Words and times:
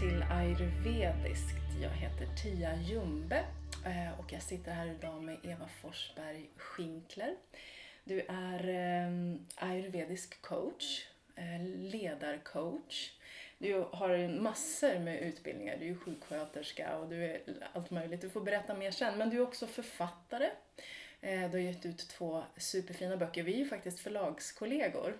Till 0.00 0.24
ayurvediskt. 0.30 1.56
Jag 1.82 1.90
heter 1.90 2.26
Tia 2.42 2.76
Jumbe 2.76 3.44
eh, 3.84 4.20
och 4.20 4.32
jag 4.32 4.42
sitter 4.42 4.72
här 4.72 4.86
idag 4.86 5.22
med 5.22 5.36
Eva 5.42 5.68
Forsberg 5.68 6.50
Schinkler. 6.56 7.36
Du 8.04 8.20
är 8.20 8.68
ehm, 8.68 9.46
ayurvedisk 9.56 10.42
coach, 10.42 11.06
eh, 11.36 11.62
ledarcoach. 11.78 13.12
Du 13.58 13.84
har 13.92 14.40
massor 14.40 14.98
med 14.98 15.20
utbildningar. 15.20 15.76
Du 15.80 15.90
är 15.90 15.94
sjuksköterska 15.94 16.96
och 16.96 17.08
du 17.08 17.24
är 17.24 17.40
allt 17.72 17.90
möjligt. 17.90 18.20
Du 18.20 18.30
får 18.30 18.40
berätta 18.40 18.74
mer 18.74 18.90
sen. 18.90 19.18
Men 19.18 19.30
du 19.30 19.36
är 19.36 19.42
också 19.42 19.66
författare. 19.66 20.50
Eh, 21.20 21.50
du 21.50 21.58
har 21.58 21.64
gett 21.64 21.86
ut 21.86 22.08
två 22.08 22.42
superfina 22.56 23.16
böcker. 23.16 23.42
Vi 23.42 23.54
är 23.54 23.58
ju 23.58 23.68
faktiskt 23.68 24.00
förlagskollegor 24.00 25.16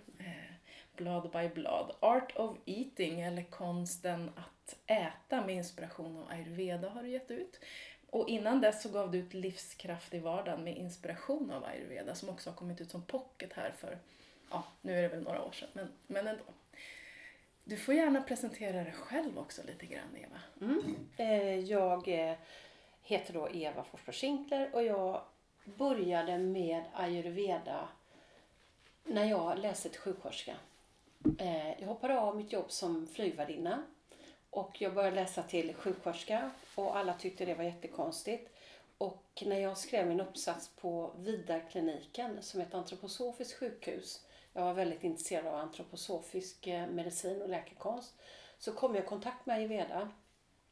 blad 0.96 1.30
by 1.32 1.48
blad. 1.48 1.96
Art 2.00 2.36
of 2.36 2.56
Eating, 2.66 3.20
eller 3.20 3.42
konsten 3.42 4.30
att 4.36 4.51
äta 4.86 5.46
med 5.46 5.54
inspiration 5.54 6.16
av 6.16 6.30
ayurveda 6.30 6.88
har 6.88 7.02
du 7.02 7.08
gett 7.08 7.30
ut. 7.30 7.60
Och 8.10 8.28
innan 8.28 8.60
dess 8.60 8.82
så 8.82 8.88
gav 8.88 9.10
du 9.10 9.18
ut 9.18 9.34
Livskraft 9.34 10.14
i 10.14 10.18
vardagen 10.18 10.64
med 10.64 10.76
inspiration 10.76 11.50
av 11.50 11.64
ayurveda 11.64 12.14
som 12.14 12.28
också 12.28 12.50
har 12.50 12.56
kommit 12.56 12.80
ut 12.80 12.90
som 12.90 13.02
pocket 13.02 13.52
här 13.52 13.70
för, 13.70 13.98
ja, 14.50 14.64
nu 14.82 14.98
är 14.98 15.02
det 15.02 15.08
väl 15.08 15.22
några 15.22 15.42
år 15.42 15.52
sedan, 15.52 15.68
men, 15.72 15.88
men 16.06 16.26
ändå. 16.26 16.44
Du 17.64 17.76
får 17.76 17.94
gärna 17.94 18.22
presentera 18.22 18.84
dig 18.84 18.92
själv 18.92 19.38
också 19.38 19.62
lite 19.66 19.86
grann, 19.86 20.16
Eva. 20.16 20.40
Mm. 20.60 20.96
Eh, 21.16 21.58
jag 21.58 22.08
eh, 22.08 22.36
heter 23.02 23.34
då 23.34 23.48
Eva 23.52 23.84
Forsberg 23.84 24.14
Schinkler 24.14 24.70
och 24.72 24.82
jag 24.82 25.22
började 25.64 26.38
med 26.38 26.84
ayurveda 26.92 27.88
när 29.04 29.24
jag 29.24 29.58
läste 29.58 29.88
till 29.88 30.00
sjuksköterska. 30.00 30.54
Eh, 31.38 31.80
jag 31.80 31.86
hoppade 31.86 32.20
av 32.20 32.36
mitt 32.36 32.52
jobb 32.52 32.70
som 32.70 33.06
flygvärdinna 33.06 33.82
och 34.52 34.82
jag 34.82 34.94
började 34.94 35.16
läsa 35.16 35.42
till 35.42 35.74
sjuksköterska 35.74 36.50
och 36.74 36.96
alla 36.96 37.14
tyckte 37.14 37.44
det 37.44 37.54
var 37.54 37.64
jättekonstigt. 37.64 38.50
Och 38.98 39.42
när 39.46 39.58
jag 39.58 39.78
skrev 39.78 40.06
min 40.06 40.20
uppsats 40.20 40.68
på 40.68 41.14
Vidarkliniken 41.18 42.42
som 42.42 42.60
är 42.60 42.64
ett 42.64 42.74
antroposofiskt 42.74 43.58
sjukhus, 43.58 44.26
jag 44.52 44.62
var 44.62 44.74
väldigt 44.74 45.04
intresserad 45.04 45.46
av 45.46 45.54
antroposofisk 45.54 46.66
eh, 46.66 46.86
medicin 46.86 47.42
och 47.42 47.48
läkekonst, 47.48 48.14
så 48.58 48.72
kom 48.72 48.94
jag 48.94 49.04
i 49.04 49.06
kontakt 49.06 49.46
med 49.46 49.56
ayurveda. 49.56 50.10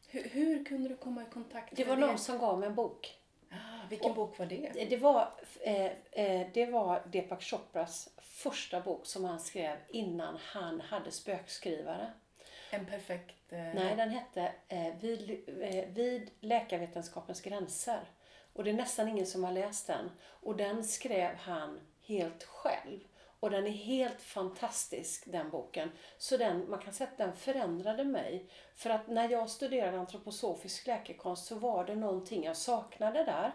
Hur, 0.08 0.28
hur 0.28 0.64
kunde 0.64 0.88
du 0.88 0.96
komma 0.96 1.22
i 1.22 1.32
kontakt 1.32 1.78
med 1.78 1.86
det? 1.86 1.90
var 1.90 1.96
någon 1.96 2.18
som 2.18 2.38
gav 2.38 2.58
mig 2.58 2.68
en 2.68 2.74
bok. 2.74 3.16
Ah, 3.50 3.88
vilken 3.88 4.10
och 4.10 4.16
bok 4.16 4.38
var 4.38 4.46
det? 4.46 4.86
Det 4.90 4.96
var, 4.96 5.32
eh, 5.60 5.92
eh, 6.10 6.46
det 6.54 6.66
var 6.66 7.02
Deepak 7.12 7.42
Chopras 7.42 8.08
första 8.18 8.80
bok 8.80 9.06
som 9.06 9.24
han 9.24 9.40
skrev 9.40 9.76
innan 9.88 10.36
han 10.40 10.80
hade 10.80 11.10
spökskrivare. 11.10 12.12
En 12.70 12.86
perfekt... 12.86 13.52
Eh... 13.52 13.58
Nej, 13.58 13.96
den 13.96 14.10
hette 14.10 14.52
eh, 14.68 14.94
vid, 15.00 15.48
eh, 15.60 15.88
vid 15.88 16.30
läkarvetenskapens 16.40 17.40
gränser. 17.40 18.00
Och 18.52 18.64
det 18.64 18.70
är 18.70 18.74
nästan 18.74 19.08
ingen 19.08 19.26
som 19.26 19.44
har 19.44 19.52
läst 19.52 19.86
den. 19.86 20.10
Och 20.22 20.56
den 20.56 20.84
skrev 20.84 21.34
han 21.36 21.80
helt 22.02 22.44
själv. 22.44 23.00
Och 23.40 23.50
den 23.50 23.66
är 23.66 23.70
helt 23.70 24.22
fantastisk 24.22 25.22
den 25.26 25.50
boken. 25.50 25.90
Så 26.18 26.36
den, 26.36 26.70
man 26.70 26.78
kan 26.78 26.92
säga 26.92 27.10
att 27.10 27.18
den 27.18 27.36
förändrade 27.36 28.04
mig. 28.04 28.46
För 28.74 28.90
att 28.90 29.08
när 29.08 29.28
jag 29.28 29.50
studerade 29.50 29.98
antroposofisk 29.98 30.86
läkekonst 30.86 31.46
så 31.46 31.54
var 31.54 31.84
det 31.84 31.94
någonting 31.94 32.44
jag 32.44 32.56
saknade 32.56 33.24
där. 33.24 33.52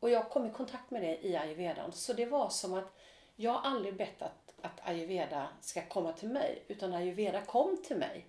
Och 0.00 0.10
jag 0.10 0.30
kom 0.30 0.46
i 0.46 0.50
kontakt 0.50 0.90
med 0.90 1.02
det 1.02 1.26
i 1.26 1.36
ayurvedan. 1.36 1.92
Så 1.92 2.12
det 2.12 2.26
var 2.26 2.48
som 2.48 2.74
att 2.74 2.96
jag 3.36 3.52
har 3.52 3.70
aldrig 3.70 3.96
bett 3.96 4.22
att, 4.22 4.45
att 4.66 4.88
ayurveda 4.88 5.48
ska 5.60 5.82
komma 5.82 6.12
till 6.12 6.28
mig. 6.28 6.62
Utan 6.68 6.94
ayurveda 6.94 7.42
kom 7.42 7.82
till 7.82 7.96
mig. 7.96 8.26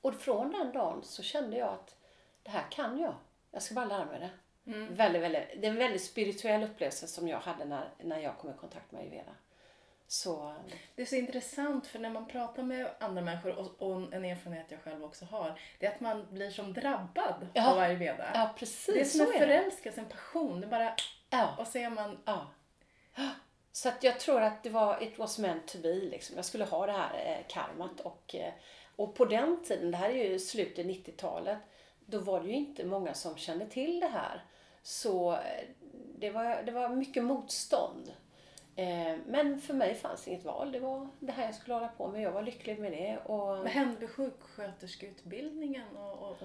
Och 0.00 0.14
från 0.14 0.52
den 0.52 0.72
dagen 0.72 1.02
så 1.02 1.22
kände 1.22 1.56
jag 1.56 1.68
att 1.68 1.96
det 2.42 2.50
här 2.50 2.70
kan 2.70 2.98
jag. 2.98 3.14
Jag 3.50 3.62
ska 3.62 3.74
bara 3.74 3.84
lära 3.84 4.04
mig 4.04 4.20
det. 4.20 4.30
Mm. 4.72 4.94
Väldigt, 4.94 5.22
väldigt, 5.22 5.42
det 5.60 5.66
är 5.66 5.70
en 5.70 5.76
väldigt 5.76 6.04
spirituell 6.04 6.62
upplevelse 6.62 7.06
som 7.06 7.28
jag 7.28 7.38
hade 7.38 7.64
när, 7.64 7.88
när 8.02 8.18
jag 8.18 8.38
kom 8.38 8.50
i 8.50 8.54
kontakt 8.60 8.92
med 8.92 9.00
ayurveda. 9.00 9.32
Så... 10.06 10.54
Det 10.94 11.02
är 11.02 11.06
så 11.06 11.16
intressant 11.16 11.86
för 11.86 11.98
när 11.98 12.10
man 12.10 12.26
pratar 12.26 12.62
med 12.62 12.90
andra 12.98 13.22
människor 13.22 13.58
och, 13.58 13.82
och 13.82 14.14
en 14.14 14.24
erfarenhet 14.24 14.66
jag 14.70 14.80
själv 14.80 15.04
också 15.04 15.24
har, 15.24 15.60
det 15.78 15.86
är 15.86 15.90
att 15.90 16.00
man 16.00 16.26
blir 16.30 16.50
som 16.50 16.72
drabbad 16.72 17.48
ja. 17.54 17.72
av 17.72 17.78
ayurveda. 17.78 18.30
Ja, 18.34 18.54
precis. 18.58 18.94
Det 18.94 19.00
är 19.00 19.04
som 19.04 19.32
en 19.32 19.38
förälskelse, 19.38 20.00
en 20.00 20.08
passion. 20.08 20.60
Det 20.60 20.66
bara, 20.66 20.96
ja. 21.30 21.56
och 21.58 21.66
så 21.66 21.78
är 21.78 21.90
man... 21.90 22.18
Ja. 22.24 22.46
Så 23.72 23.88
att 23.88 24.02
jag 24.02 24.20
tror 24.20 24.40
att 24.40 24.62
det 24.62 24.70
var, 24.70 25.02
it 25.02 25.18
was 25.18 25.38
meant 25.38 25.68
to 25.68 25.78
be 25.78 25.94
liksom. 25.94 26.36
Jag 26.36 26.44
skulle 26.44 26.64
ha 26.64 26.86
det 26.86 26.92
här 26.92 27.14
eh, 27.26 27.46
karmat 27.48 28.00
och, 28.00 28.34
eh, 28.34 28.52
och 28.96 29.14
på 29.14 29.24
den 29.24 29.64
tiden, 29.64 29.90
det 29.90 29.96
här 29.96 30.10
är 30.10 30.30
ju 30.30 30.38
slutet 30.38 30.86
90-talet, 30.86 31.58
då 32.06 32.18
var 32.18 32.40
det 32.40 32.48
ju 32.48 32.54
inte 32.54 32.84
många 32.84 33.14
som 33.14 33.36
kände 33.36 33.66
till 33.66 34.00
det 34.00 34.08
här. 34.08 34.44
Så 34.82 35.32
eh, 35.32 35.64
det 36.18 36.30
var, 36.30 36.62
det 36.62 36.72
var 36.72 36.88
mycket 36.88 37.24
motstånd. 37.24 38.12
Eh, 38.76 39.16
men 39.26 39.60
för 39.60 39.74
mig 39.74 39.94
fanns 39.94 40.28
inget 40.28 40.44
val. 40.44 40.72
Det 40.72 40.80
var 40.80 41.08
det 41.20 41.32
här 41.32 41.44
jag 41.44 41.54
skulle 41.54 41.74
hålla 41.74 41.88
på 41.88 42.08
med. 42.08 42.22
Jag 42.22 42.32
var 42.32 42.42
lycklig 42.42 42.78
med 42.78 42.92
det. 42.92 43.18
Och... 43.24 43.38
Vad 43.38 43.66
hände 43.66 44.00
med 44.00 44.10
sjuksköterskeutbildningen? 44.10 45.96
Och, 45.96 46.12
och, 46.12 46.36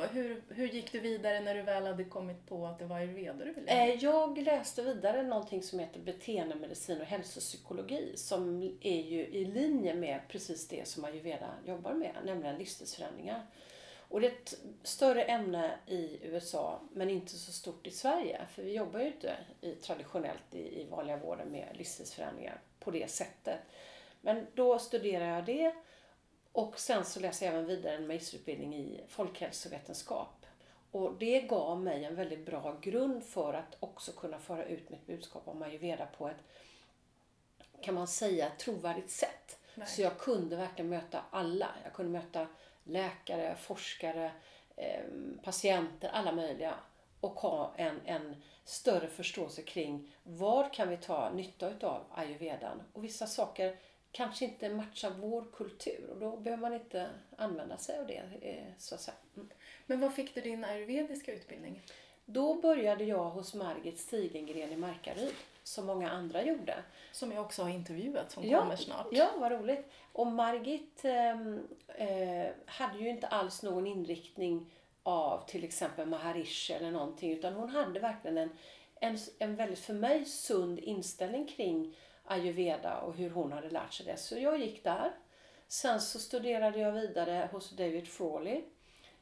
och, 0.00 0.06
hur, 0.12 0.42
hur 0.48 0.68
gick 0.68 0.92
du 0.92 1.00
vidare 1.00 1.40
när 1.40 1.54
du 1.54 1.62
väl 1.62 1.86
hade 1.86 2.04
kommit 2.04 2.46
på 2.48 2.66
att 2.66 2.78
det 2.78 2.84
var 2.84 2.96
ayurveda 2.96 3.44
du 3.44 3.52
ville 3.52 3.92
eh, 3.92 3.94
Jag 3.94 4.38
läste 4.38 4.82
vidare 4.82 5.22
någonting 5.22 5.62
som 5.62 5.78
heter 5.78 6.00
beteendemedicin 6.00 7.00
och 7.00 7.06
hälsopsykologi 7.06 8.12
som 8.16 8.62
är 8.80 9.00
ju 9.00 9.26
i 9.26 9.44
linje 9.44 9.94
med 9.94 10.20
precis 10.28 10.68
det 10.68 10.88
som 10.88 11.04
ayurveda 11.04 11.50
jobbar 11.66 11.94
med, 11.94 12.12
nämligen 12.24 12.58
livsstilsförändringar. 12.58 13.46
Och 14.12 14.20
det 14.20 14.26
är 14.26 14.32
ett 14.32 14.54
större 14.82 15.22
ämne 15.24 15.78
i 15.86 16.18
USA 16.22 16.80
men 16.92 17.10
inte 17.10 17.36
så 17.36 17.52
stort 17.52 17.86
i 17.86 17.90
Sverige. 17.90 18.46
För 18.54 18.62
vi 18.62 18.72
jobbar 18.72 19.00
ju 19.00 19.06
inte 19.06 19.36
i, 19.60 19.74
traditionellt 19.74 20.54
i, 20.54 20.80
i 20.80 20.86
vanliga 20.90 21.16
vården 21.16 21.48
med 21.48 21.68
livsstilsförändringar 21.74 22.60
på 22.80 22.90
det 22.90 23.10
sättet. 23.10 23.58
Men 24.20 24.46
då 24.54 24.78
studerar 24.78 25.26
jag 25.26 25.44
det 25.44 25.74
och 26.52 26.80
sen 26.80 27.04
så 27.04 27.20
läser 27.20 27.46
jag 27.46 27.54
även 27.54 27.66
vidare 27.66 27.96
en 27.96 28.06
magisterutbildning 28.06 28.74
i 28.74 29.00
folkhälsovetenskap. 29.08 30.46
Och 30.90 31.14
det 31.18 31.40
gav 31.40 31.82
mig 31.82 32.04
en 32.04 32.14
väldigt 32.14 32.46
bra 32.46 32.78
grund 32.82 33.24
för 33.24 33.54
att 33.54 33.76
också 33.80 34.12
kunna 34.12 34.38
föra 34.38 34.64
ut 34.64 34.90
mitt 34.90 35.06
budskap 35.06 35.48
om 35.48 35.62
ayurveda 35.62 36.06
på 36.06 36.28
ett, 36.28 36.42
kan 37.80 37.94
man 37.94 38.06
säga, 38.06 38.52
trovärdigt 38.58 39.10
sätt. 39.10 39.58
Nej. 39.74 39.86
Så 39.86 40.02
jag 40.02 40.18
kunde 40.18 40.56
verkligen 40.56 40.88
möta 40.88 41.22
alla. 41.30 41.68
Jag 41.84 41.92
kunde 41.92 42.12
möta 42.12 42.46
läkare, 42.84 43.56
forskare, 43.56 44.32
eh, 44.76 45.04
patienter, 45.42 46.08
alla 46.08 46.32
möjliga 46.32 46.74
och 47.20 47.40
ha 47.40 47.74
en, 47.76 48.00
en 48.04 48.42
större 48.64 49.08
förståelse 49.08 49.62
kring 49.62 50.14
vad 50.22 50.72
kan 50.72 50.88
vi 50.88 50.96
ta 50.96 51.30
nytta 51.30 51.86
av 51.86 52.04
ayurvedan. 52.14 52.82
Och 52.92 53.04
vissa 53.04 53.26
saker 53.26 53.76
kanske 54.12 54.44
inte 54.44 54.68
matchar 54.68 55.10
vår 55.10 55.44
kultur 55.52 56.10
och 56.10 56.20
då 56.20 56.36
behöver 56.36 56.60
man 56.60 56.74
inte 56.74 57.10
använda 57.36 57.76
sig 57.76 57.98
av 57.98 58.06
det. 58.06 58.22
Eh, 58.40 58.72
så 58.78 58.94
att 58.94 59.00
säga. 59.00 59.16
Mm. 59.36 59.48
Men 59.86 60.00
var 60.00 60.10
fick 60.10 60.34
du 60.34 60.40
din 60.40 60.64
ayurvediska 60.64 61.32
utbildning? 61.32 61.82
Då 62.24 62.54
började 62.54 63.04
jag 63.04 63.30
hos 63.30 63.54
Margit 63.54 63.98
Stigengren 63.98 64.72
i 64.72 64.76
Markaryd 64.76 65.34
som 65.62 65.86
många 65.86 66.10
andra 66.10 66.42
gjorde. 66.42 66.74
Som 67.12 67.32
jag 67.32 67.44
också 67.44 67.62
har 67.62 67.70
intervjuat 67.70 68.30
som 68.30 68.44
ja, 68.44 68.60
kommer 68.60 68.76
snart. 68.76 69.06
Ja, 69.10 69.30
vad 69.38 69.52
roligt. 69.52 69.92
Och 70.12 70.26
Margit 70.26 71.04
ehm, 71.04 71.68
eh, 71.88 72.46
hade 72.66 72.98
ju 72.98 73.08
inte 73.08 73.26
alls 73.26 73.62
någon 73.62 73.86
inriktning 73.86 74.72
av 75.02 75.46
till 75.46 75.64
exempel 75.64 76.08
Maharishi 76.08 76.72
eller 76.72 76.90
någonting 76.90 77.32
utan 77.32 77.54
hon 77.54 77.68
hade 77.68 78.00
verkligen 78.00 78.38
en, 78.38 78.50
en, 79.00 79.18
en 79.38 79.56
väldigt 79.56 79.78
för 79.78 79.94
mig 79.94 80.24
sund 80.24 80.78
inställning 80.78 81.46
kring 81.46 81.96
ayurveda 82.24 83.00
och 83.00 83.14
hur 83.14 83.30
hon 83.30 83.52
hade 83.52 83.70
lärt 83.70 83.92
sig 83.92 84.06
det. 84.06 84.16
Så 84.16 84.38
jag 84.38 84.60
gick 84.60 84.84
där. 84.84 85.12
Sen 85.68 86.00
så 86.00 86.18
studerade 86.18 86.78
jag 86.78 86.92
vidare 86.92 87.48
hos 87.52 87.70
David 87.70 88.08
Frawley. 88.08 88.62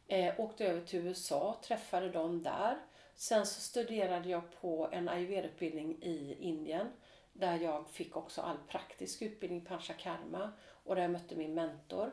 Eh, 0.09 0.41
åkte 0.41 0.67
över 0.67 0.81
till 0.81 1.07
USA, 1.07 1.57
träffade 1.63 2.09
dem 2.09 2.43
där. 2.43 2.79
Sen 3.21 3.47
så 3.47 3.61
studerade 3.61 4.29
jag 4.29 4.43
på 4.61 4.89
en 4.93 5.09
ayurveda-utbildning 5.09 6.03
i 6.03 6.37
Indien 6.41 6.87
där 7.33 7.59
jag 7.59 7.89
fick 7.89 8.17
också 8.17 8.41
all 8.41 8.57
praktisk 8.69 9.23
utbildning, 9.23 9.65
panchakarma 9.65 10.53
och 10.63 10.95
där 10.95 11.03
jag 11.03 11.11
mötte 11.11 11.37
min 11.37 11.55
mentor. 11.55 12.13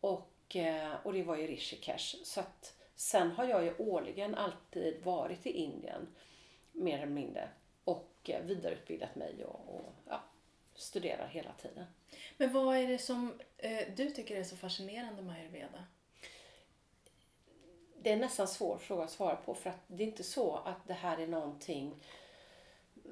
Och, 0.00 0.56
eh, 0.56 0.92
och 1.02 1.12
det 1.12 1.22
var 1.22 1.36
i 1.36 1.46
Rishikesh. 1.46 2.16
Så 2.24 2.40
att, 2.40 2.76
sen 2.94 3.30
har 3.30 3.44
jag 3.44 3.64
ju 3.64 3.74
årligen 3.78 4.34
alltid 4.34 5.04
varit 5.04 5.46
i 5.46 5.50
Indien, 5.50 6.14
mer 6.72 6.96
eller 6.96 7.06
mindre, 7.06 7.48
och 7.84 8.14
eh, 8.24 8.44
vidareutbildat 8.44 9.14
mig 9.14 9.44
och, 9.44 9.74
och 9.74 9.92
ja, 10.08 10.22
studerar 10.74 11.26
hela 11.26 11.52
tiden. 11.52 11.86
Men 12.36 12.52
vad 12.52 12.76
är 12.76 12.88
det 12.88 12.98
som 12.98 13.40
eh, 13.58 13.94
du 13.96 14.10
tycker 14.10 14.36
är 14.36 14.44
så 14.44 14.56
fascinerande 14.56 15.22
med 15.22 15.36
ayurveda? 15.36 15.84
Det 18.04 18.12
är 18.12 18.16
nästan 18.16 18.48
svår 18.48 18.78
fråga 18.78 19.04
att 19.04 19.10
svara 19.10 19.36
på 19.36 19.54
för 19.54 19.70
att 19.70 19.80
det 19.86 20.02
är 20.02 20.06
inte 20.06 20.22
så 20.22 20.56
att 20.56 20.86
det 20.86 20.94
här 20.94 21.18
är 21.18 21.26
någonting 21.26 21.94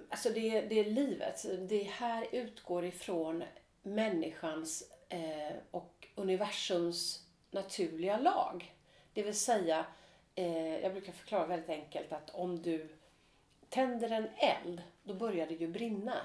Alltså 0.08 0.30
det, 0.30 0.60
det 0.60 0.80
är 0.80 0.84
livet. 0.84 1.46
Det 1.68 1.82
här 1.82 2.26
utgår 2.32 2.84
ifrån 2.84 3.44
människans 3.82 4.92
eh, 5.08 5.56
och 5.70 6.08
universums 6.14 7.26
naturliga 7.50 8.18
lag. 8.18 8.74
Det 9.12 9.22
vill 9.22 9.38
säga, 9.38 9.86
eh, 10.34 10.78
jag 10.78 10.92
brukar 10.92 11.12
förklara 11.12 11.46
väldigt 11.46 11.70
enkelt 11.70 12.12
att 12.12 12.30
om 12.30 12.62
du 12.62 12.88
tänder 13.68 14.10
en 14.10 14.28
eld, 14.36 14.82
då 15.02 15.14
börjar 15.14 15.46
det 15.46 15.54
ju 15.54 15.68
brinna. 15.68 16.16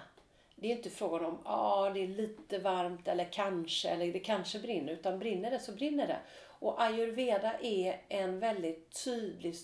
Det 0.56 0.72
är 0.72 0.76
inte 0.76 0.90
frågan 0.90 1.26
om 1.26 1.40
ah, 1.46 1.90
det 1.90 2.00
är 2.00 2.08
lite 2.08 2.60
varmt 2.60 3.08
eller 3.08 3.26
kanske, 3.32 3.90
eller 3.90 4.14
det 4.14 4.20
kanske 4.20 4.60
brinner, 4.60 4.94
utan 4.94 5.20
brinner 5.20 5.52
det 5.52 5.60
så 5.60 5.72
brinner 5.72 6.08
det. 6.08 6.20
Och 6.60 6.82
ayurveda 6.82 7.60
är 7.60 8.02
en 8.08 8.40
väldigt 8.40 9.04
tydlig 9.04 9.56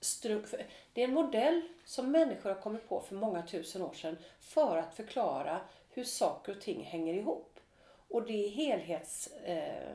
struktur. 0.00 0.66
Det 0.92 1.02
är 1.02 1.08
en 1.08 1.14
modell 1.14 1.62
som 1.84 2.10
människor 2.10 2.50
har 2.50 2.60
kommit 2.60 2.88
på 2.88 3.00
för 3.00 3.14
många 3.14 3.42
tusen 3.42 3.82
år 3.82 3.92
sedan 3.92 4.16
för 4.40 4.76
att 4.76 4.94
förklara 4.94 5.60
hur 5.90 6.04
saker 6.04 6.56
och 6.56 6.60
ting 6.60 6.84
hänger 6.84 7.14
ihop. 7.14 7.60
Och 8.08 8.26
det 8.26 8.48
helhets, 8.48 9.26
eh, 9.26 9.92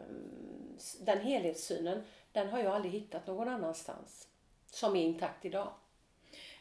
den 0.99 1.19
helhetssynen, 1.19 2.03
den 2.31 2.49
har 2.49 2.59
jag 2.59 2.75
aldrig 2.75 2.93
hittat 2.93 3.27
någon 3.27 3.49
annanstans 3.49 4.27
som 4.71 4.95
är 4.95 5.03
intakt 5.03 5.45
idag. 5.45 5.73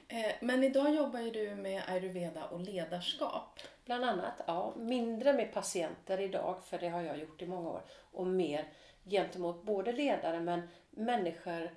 Eh, 0.09 0.33
men 0.41 0.65
idag 0.65 0.95
jobbar 0.95 1.21
ju 1.21 1.31
du 1.31 1.55
med 1.55 1.83
ayurveda 1.89 2.45
och 2.45 2.61
ledarskap. 2.61 3.61
Bland 3.85 4.05
annat, 4.05 4.35
ja. 4.47 4.73
Mindre 4.77 5.33
med 5.33 5.53
patienter 5.53 6.21
idag, 6.21 6.57
för 6.65 6.79
det 6.79 6.89
har 6.89 7.03
jag 7.03 7.19
gjort 7.19 7.43
i 7.43 7.47
många 7.47 7.71
år. 7.71 7.83
Och 8.13 8.27
mer 8.27 8.69
gentemot 9.11 9.63
både 9.63 9.93
ledare 9.93 10.41
men 10.41 10.69
människor 10.91 11.71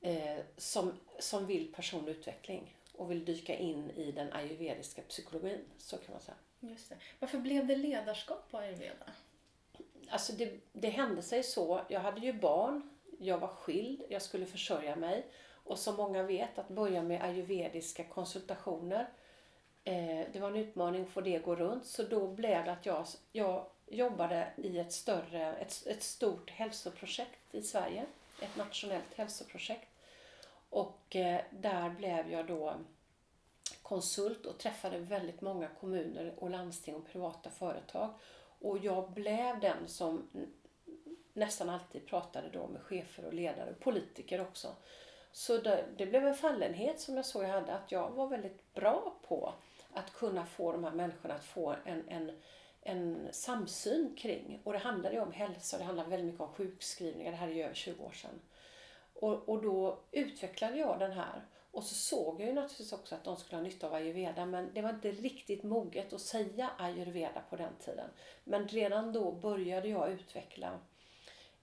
eh, 0.00 0.38
som, 0.56 0.92
som 1.18 1.46
vill 1.46 1.72
personlig 1.72 2.12
utveckling 2.12 2.76
och 2.92 3.10
vill 3.10 3.24
dyka 3.24 3.54
in 3.54 3.90
i 3.90 4.12
den 4.12 4.32
ayurvediska 4.32 5.02
psykologin. 5.02 5.60
Så 5.78 5.96
kan 5.96 6.12
man 6.12 6.20
säga. 6.20 6.36
Just 6.60 6.88
det. 6.88 6.96
Varför 7.18 7.38
blev 7.38 7.66
det 7.66 7.76
ledarskap 7.76 8.50
på 8.50 8.58
ayurveda? 8.58 9.06
Alltså 10.08 10.32
det, 10.32 10.60
det 10.72 10.88
hände 10.88 11.22
sig 11.22 11.42
så. 11.42 11.80
Jag 11.88 12.00
hade 12.00 12.20
ju 12.20 12.32
barn, 12.32 12.90
jag 13.18 13.38
var 13.38 13.48
skild, 13.48 14.02
jag 14.08 14.22
skulle 14.22 14.46
försörja 14.46 14.96
mig. 14.96 15.26
Och 15.52 15.78
som 15.78 15.96
många 15.96 16.22
vet, 16.22 16.58
att 16.58 16.68
börja 16.68 17.02
med 17.02 17.22
ayurvediska 17.22 18.04
konsultationer 18.04 19.08
eh, 19.84 20.26
det 20.32 20.38
var 20.40 20.48
en 20.48 20.56
utmaning 20.56 21.02
att 21.02 21.08
få 21.08 21.20
det 21.20 21.36
att 21.36 21.44
gå 21.44 21.56
runt. 21.56 21.86
Så 21.86 22.02
då 22.02 22.28
blev 22.28 22.64
det 22.64 22.72
att 22.72 22.86
jag, 22.86 23.06
jag 23.32 23.66
jobbade 23.90 24.52
i 24.56 24.78
ett 24.78 24.92
större, 24.92 25.56
ett, 25.56 25.86
ett 25.86 26.02
stort 26.02 26.50
hälsoprojekt 26.50 27.54
i 27.54 27.62
Sverige. 27.62 28.06
Ett 28.40 28.56
nationellt 28.56 29.14
hälsoprojekt. 29.14 29.88
Och 30.70 31.16
eh, 31.16 31.40
där 31.50 31.90
blev 31.90 32.30
jag 32.30 32.46
då 32.46 32.74
konsult 33.82 34.46
och 34.46 34.58
träffade 34.58 34.98
väldigt 34.98 35.40
många 35.40 35.68
kommuner 35.68 36.34
och 36.38 36.50
landsting 36.50 36.94
och 36.94 37.06
privata 37.06 37.50
företag. 37.50 38.10
Och 38.60 38.78
jag 38.78 39.10
blev 39.10 39.60
den 39.60 39.88
som 39.88 40.28
nästan 41.32 41.68
alltid 41.68 42.06
pratade 42.06 42.48
då 42.52 42.66
med 42.66 42.82
chefer 42.82 43.24
och 43.24 43.34
ledare, 43.34 43.74
politiker 43.80 44.40
också. 44.40 44.68
Så 45.32 45.58
det, 45.58 45.84
det, 45.96 46.06
blev 46.06 46.26
en 46.26 46.34
fallenhet 46.34 47.00
som 47.00 47.16
jag 47.16 47.26
såg 47.26 47.44
jag 47.44 47.48
hade, 47.48 47.74
att 47.74 47.92
jag 47.92 48.10
var 48.10 48.26
väldigt 48.26 48.74
bra 48.74 49.14
på 49.28 49.52
att 49.92 50.12
kunna 50.12 50.46
få 50.46 50.72
de 50.72 50.84
här 50.84 50.92
människorna 50.92 51.34
att 51.34 51.44
få 51.44 51.76
en, 51.84 52.08
en, 52.08 52.40
en 52.82 53.28
samsyn 53.32 54.14
kring. 54.16 54.60
Och 54.64 54.72
det 54.72 54.78
handlade 54.78 55.14
ju 55.14 55.20
om 55.20 55.32
hälsa, 55.32 55.76
och 55.76 55.80
det 55.80 55.86
handlade 55.86 56.10
väldigt 56.10 56.26
mycket 56.26 56.40
om 56.40 56.52
sjukskrivningar, 56.52 57.30
det 57.30 57.36
här 57.36 57.48
är 57.48 57.52
ju 57.52 57.62
över 57.62 57.74
20 57.74 58.04
år 58.04 58.12
sedan. 58.12 58.40
Och, 59.14 59.48
och 59.48 59.62
då 59.62 59.98
utvecklade 60.12 60.76
jag 60.76 60.98
den 60.98 61.12
här. 61.12 61.46
Och 61.72 61.84
så 61.84 61.94
såg 61.94 62.40
jag 62.40 62.48
ju 62.48 62.54
naturligtvis 62.54 62.92
också 62.92 63.14
att 63.14 63.24
de 63.24 63.36
skulle 63.36 63.56
ha 63.56 63.62
nytta 63.62 63.86
av 63.86 63.94
ayurveda 63.94 64.46
men 64.46 64.74
det 64.74 64.82
var 64.82 64.90
inte 64.90 65.10
riktigt 65.10 65.62
moget 65.62 66.12
att 66.12 66.20
säga 66.20 66.70
ayurveda 66.78 67.42
på 67.50 67.56
den 67.56 67.72
tiden. 67.84 68.10
Men 68.44 68.68
redan 68.68 69.12
då 69.12 69.32
började 69.32 69.88
jag 69.88 70.12
utveckla 70.12 70.78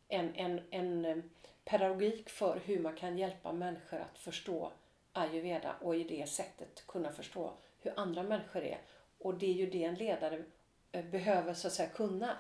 en, 0.08 0.36
en, 0.36 0.62
en 0.70 1.06
eh, 1.06 1.18
pedagogik 1.64 2.30
för 2.30 2.62
hur 2.66 2.80
man 2.80 2.96
kan 2.96 3.18
hjälpa 3.18 3.54
människor 3.54 4.00
att 4.00 4.18
förstå 4.18 4.72
ayurveda 5.14 5.76
och 5.82 5.96
i 5.96 6.04
det 6.04 6.30
sättet 6.30 6.88
kunna 6.88 7.12
förstå 7.12 7.54
hur 7.80 8.00
andra 8.00 8.24
människor 8.24 8.64
är. 8.64 8.82
Och 9.18 9.38
det 9.38 9.46
är 9.46 9.54
ju 9.54 9.70
det 9.70 9.84
en 9.84 9.96
ledare 9.96 10.44
behöver 10.92 11.54
så 11.54 11.68
att 11.68 11.74
säga 11.74 11.90
kunna. 11.90 12.38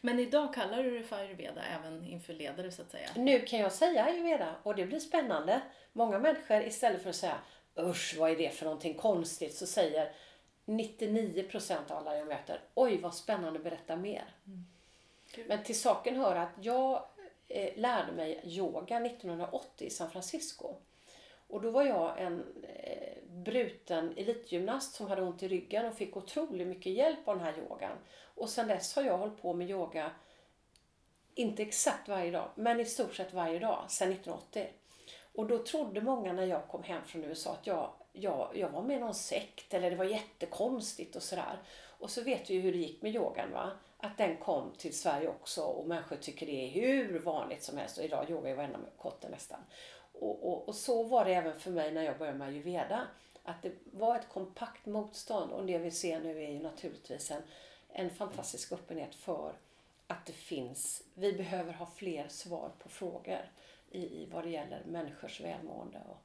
Men 0.00 0.18
idag 0.18 0.54
kallar 0.54 0.82
du 0.82 0.98
det 0.98 1.04
för 1.04 1.16
ayurveda 1.16 1.62
även 1.62 2.04
inför 2.04 2.32
ledare 2.32 2.70
så 2.70 2.82
att 2.82 2.90
säga? 2.90 3.08
Nu 3.16 3.40
kan 3.40 3.58
jag 3.58 3.72
säga 3.72 4.04
ayurveda 4.04 4.54
och 4.62 4.74
det 4.74 4.86
blir 4.86 5.00
spännande. 5.00 5.60
Många 5.92 6.18
människor 6.18 6.62
istället 6.62 7.02
för 7.02 7.10
att 7.10 7.16
säga 7.16 7.38
usch 7.78 8.14
vad 8.18 8.30
är 8.30 8.36
det 8.36 8.50
för 8.50 8.64
någonting 8.64 8.94
konstigt 8.94 9.54
så 9.54 9.66
säger 9.66 10.12
99% 10.66 11.76
av 11.88 11.96
alla 11.96 12.16
jag 12.16 12.28
möter 12.28 12.60
oj 12.74 13.00
vad 13.00 13.14
spännande, 13.14 13.58
berätta 13.58 13.96
mer. 13.96 14.24
Mm. 14.46 14.64
Men 15.46 15.64
till 15.64 15.80
saken 15.80 16.16
hör 16.16 16.36
att 16.36 16.52
jag 16.60 17.04
eh, 17.48 17.76
lärde 17.76 18.12
mig 18.12 18.40
yoga 18.44 19.06
1980 19.06 19.86
i 19.86 19.90
San 19.90 20.10
Francisco. 20.10 20.74
Och 21.48 21.62
då 21.62 21.70
var 21.70 21.82
jag 21.82 22.20
en 22.20 22.44
eh, 22.62 23.22
bruten 23.28 24.14
elitgymnast 24.16 24.94
som 24.94 25.06
hade 25.06 25.22
ont 25.22 25.42
i 25.42 25.48
ryggen 25.48 25.86
och 25.86 25.94
fick 25.94 26.16
otroligt 26.16 26.66
mycket 26.66 26.92
hjälp 26.92 27.28
av 27.28 27.36
den 27.36 27.44
här 27.44 27.58
yogan. 27.58 27.98
Och 28.34 28.48
sen 28.48 28.68
dess 28.68 28.96
har 28.96 29.02
jag 29.02 29.18
hållit 29.18 29.42
på 29.42 29.54
med 29.54 29.70
yoga, 29.70 30.10
inte 31.34 31.62
exakt 31.62 32.08
varje 32.08 32.30
dag, 32.30 32.50
men 32.54 32.80
i 32.80 32.84
stort 32.84 33.14
sett 33.14 33.34
varje 33.34 33.58
dag 33.58 33.84
sedan 33.88 34.12
1980. 34.12 34.66
Och 35.34 35.46
då 35.46 35.64
trodde 35.64 36.00
många 36.00 36.32
när 36.32 36.46
jag 36.46 36.68
kom 36.68 36.82
hem 36.82 37.04
från 37.04 37.24
USA 37.24 37.52
att 37.52 37.66
jag, 37.66 37.92
jag, 38.12 38.50
jag 38.54 38.68
var 38.68 38.82
med 38.82 38.96
i 38.96 39.00
någon 39.00 39.14
sekt 39.14 39.74
eller 39.74 39.90
det 39.90 39.96
var 39.96 40.04
jättekonstigt 40.04 41.16
och 41.16 41.22
sådär. 41.22 41.58
Och 41.98 42.10
så 42.10 42.22
vet 42.22 42.50
vi 42.50 42.54
ju 42.54 42.60
hur 42.60 42.72
det 42.72 42.78
gick 42.78 43.02
med 43.02 43.14
yogan 43.14 43.52
va. 43.52 43.70
Att 43.98 44.18
den 44.18 44.36
kom 44.36 44.72
till 44.78 44.98
Sverige 44.98 45.28
också 45.28 45.62
och 45.62 45.86
människor 45.86 46.16
tycker 46.16 46.46
det 46.46 46.52
är 46.52 46.68
hur 46.68 47.18
vanligt 47.18 47.62
som 47.62 47.78
helst. 47.78 47.98
Och 47.98 48.04
idag 48.04 48.30
yogar 48.30 48.48
ju 48.48 48.54
varenda 48.54 48.78
kotte 48.98 49.28
nästan. 49.28 49.60
Och, 50.14 50.48
och, 50.48 50.68
och, 50.68 50.74
så 50.74 51.02
var 51.02 51.24
det 51.24 51.34
även 51.34 51.60
för 51.60 51.70
mig 51.70 51.92
när 51.92 52.02
jag 52.02 52.18
började 52.18 52.38
med 52.38 52.48
ayurveda. 52.48 53.06
Att 53.42 53.62
det 53.62 53.72
var 53.84 54.16
ett 54.16 54.28
kompakt 54.28 54.86
motstånd 54.86 55.52
och 55.52 55.66
det 55.66 55.78
vi 55.78 55.90
ser 55.90 56.20
nu 56.20 56.44
är 56.44 56.50
ju 56.50 56.62
naturligtvis 56.62 57.30
en, 57.30 57.42
en 57.88 58.10
fantastisk 58.10 58.72
öppenhet 58.72 59.14
för 59.14 59.52
att 60.06 60.26
det 60.26 60.32
finns, 60.32 61.02
vi 61.14 61.32
behöver 61.32 61.72
ha 61.72 61.86
fler 61.86 62.28
svar 62.28 62.70
på 62.78 62.88
frågor 62.88 63.50
i, 63.90 64.22
i 64.22 64.28
vad 64.32 64.44
det 64.44 64.50
gäller 64.50 64.82
människors 64.84 65.40
välmående. 65.40 66.02
Och... 66.08 66.16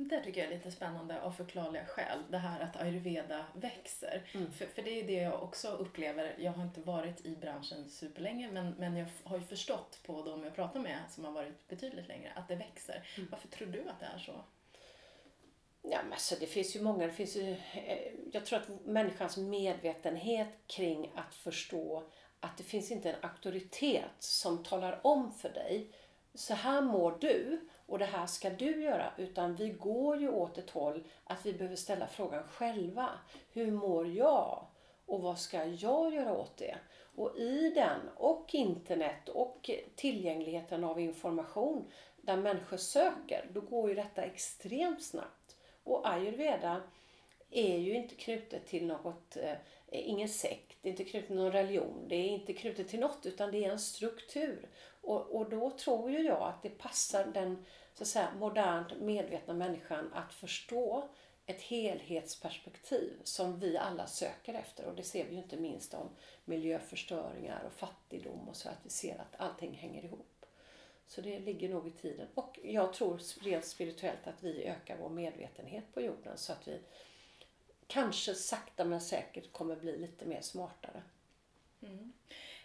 Det 0.00 0.20
tycker 0.20 0.40
jag 0.40 0.52
är 0.52 0.56
lite 0.56 0.70
spännande 0.70 1.22
av 1.22 1.30
förklarliga 1.30 1.86
skäl. 1.86 2.18
Det 2.30 2.38
här 2.38 2.60
att 2.60 2.76
ayurveda 2.76 3.46
växer. 3.54 4.22
Mm. 4.34 4.52
För, 4.52 4.66
för 4.66 4.82
det 4.82 5.00
är 5.00 5.06
det 5.06 5.12
jag 5.12 5.42
också 5.42 5.68
upplever. 5.68 6.34
Jag 6.38 6.52
har 6.52 6.62
inte 6.62 6.80
varit 6.80 7.26
i 7.26 7.36
branschen 7.36 7.88
superlänge 7.88 8.50
men, 8.50 8.74
men 8.78 8.96
jag 8.96 9.06
har 9.24 9.38
ju 9.38 9.44
förstått 9.44 10.00
på 10.06 10.22
de 10.22 10.44
jag 10.44 10.54
pratar 10.54 10.80
med 10.80 10.98
som 11.10 11.24
har 11.24 11.32
varit 11.32 11.68
betydligt 11.68 12.08
längre 12.08 12.32
att 12.36 12.48
det 12.48 12.56
växer. 12.56 13.08
Mm. 13.16 13.28
Varför 13.30 13.48
tror 13.48 13.68
du 13.68 13.88
att 13.88 14.00
det 14.00 14.06
är 14.06 14.18
så? 14.18 14.32
Ja, 15.82 15.98
men 16.02 16.12
alltså, 16.12 16.36
det 16.40 16.46
finns 16.46 16.76
ju 16.76 16.82
många. 16.82 17.06
Det 17.06 17.12
finns 17.12 17.36
ju, 17.36 17.50
eh, 17.72 18.12
jag 18.32 18.46
tror 18.46 18.58
att 18.58 18.86
människans 18.86 19.36
medvetenhet 19.36 20.48
kring 20.66 21.12
att 21.14 21.34
förstå 21.34 22.10
att 22.40 22.56
det 22.56 22.64
finns 22.64 22.90
inte 22.90 23.10
en 23.10 23.24
auktoritet 23.24 24.10
som 24.18 24.64
talar 24.64 25.06
om 25.06 25.32
för 25.32 25.48
dig 25.48 25.90
så 26.34 26.54
här 26.54 26.82
mår 26.82 27.18
du 27.20 27.60
och 27.88 27.98
det 27.98 28.04
här 28.04 28.26
ska 28.26 28.50
du 28.50 28.82
göra. 28.82 29.12
Utan 29.16 29.54
vi 29.54 29.68
går 29.68 30.20
ju 30.20 30.28
åt 30.30 30.58
ett 30.58 30.70
håll 30.70 31.04
att 31.24 31.46
vi 31.46 31.52
behöver 31.52 31.76
ställa 31.76 32.06
frågan 32.06 32.48
själva. 32.48 33.08
Hur 33.52 33.70
mår 33.70 34.06
jag? 34.06 34.66
Och 35.06 35.22
vad 35.22 35.38
ska 35.38 35.56
jag 35.56 35.74
göra 35.74 36.32
åt 36.32 36.56
det? 36.56 36.76
Och 37.16 37.38
i 37.38 37.70
den 37.70 38.00
och 38.16 38.54
internet 38.54 39.28
och 39.28 39.70
tillgängligheten 39.96 40.84
av 40.84 41.00
information 41.00 41.90
där 42.16 42.36
människor 42.36 42.76
söker, 42.76 43.50
då 43.52 43.60
går 43.60 43.88
ju 43.88 43.94
detta 43.94 44.22
extremt 44.22 45.02
snabbt. 45.02 45.56
Och 45.84 46.08
ayurveda 46.08 46.82
är 47.50 47.78
ju 47.78 47.94
inte 47.94 48.14
knutet 48.14 48.66
till 48.66 48.86
något, 48.86 49.36
eh, 49.36 49.56
ingen 49.92 50.28
sekt, 50.28 50.76
det 50.82 50.88
är 50.88 50.90
inte 50.90 51.04
knutet 51.04 51.26
till 51.26 51.36
någon 51.36 51.52
religion, 51.52 52.04
det 52.08 52.16
är 52.16 52.28
inte 52.28 52.52
knutet 52.52 52.88
till 52.88 53.00
något 53.00 53.26
utan 53.26 53.52
det 53.52 53.64
är 53.64 53.70
en 53.70 53.78
struktur. 53.78 54.68
Och, 55.00 55.36
och 55.36 55.50
då 55.50 55.70
tror 55.70 56.10
ju 56.10 56.22
jag 56.22 56.42
att 56.42 56.62
det 56.62 56.70
passar 56.70 57.24
den 57.24 57.64
så 57.94 58.02
att 58.02 58.08
säga, 58.08 58.28
modernt 58.38 59.00
medvetna 59.00 59.54
människan 59.54 60.12
att 60.12 60.34
förstå 60.34 61.08
ett 61.46 61.60
helhetsperspektiv 61.60 63.20
som 63.24 63.60
vi 63.60 63.78
alla 63.78 64.06
söker 64.06 64.54
efter. 64.54 64.84
Och 64.84 64.96
det 64.96 65.02
ser 65.02 65.24
vi 65.24 65.32
ju 65.32 65.42
inte 65.42 65.56
minst 65.56 65.94
om 65.94 66.08
miljöförstöringar 66.44 67.64
och 67.66 67.72
fattigdom 67.72 68.48
och 68.48 68.56
så 68.56 68.68
att 68.68 68.78
vi 68.82 68.90
ser 68.90 69.18
att 69.18 69.40
allting 69.40 69.74
hänger 69.74 70.04
ihop. 70.04 70.46
Så 71.06 71.20
det 71.20 71.38
ligger 71.38 71.68
nog 71.68 71.88
i 71.88 71.90
tiden. 71.90 72.28
Och 72.34 72.58
jag 72.62 72.92
tror 72.92 73.20
rent 73.44 73.64
spirituellt 73.64 74.26
att 74.26 74.42
vi 74.42 74.64
ökar 74.64 74.96
vår 75.00 75.08
medvetenhet 75.08 75.84
på 75.94 76.00
jorden 76.00 76.38
så 76.38 76.52
att 76.52 76.68
vi 76.68 76.80
kanske 77.86 78.34
sakta 78.34 78.84
men 78.84 79.00
säkert 79.00 79.52
kommer 79.52 79.76
bli 79.76 79.98
lite 79.98 80.24
mer 80.24 80.40
smartare. 80.40 81.02
Mm. 81.82 82.12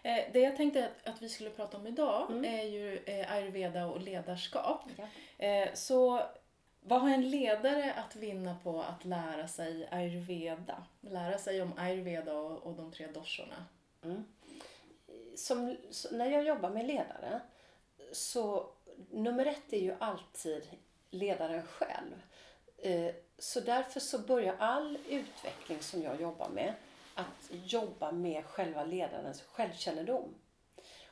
Eh, 0.03 0.23
det 0.33 0.39
jag 0.39 0.55
tänkte 0.55 0.89
att, 1.03 1.21
vi 1.21 1.29
skulle 1.29 1.49
prata 1.49 1.77
om 1.77 1.87
idag 1.87 2.31
mm. 2.31 2.45
är 2.45 2.63
ju 2.63 2.97
eh, 3.05 3.31
ayurveda 3.31 3.85
och 3.85 4.01
ledarskap. 4.01 4.81
Ja. 4.97 5.07
Eh, 5.45 5.73
så 5.73 6.21
vad 6.81 7.01
har 7.01 7.09
en 7.09 7.29
ledare 7.29 7.93
att 7.93 8.15
vinna 8.15 8.57
på 8.63 8.81
att 8.81 9.05
lära 9.05 9.47
sig 9.47 9.87
ayurveda? 9.91 10.83
Lära 11.01 11.37
sig 11.37 11.61
om 11.61 11.73
ayurveda 11.77 12.33
och, 12.33 12.63
och 12.63 12.73
de 12.73 12.91
tre 12.91 13.07
doshorna? 13.07 13.65
Mm. 14.03 14.23
Som, 15.35 15.77
när 16.11 16.31
jag 16.31 16.43
jobbar 16.43 16.69
med 16.69 16.87
ledare 16.87 17.41
så 18.11 18.69
nummer 19.09 19.45
ett 19.45 19.73
är 19.73 19.79
ju 19.79 19.95
alltid 19.99 20.63
ledaren 21.09 21.63
själv. 21.65 22.21
Så 23.37 23.59
därför 23.59 23.99
så 23.99 24.19
börjar 24.19 24.55
all 24.59 24.97
utveckling 25.09 25.81
som 25.81 26.01
jag 26.03 26.21
jobbar 26.21 26.49
med 26.49 26.73
att 27.15 27.49
jobba 27.49 28.11
med 28.11 28.45
själva 28.45 28.85
ledarens 28.85 29.41
självkännedom. 29.41 30.35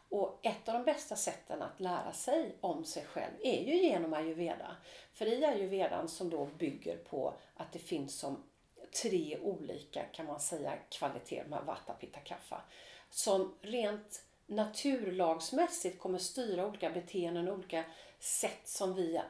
Och 0.09 0.39
ett 0.43 0.69
av 0.69 0.73
de 0.73 0.83
bästa 0.83 1.15
sätten 1.15 1.61
att 1.61 1.79
lära 1.79 2.13
sig 2.13 2.55
om 2.61 2.85
sig 2.85 3.05
själv 3.05 3.33
är 3.43 3.61
ju 3.63 3.81
genom 3.81 4.13
ayurveda. 4.13 4.75
För 5.13 5.25
i 5.25 5.45
ayurvedan 5.45 6.07
som 6.07 6.29
då 6.29 6.45
bygger 6.45 6.97
på 6.97 7.33
att 7.55 7.71
det 7.71 7.79
finns 7.79 8.19
som 8.19 8.43
tre 9.01 9.37
olika 9.41 10.03
kan 10.03 10.25
man 10.25 10.39
säga 10.39 10.73
kvaliteter, 10.89 11.49
med 11.49 11.63
vata, 11.65 11.93
pitta, 11.93 12.19
kaffa. 12.19 12.61
Som 13.09 13.55
rent 13.61 14.23
naturlagsmässigt 14.45 15.99
kommer 15.99 16.17
styra 16.17 16.67
olika 16.67 16.89
beteenden 16.89 17.47
och 17.47 17.53
olika 17.53 17.83
sätt 18.19 18.67
som 18.67 18.95
vi 18.95 19.21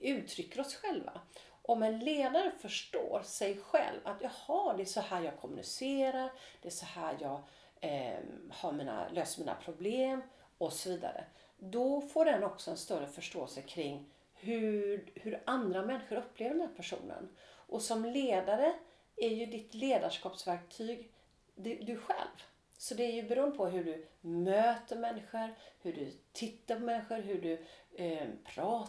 uttrycker 0.00 0.60
oss 0.60 0.74
själva. 0.74 1.20
Om 1.66 1.82
en 1.82 1.98
ledare 1.98 2.50
förstår 2.60 3.22
sig 3.24 3.56
själv 3.56 4.00
att 4.04 4.22
jaha, 4.22 4.74
det 4.76 4.82
är 4.82 4.86
så 4.86 5.00
här 5.00 5.22
jag 5.22 5.40
kommunicerar, 5.40 6.30
det 6.62 6.68
är 6.68 6.72
så 6.72 6.86
här 6.86 7.16
jag 7.20 7.42
eh, 7.80 8.18
har 8.50 8.72
mina, 8.72 9.08
löser 9.08 9.40
mina 9.40 9.54
problem 9.54 10.22
och 10.58 10.72
så 10.72 10.90
vidare. 10.90 11.24
Då 11.58 12.00
får 12.00 12.24
den 12.24 12.44
också 12.44 12.70
en 12.70 12.76
större 12.76 13.06
förståelse 13.06 13.62
kring 13.62 14.10
hur, 14.34 15.12
hur 15.14 15.42
andra 15.44 15.82
människor 15.82 16.16
upplever 16.16 16.54
den 16.54 16.68
här 16.68 16.76
personen. 16.76 17.36
Och 17.46 17.82
som 17.82 18.04
ledare 18.04 18.74
är 19.16 19.28
ju 19.28 19.46
ditt 19.46 19.74
ledarskapsverktyg 19.74 21.12
du, 21.54 21.78
du 21.78 21.96
själv. 21.96 22.42
Så 22.78 22.94
det 22.94 23.04
är 23.04 23.12
ju 23.12 23.22
beroende 23.22 23.56
på 23.56 23.66
hur 23.66 23.84
du 23.84 24.06
möter 24.20 24.96
människor, 24.96 25.54
hur 25.82 25.92
du 25.92 26.12
tittar 26.32 26.74
på 26.74 26.80
människor, 26.80 27.16
hur 27.16 27.40
du 27.40 27.64
eh, 27.96 28.28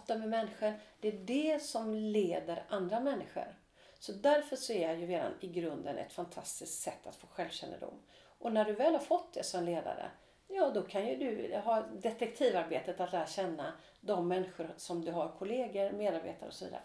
med 0.07 0.29
människor. 0.29 0.73
Det 0.99 1.07
är 1.07 1.19
det 1.25 1.61
som 1.61 1.93
leder 1.93 2.63
andra 2.69 2.99
människor. 2.99 3.55
Så 3.99 4.11
därför 4.11 4.55
så 4.55 4.73
är 4.73 4.95
ju 4.95 5.07
redan 5.07 5.33
i 5.39 5.47
grunden 5.47 5.97
ett 5.97 6.13
fantastiskt 6.13 6.81
sätt 6.81 7.07
att 7.07 7.15
få 7.15 7.27
självkännedom. 7.27 8.01
Och 8.37 8.53
när 8.53 8.65
du 8.65 8.73
väl 8.73 8.93
har 8.93 8.99
fått 8.99 9.33
det 9.33 9.43
som 9.43 9.63
ledare, 9.63 10.11
ja 10.47 10.69
då 10.69 10.81
kan 10.81 11.07
ju 11.07 11.15
du 11.15 11.57
ha 11.57 11.81
detektivarbetet 11.81 12.99
att 12.99 13.11
lära 13.11 13.27
känna 13.27 13.73
de 14.01 14.27
människor 14.27 14.73
som 14.77 15.05
du 15.05 15.11
har, 15.11 15.35
kollegor, 15.39 15.91
medarbetare 15.91 16.47
och 16.47 16.53
så 16.53 16.65
vidare. 16.65 16.83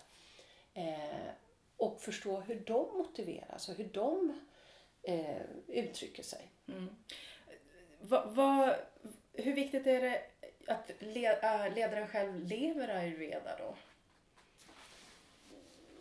Eh, 0.74 1.30
och 1.76 2.00
förstå 2.00 2.40
hur 2.40 2.64
de 2.66 2.98
motiveras 2.98 3.68
och 3.68 3.74
hur 3.74 3.88
de 3.92 4.40
eh, 5.02 5.42
uttrycker 5.68 6.22
sig. 6.22 6.52
Mm. 6.68 6.96
Va, 8.00 8.26
va, 8.26 8.76
hur 9.32 9.54
viktigt 9.54 9.86
är 9.86 10.00
det 10.00 10.22
att 10.66 10.90
äh, 10.90 11.74
ledaren 11.74 12.08
själv 12.08 12.44
lever 12.44 12.88
ayurveda 12.88 13.56
då? 13.58 13.74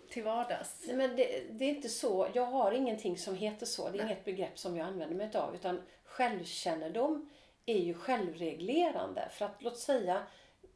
Till 0.10 0.24
vardags? 0.24 0.84
Nej, 0.88 0.96
men 0.96 1.16
det, 1.16 1.44
det, 1.50 1.66
är 1.66 1.70
inte 1.70 1.90
så. 1.90 2.28
Jag 2.34 2.46
har 2.46 2.72
ingenting 2.72 3.18
som 3.18 3.36
heter 3.36 3.66
så. 3.66 3.90
Det 3.90 3.98
är 3.98 4.04
Nej. 4.04 4.06
inget 4.06 4.26
begrepp 4.26 4.60
som 4.60 4.78
jag 4.78 4.88
använder 4.88 5.16
mig 5.16 5.36
av. 5.36 5.56
Utan 5.56 5.82
självkännedom 6.04 7.30
är 7.66 7.80
ju 7.80 7.94
självreglerande. 7.94 9.30
För 9.32 9.46
att 9.46 9.64
låt 9.64 9.78
säga 9.78 10.24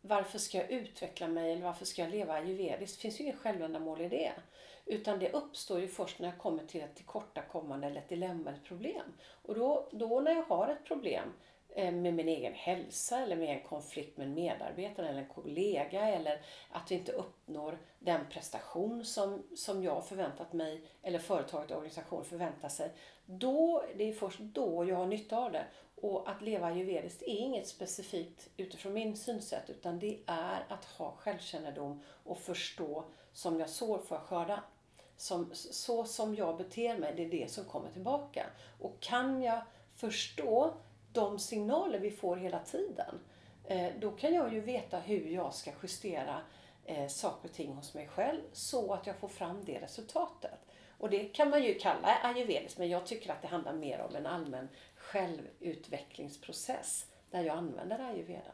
varför 0.01 0.39
ska 0.39 0.57
jag 0.57 0.71
utveckla 0.71 1.27
mig 1.27 1.51
eller 1.51 1.61
varför 1.61 1.85
ska 1.85 2.01
jag 2.01 2.11
leva 2.11 2.33
ayurvediskt? 2.33 2.97
Det 2.97 3.01
finns 3.01 3.19
ju 3.19 3.23
inget 3.23 3.39
självändamål 3.39 4.01
i 4.01 4.09
det. 4.09 4.31
Utan 4.85 5.19
det 5.19 5.31
uppstår 5.31 5.79
ju 5.79 5.87
först 5.87 6.19
när 6.19 6.27
jag 6.27 6.37
kommer 6.37 6.65
till 6.65 6.81
ett 6.81 6.95
tillkortakommande 6.95 7.87
eller 7.87 8.01
ett 8.01 8.09
dilemma 8.09 8.51
ett 8.51 8.63
problem. 8.63 9.13
Och 9.41 9.55
då, 9.55 9.89
då 9.91 10.19
när 10.19 10.31
jag 10.31 10.43
har 10.43 10.67
ett 10.67 10.85
problem 10.85 11.33
Eh, 11.75 11.91
med 11.91 12.13
min 12.13 12.27
egen 12.27 12.53
hälsa 12.53 13.19
eller 13.19 13.35
med 13.35 13.49
en 13.49 13.63
konflikt 13.63 14.17
med 14.17 14.27
en 14.27 14.33
medarbetare 14.33 15.09
eller 15.09 15.19
en 15.19 15.27
kollega 15.27 16.07
eller 16.09 16.41
att 16.69 16.91
vi 16.91 16.95
inte 16.95 17.11
uppnår 17.11 17.77
den 17.99 18.25
prestation 18.29 19.05
som, 19.05 19.43
som 19.55 19.83
jag 19.83 20.07
förväntat 20.07 20.53
mig 20.53 20.81
eller 21.01 21.19
företaget 21.19 21.71
och 21.71 21.77
organisationen 21.77 22.25
förväntar 22.25 22.69
sig. 22.69 22.91
Då, 23.25 23.83
det 23.97 24.09
är 24.09 24.13
först 24.13 24.39
då 24.39 24.85
jag 24.85 24.95
har 24.95 25.05
nytta 25.05 25.37
av 25.37 25.51
det. 25.51 25.65
Och 25.95 26.29
att 26.29 26.41
leva 26.41 26.67
ayurvediskt 26.67 27.21
är 27.21 27.37
inget 27.37 27.67
specifikt 27.67 28.49
utifrån 28.57 28.93
min 28.93 29.15
synsätt 29.15 29.69
utan 29.69 29.99
det 29.99 30.19
är 30.25 30.65
att 30.69 30.85
ha 30.85 31.11
självkännedom 31.11 32.01
och 32.23 32.39
förstå 32.39 33.03
som 33.33 33.59
jag 33.59 33.69
sår 33.69 33.97
får 33.97 34.17
jag 34.17 34.25
skörda. 34.25 34.63
Som, 35.17 35.49
så 35.53 36.03
som 36.03 36.35
jag 36.35 36.57
beter 36.57 36.97
mig, 36.97 37.13
det 37.15 37.25
är 37.25 37.29
det 37.29 37.51
som 37.51 37.65
kommer 37.65 37.91
tillbaka. 37.91 38.45
Och 38.79 38.99
kan 38.99 39.41
jag 39.41 39.61
förstå 39.95 40.73
de 41.13 41.39
signaler 41.39 41.99
vi 41.99 42.11
får 42.11 42.35
hela 42.35 42.59
tiden, 42.59 43.19
eh, 43.65 43.91
då 43.99 44.11
kan 44.11 44.33
jag 44.33 44.53
ju 44.53 44.59
veta 44.59 44.99
hur 44.99 45.29
jag 45.29 45.53
ska 45.53 45.71
justera 45.81 46.41
eh, 46.85 47.07
saker 47.07 47.49
och 47.49 47.55
ting 47.55 47.73
hos 47.73 47.93
mig 47.93 48.07
själv 48.07 48.41
så 48.53 48.93
att 48.93 49.07
jag 49.07 49.15
får 49.15 49.27
fram 49.27 49.65
det 49.65 49.81
resultatet. 49.81 50.59
Och 50.97 51.09
det 51.09 51.23
kan 51.23 51.49
man 51.49 51.63
ju 51.63 51.73
kalla 51.73 52.17
ayurvediskt, 52.23 52.77
men 52.77 52.89
jag 52.89 53.05
tycker 53.05 53.31
att 53.31 53.41
det 53.41 53.47
handlar 53.47 53.73
mer 53.73 54.01
om 54.01 54.15
en 54.15 54.25
allmän 54.25 54.69
självutvecklingsprocess 54.95 57.05
där 57.31 57.43
jag 57.43 57.57
använder 57.57 57.99
ayurveda. 57.99 58.51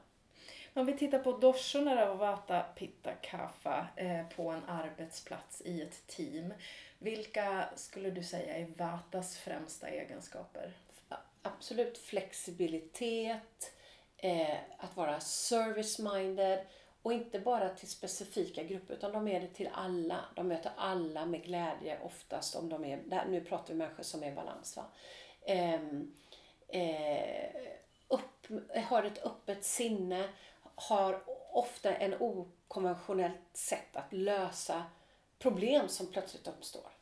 Om 0.74 0.86
vi 0.86 0.98
tittar 0.98 1.20
på 1.20 1.32
doshorna 1.32 2.12
och 2.12 2.18
vata, 2.18 2.62
pitta, 2.62 3.13
kaffa 3.13 3.88
eh, 3.96 4.28
på 4.36 4.50
en 4.50 4.63
arbetsplats 4.68 5.62
i 5.66 5.82
ett 5.82 6.08
team. 6.08 6.54
Vilka 7.00 7.70
skulle 7.75 8.10
du 8.10 8.24
säga 8.24 8.58
är 8.58 8.68
vatas 8.78 9.38
främsta 9.38 9.88
egenskaper? 9.88 10.74
Absolut 11.41 11.98
flexibilitet, 11.98 13.74
eh, 14.17 14.58
att 14.77 14.96
vara 14.96 15.19
service-minded 15.19 16.65
och 17.01 17.13
inte 17.13 17.39
bara 17.39 17.69
till 17.69 17.89
specifika 17.89 18.63
grupper 18.63 18.93
utan 18.93 19.12
de 19.12 19.27
är 19.27 19.39
det 19.41 19.48
till 19.48 19.69
alla. 19.74 20.25
De 20.36 20.48
möter 20.48 20.72
alla 20.77 21.25
med 21.25 21.43
glädje 21.43 22.00
oftast 22.01 22.55
om 22.55 22.69
de 22.69 22.86
är, 22.86 23.25
nu 23.27 23.41
pratar 23.41 23.74
vi 23.74 23.79
människor 23.79 24.03
som 24.03 24.24
är 24.24 24.31
i 24.31 24.36
balans. 24.36 24.77
Va? 24.77 24.86
Eh, 25.41 25.79
eh, 26.67 27.50
upp, 28.08 28.48
har 28.86 29.03
ett 29.03 29.25
öppet 29.25 29.63
sinne, 29.63 30.29
har 30.75 31.24
ofta 31.51 31.96
en 31.96 32.15
okonventionellt 32.19 33.58
sätt 33.58 33.96
att 33.96 34.13
lösa 34.13 34.84
problem 35.39 35.88
som 35.88 36.12
plötsligt 36.12 36.48
uppstår. 36.48 36.99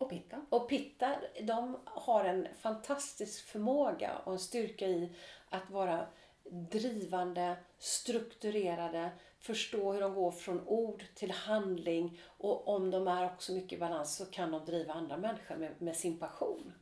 Och 0.00 0.10
Pitta? 0.10 0.40
Och 0.50 0.68
Pitta, 0.68 1.16
de 1.42 1.76
har 1.84 2.24
en 2.24 2.48
fantastisk 2.60 3.46
förmåga 3.46 4.18
och 4.24 4.32
en 4.32 4.38
styrka 4.38 4.86
i 4.86 5.16
att 5.48 5.70
vara 5.70 6.06
drivande, 6.50 7.56
strukturerade, 7.78 9.10
förstå 9.38 9.92
hur 9.92 10.00
de 10.00 10.14
går 10.14 10.30
från 10.30 10.66
ord 10.66 11.04
till 11.14 11.30
handling 11.30 12.20
och 12.38 12.68
om 12.68 12.90
de 12.90 13.08
är 13.08 13.26
också 13.26 13.52
mycket 13.52 13.72
i 13.72 13.80
balans 13.80 14.16
så 14.16 14.26
kan 14.26 14.50
de 14.50 14.64
driva 14.64 14.94
andra 14.94 15.16
människor 15.16 15.56
med, 15.56 15.82
med 15.82 15.96
sin 15.96 16.18
passion. 16.18 16.72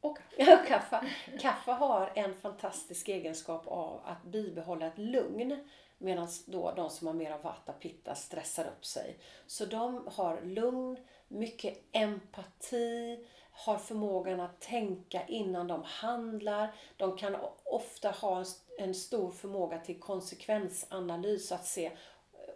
Och 0.00 0.18
kaffe. 0.66 1.10
kaffe 1.40 1.70
har 1.70 2.12
en 2.14 2.34
fantastisk 2.34 3.08
egenskap 3.08 3.66
av 3.66 4.00
att 4.04 4.22
bibehålla 4.22 4.86
ett 4.86 4.98
lugn. 4.98 5.68
Medan 5.98 6.28
då 6.46 6.72
de 6.76 6.90
som 6.90 7.06
har 7.06 7.14
mer 7.14 7.30
av 7.30 7.42
vata 7.42 7.72
pitta 7.72 8.14
stressar 8.14 8.64
upp 8.64 8.84
sig. 8.84 9.18
Så 9.46 9.64
de 9.64 10.08
har 10.12 10.42
lugn, 10.42 10.96
mycket 11.28 11.78
empati, 11.92 13.26
har 13.50 13.78
förmågan 13.78 14.40
att 14.40 14.60
tänka 14.60 15.26
innan 15.26 15.66
de 15.68 15.82
handlar. 15.82 16.74
De 16.96 17.16
kan 17.16 17.36
ofta 17.64 18.10
ha 18.10 18.44
en 18.78 18.94
stor 18.94 19.30
förmåga 19.30 19.78
till 19.78 20.00
konsekvensanalys, 20.00 21.52
att 21.52 21.66
se 21.66 21.90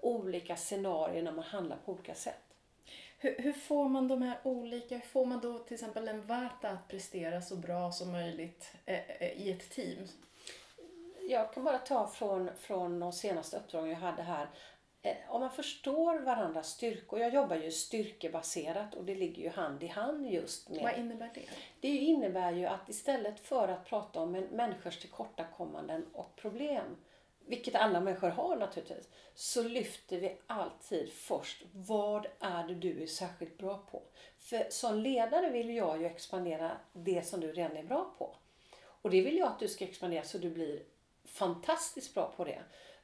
olika 0.03 0.57
scenarier 0.57 1.23
när 1.23 1.33
man 1.33 1.45
handlar 1.45 1.77
på 1.77 1.93
olika 1.93 2.15
sätt. 2.15 2.43
Hur, 3.19 3.37
hur, 3.39 3.53
får 3.53 3.89
man 3.89 4.09
de 4.09 4.23
här 4.23 4.39
olika, 4.43 4.95
hur 4.95 5.03
får 5.03 5.27
man 5.27 5.41
då 5.41 5.59
till 5.59 5.75
exempel 5.75 6.09
en 6.09 6.27
vata 6.27 6.69
att 6.69 6.89
prestera 6.89 7.43
så 7.43 7.57
bra 7.57 7.93
som 7.93 8.13
möjligt 8.13 8.73
eh, 8.87 9.11
eh, 9.11 9.33
i 9.33 9.51
ett 9.51 9.71
team? 9.71 10.09
Jag 11.29 11.55
kan 11.55 11.65
bara 11.65 11.79
ta 11.79 12.07
från, 12.07 12.51
från 12.59 13.01
de 13.01 13.13
senaste 13.13 13.57
uppdragen 13.57 13.91
jag 13.91 13.97
hade 13.97 14.23
här. 14.23 14.49
Eh, 15.03 15.17
om 15.29 15.41
man 15.41 15.51
förstår 15.51 16.19
varandras 16.19 16.71
styrkor, 16.71 17.21
jag 17.21 17.35
jobbar 17.35 17.57
ju 17.57 17.71
styrkebaserat 17.71 18.95
och 18.95 19.05
det 19.05 19.15
ligger 19.15 19.43
ju 19.43 19.49
hand 19.49 19.83
i 19.83 19.87
hand 19.87 20.27
just 20.31 20.69
med... 20.69 20.83
Vad 20.83 20.99
innebär 20.99 21.31
det? 21.35 21.49
Det 21.81 21.89
innebär 21.89 22.53
ju 22.53 22.67
att 22.67 22.89
istället 22.89 23.41
för 23.41 23.69
att 23.69 23.85
prata 23.85 24.21
om 24.21 24.35
en 24.35 24.45
människors 24.45 24.99
tillkortakommanden 24.99 26.07
och 26.13 26.37
problem 26.37 26.97
vilket 27.47 27.75
alla 27.75 28.01
människor 28.01 28.29
har 28.29 28.57
naturligtvis, 28.57 29.09
så 29.35 29.63
lyfter 29.63 30.21
vi 30.21 30.37
alltid 30.47 31.13
först 31.13 31.63
vad 31.73 32.27
är 32.41 32.69
det 32.69 32.75
du 32.75 33.03
är 33.03 33.07
särskilt 33.07 33.59
bra 33.59 33.79
på. 33.91 34.03
För 34.39 34.67
som 34.71 34.99
ledare 34.99 35.51
vill 35.51 35.77
jag 35.77 36.01
ju 36.01 36.07
expandera 36.07 36.77
det 36.93 37.27
som 37.27 37.41
du 37.41 37.53
redan 37.53 37.77
är 37.77 37.83
bra 37.83 38.15
på. 38.19 38.37
Och 38.85 39.11
det 39.11 39.23
vill 39.23 39.39
jag 39.39 39.49
att 39.49 39.59
du 39.59 39.69
ska 39.69 39.85
expandera 39.85 40.25
så 40.25 40.39
du 40.39 40.51
blir 40.51 40.83
fantastiskt 41.25 42.15
bra 42.15 42.33
på 42.37 42.45
det. 42.45 42.63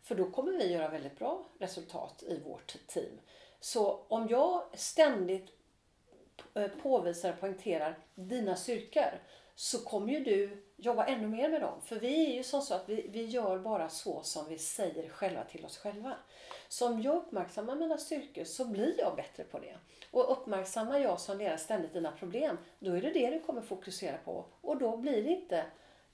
För 0.08 0.14
då 0.14 0.30
kommer 0.30 0.52
vi 0.52 0.72
göra 0.72 0.88
väldigt 0.88 1.18
bra 1.18 1.46
resultat 1.58 2.22
i 2.22 2.40
vårt 2.40 2.76
team. 2.86 3.20
Så 3.60 4.04
om 4.08 4.28
jag 4.28 4.62
ständigt 4.74 5.48
eh, 6.54 6.68
påvisar 6.68 7.32
och 7.32 7.40
poängterar 7.40 7.98
dina 8.14 8.56
styrkor 8.56 9.22
så 9.54 9.78
kommer 9.78 10.12
ju 10.12 10.24
du 10.24 10.64
jobba 10.76 11.06
ännu 11.06 11.26
mer 11.26 11.48
med 11.48 11.60
dem. 11.60 11.80
För 11.84 11.96
vi 11.96 12.30
är 12.30 12.34
ju 12.34 12.42
som 12.42 12.62
så 12.62 12.74
att 12.74 12.88
vi, 12.88 13.08
vi 13.12 13.24
gör 13.24 13.58
bara 13.58 13.88
så 13.88 14.22
som 14.22 14.48
vi 14.48 14.58
säger 14.58 15.08
själva 15.08 15.44
till 15.44 15.64
oss 15.64 15.78
själva. 15.78 16.16
Så 16.68 16.86
om 16.86 17.02
jag 17.02 17.16
uppmärksammar 17.16 17.76
mina 17.76 17.98
styrkor 17.98 18.44
så 18.44 18.64
blir 18.64 18.94
jag 18.98 19.16
bättre 19.16 19.44
på 19.44 19.58
det. 19.58 19.76
Och 20.10 20.32
uppmärksammar 20.32 20.98
jag 20.98 21.20
som 21.20 21.38
ledare 21.38 21.58
ständigt 21.58 21.92
dina 21.92 22.12
problem, 22.12 22.58
då 22.78 22.92
är 22.92 23.02
det 23.02 23.10
det 23.10 23.30
du 23.30 23.40
kommer 23.40 23.60
fokusera 23.60 24.18
på. 24.18 24.44
Och 24.60 24.78
då 24.78 24.96
blir 24.96 25.22
det 25.22 25.30
inte 25.30 25.64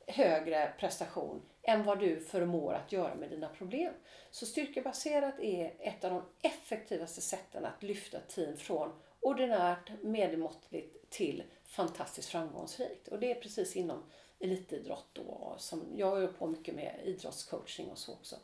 högre 0.07 0.73
prestation 0.79 1.43
än 1.64 1.85
vad 1.85 1.99
du 1.99 2.21
förmår 2.21 2.75
att 2.75 2.92
göra 2.92 3.14
med 3.14 3.30
dina 3.30 3.49
problem. 3.49 3.92
Så 4.30 4.47
styrkebaserat 4.47 5.40
är 5.40 5.75
ett 5.78 6.04
av 6.04 6.11
de 6.11 6.49
effektivaste 6.49 7.21
sätten 7.21 7.64
att 7.64 7.83
lyfta 7.83 8.21
team 8.21 8.56
från 8.56 8.92
ordinärt 9.21 9.90
medelmåttligt 10.02 11.11
till 11.11 11.42
fantastiskt 11.64 12.28
framgångsrikt. 12.28 13.09
Och 13.09 13.18
det 13.18 13.30
är 13.30 13.40
precis 13.40 13.76
inom 13.76 14.02
elitidrott 14.38 15.09
då. 15.12 15.54
Som 15.59 15.92
jag 15.97 16.11
håller 16.11 16.26
på 16.26 16.47
mycket 16.47 16.75
med 16.75 17.00
idrottscoaching 17.04 17.90
och 17.90 17.99
så 17.99 18.12
också. 18.12 18.37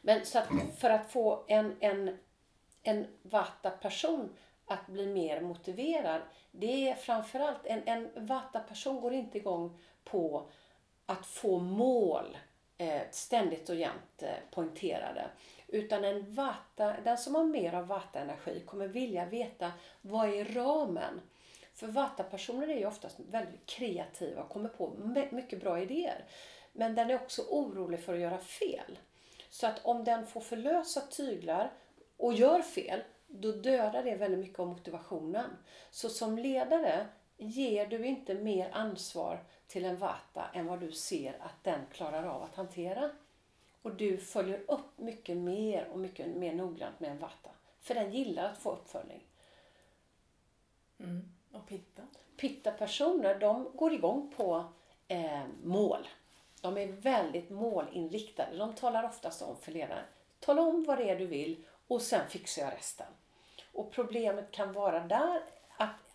Men 0.00 0.26
så 0.26 0.38
att 0.38 0.48
för 0.78 0.90
att 0.90 1.12
få 1.12 1.44
en, 1.48 1.76
en, 1.80 2.18
en 2.82 3.06
vata-person 3.22 4.36
att 4.68 4.86
bli 4.86 5.06
mer 5.06 5.40
motiverad. 5.40 6.22
Det 6.50 6.88
är 6.88 6.94
framförallt, 6.94 7.66
en, 7.66 7.82
en 7.86 8.26
vata-person 8.26 9.00
går 9.00 9.12
inte 9.12 9.38
igång 9.38 9.80
på 10.04 10.50
att 11.08 11.26
få 11.26 11.58
mål 11.58 12.38
eh, 12.78 13.02
ständigt 13.10 13.68
och 13.68 13.74
jämt 13.74 14.22
eh, 14.22 14.30
poängterade. 14.50 15.26
Utan 15.66 16.04
en 16.04 16.34
vata, 16.34 16.94
den 17.04 17.18
som 17.18 17.34
har 17.34 17.44
mer 17.44 17.74
av 17.74 17.86
vata-energi 17.86 18.62
kommer 18.66 18.88
vilja 18.88 19.26
veta 19.26 19.72
vad 20.00 20.28
är 20.28 20.44
ramen? 20.44 21.20
För 21.74 21.86
vata-personer 21.86 22.68
är 22.68 22.76
ju 22.76 22.86
oftast 22.86 23.20
väldigt 23.30 23.66
kreativa 23.66 24.42
och 24.42 24.48
kommer 24.48 24.68
på 24.68 24.92
mycket 25.30 25.60
bra 25.60 25.80
idéer. 25.80 26.24
Men 26.72 26.94
den 26.94 27.10
är 27.10 27.14
också 27.14 27.42
orolig 27.42 28.00
för 28.00 28.14
att 28.14 28.20
göra 28.20 28.38
fel. 28.38 28.98
Så 29.50 29.66
att 29.66 29.84
om 29.84 30.04
den 30.04 30.26
får 30.26 30.40
förlösa 30.40 31.00
tyglar 31.00 31.72
och 32.16 32.34
gör 32.34 32.62
fel, 32.62 33.02
då 33.26 33.52
dödar 33.52 34.02
det 34.02 34.14
väldigt 34.14 34.40
mycket 34.40 34.60
av 34.60 34.66
motivationen. 34.66 35.50
Så 35.90 36.08
som 36.08 36.38
ledare 36.38 37.06
ger 37.38 37.86
du 37.86 38.06
inte 38.06 38.34
mer 38.34 38.70
ansvar 38.72 39.44
till 39.66 39.84
en 39.84 39.96
vata 39.96 40.44
än 40.54 40.66
vad 40.66 40.80
du 40.80 40.92
ser 40.92 41.36
att 41.40 41.64
den 41.64 41.80
klarar 41.92 42.24
av 42.24 42.42
att 42.42 42.54
hantera. 42.54 43.10
Och 43.82 43.94
du 43.94 44.18
följer 44.18 44.62
upp 44.68 44.98
mycket 44.98 45.36
mer 45.36 45.88
och 45.92 45.98
mycket 45.98 46.26
mer 46.26 46.54
noggrant 46.54 47.00
med 47.00 47.10
en 47.10 47.18
vata. 47.18 47.50
För 47.80 47.94
den 47.94 48.12
gillar 48.12 48.44
att 48.44 48.58
få 48.58 48.72
uppföljning. 48.72 49.26
Mm. 50.98 51.32
Och 51.52 51.66
pitta? 51.66 52.02
Pitta-personer, 52.36 53.38
de 53.38 53.70
går 53.74 53.92
igång 53.92 54.32
på 54.36 54.64
eh, 55.08 55.42
mål. 55.62 56.08
De 56.60 56.78
är 56.78 56.86
väldigt 56.86 57.50
målinriktade. 57.50 58.56
De 58.56 58.74
talar 58.74 59.04
oftast 59.04 59.42
om 59.42 59.56
för 59.56 59.72
ledaren, 59.72 60.04
tala 60.40 60.62
om 60.62 60.84
vad 60.84 60.98
det 60.98 61.10
är 61.10 61.18
du 61.18 61.26
vill 61.26 61.64
och 61.88 62.02
sen 62.02 62.28
fixar 62.28 62.62
jag 62.62 62.72
resten. 62.72 63.06
Och 63.72 63.90
problemet 63.92 64.50
kan 64.50 64.72
vara 64.72 65.00
där 65.00 65.42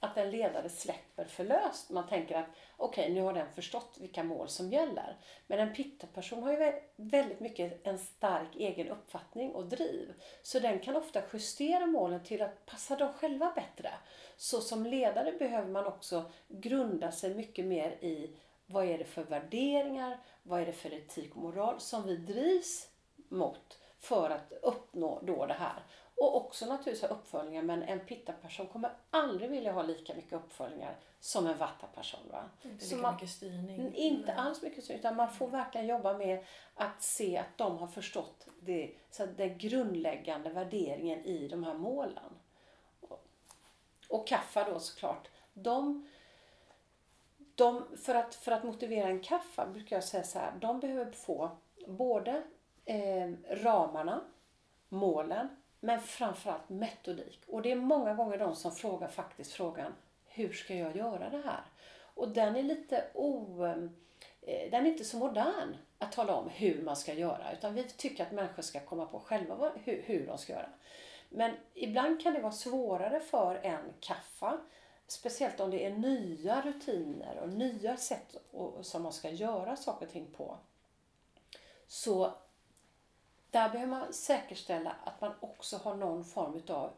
att, 0.03 0.17
en 0.17 0.31
ledare 0.31 0.69
släpper 0.69 1.25
för 1.25 1.43
löst. 1.43 1.89
Man 1.89 2.07
tänker 2.07 2.35
att 2.35 2.47
okej, 2.77 3.03
okay, 3.03 3.13
nu 3.13 3.21
har 3.21 3.33
den 3.33 3.53
förstått 3.53 3.97
vilka 4.01 4.23
mål 4.23 4.49
som 4.49 4.69
gäller. 4.69 5.17
Men 5.47 5.59
en 5.59 5.73
pitta-person 5.73 6.43
har 6.43 6.51
ju 6.51 6.73
väldigt 6.95 7.39
mycket 7.39 7.87
en 7.87 7.99
stark 7.99 8.55
egen 8.55 8.89
uppfattning 8.89 9.51
och 9.51 9.65
driv. 9.65 10.13
Så 10.41 10.59
den 10.59 10.79
kan 10.79 10.95
ofta 10.95 11.21
justera 11.33 11.85
målen 11.85 12.23
till 12.23 12.41
att 12.41 12.65
passa 12.65 12.95
dem 12.95 13.13
själva 13.13 13.51
bättre. 13.55 13.89
Så 14.37 14.61
som 14.61 14.85
ledare 14.85 15.31
behöver 15.31 15.69
man 15.69 15.85
också 15.85 16.31
grunda 16.47 17.11
sig 17.11 17.35
mycket 17.35 17.65
mer 17.65 17.91
i 17.91 18.35
vad 18.65 18.85
är 18.85 18.97
det 18.97 19.05
för 19.05 19.23
värderingar, 19.23 20.17
vad 20.43 20.61
är 20.61 20.65
det 20.65 20.73
för 20.73 20.93
etik 20.93 21.35
och 21.35 21.41
moral 21.41 21.79
som 21.79 22.07
vi 22.07 22.17
drivs 22.17 22.89
mot 23.29 23.79
för 23.99 24.29
att 24.29 24.53
uppnå 24.61 25.19
då 25.23 25.45
det 25.45 25.53
här. 25.53 25.83
Och 26.15 26.35
också 26.37 26.65
naturligtvis 26.65 27.09
ha 27.09 27.15
uppföljningar 27.15 27.63
men 27.63 27.83
en 27.83 27.99
pitta-person 27.99 28.67
kommer 28.67 28.93
aldrig 29.09 29.49
vilja 29.49 29.71
ha 29.71 29.83
lika 29.83 30.13
mycket 30.13 30.33
uppföljningar 30.33 30.95
som 31.19 31.47
en 31.47 31.57
vatta-person. 31.57 32.19
Va? 32.31 32.43
Inte 32.61 32.85
lika 32.85 32.97
man, 32.97 33.13
mycket 33.13 33.29
styrning. 33.29 33.93
Inte 33.95 34.25
Nej. 34.25 34.35
alls 34.37 34.61
mycket 34.61 34.83
styrning 34.83 34.99
utan 34.99 35.15
man 35.15 35.31
får 35.31 35.47
verkligen 35.47 35.87
jobba 35.87 36.17
med 36.17 36.45
att 36.75 37.01
se 37.01 37.37
att 37.37 37.57
de 37.57 37.77
har 37.77 37.87
förstått 37.87 38.47
det, 38.59 38.91
så 39.11 39.25
den 39.25 39.57
grundläggande 39.57 40.49
värderingen 40.49 41.25
i 41.25 41.47
de 41.47 41.63
här 41.63 41.73
målen. 41.73 42.33
Och 44.09 44.27
kaffa 44.27 44.69
då 44.69 44.79
såklart. 44.79 45.27
De, 45.53 46.07
de, 47.55 47.97
för, 47.97 48.15
att, 48.15 48.35
för 48.35 48.51
att 48.51 48.63
motivera 48.63 49.07
en 49.07 49.23
kaffa 49.23 49.65
brukar 49.65 49.95
jag 49.95 50.03
säga 50.03 50.23
så 50.23 50.39
här. 50.39 50.53
De 50.59 50.79
behöver 50.79 51.11
få 51.11 51.57
både 51.87 52.43
eh, 52.85 53.31
ramarna, 53.49 54.21
målen 54.89 55.49
men 55.83 56.01
framförallt 56.01 56.69
metodik. 56.69 57.39
Och 57.47 57.61
det 57.61 57.71
är 57.71 57.75
många 57.75 58.13
gånger 58.13 58.37
de 58.37 58.55
som 58.55 58.71
frågar 58.71 59.07
faktiskt 59.07 59.51
frågan 59.51 59.93
hur 60.25 60.53
ska 60.53 60.75
jag 60.75 60.95
göra 60.95 61.29
det 61.29 61.41
här? 61.45 61.61
Och 62.13 62.29
den 62.29 62.55
är 62.55 62.63
lite 62.63 63.05
o... 63.13 63.65
Eh, 64.41 64.71
den 64.71 64.85
är 64.85 64.91
inte 64.91 65.03
så 65.03 65.17
modern 65.17 65.75
att 65.97 66.11
tala 66.11 66.35
om 66.35 66.49
hur 66.49 66.81
man 66.81 66.95
ska 66.95 67.13
göra 67.13 67.53
utan 67.53 67.73
vi 67.73 67.83
tycker 67.83 68.25
att 68.25 68.31
människor 68.31 68.61
ska 68.61 68.79
komma 68.79 69.05
på 69.05 69.19
själva 69.19 69.71
hur, 69.83 70.01
hur 70.05 70.27
de 70.27 70.37
ska 70.37 70.53
göra. 70.53 70.69
Men 71.29 71.55
ibland 71.73 72.21
kan 72.21 72.33
det 72.33 72.39
vara 72.39 72.51
svårare 72.51 73.19
för 73.19 73.55
en 73.55 73.93
kaffa 73.99 74.59
Speciellt 75.07 75.59
om 75.59 75.71
det 75.71 75.85
är 75.85 75.91
nya 75.91 76.61
rutiner 76.61 77.39
och 77.39 77.49
nya 77.49 77.97
sätt 77.97 78.35
som 78.81 79.03
man 79.03 79.13
ska 79.13 79.29
göra 79.29 79.75
saker 79.75 80.05
och 80.05 80.11
ting 80.11 80.27
på. 80.37 80.57
Så 81.87 82.33
där 83.53 83.69
behöver 83.69 83.91
man 83.91 84.13
säkerställa 84.13 84.95
att 85.03 85.21
man 85.21 85.33
också 85.39 85.77
har 85.77 85.95
någon 85.95 86.25
form 86.25 86.61
av 86.67 86.93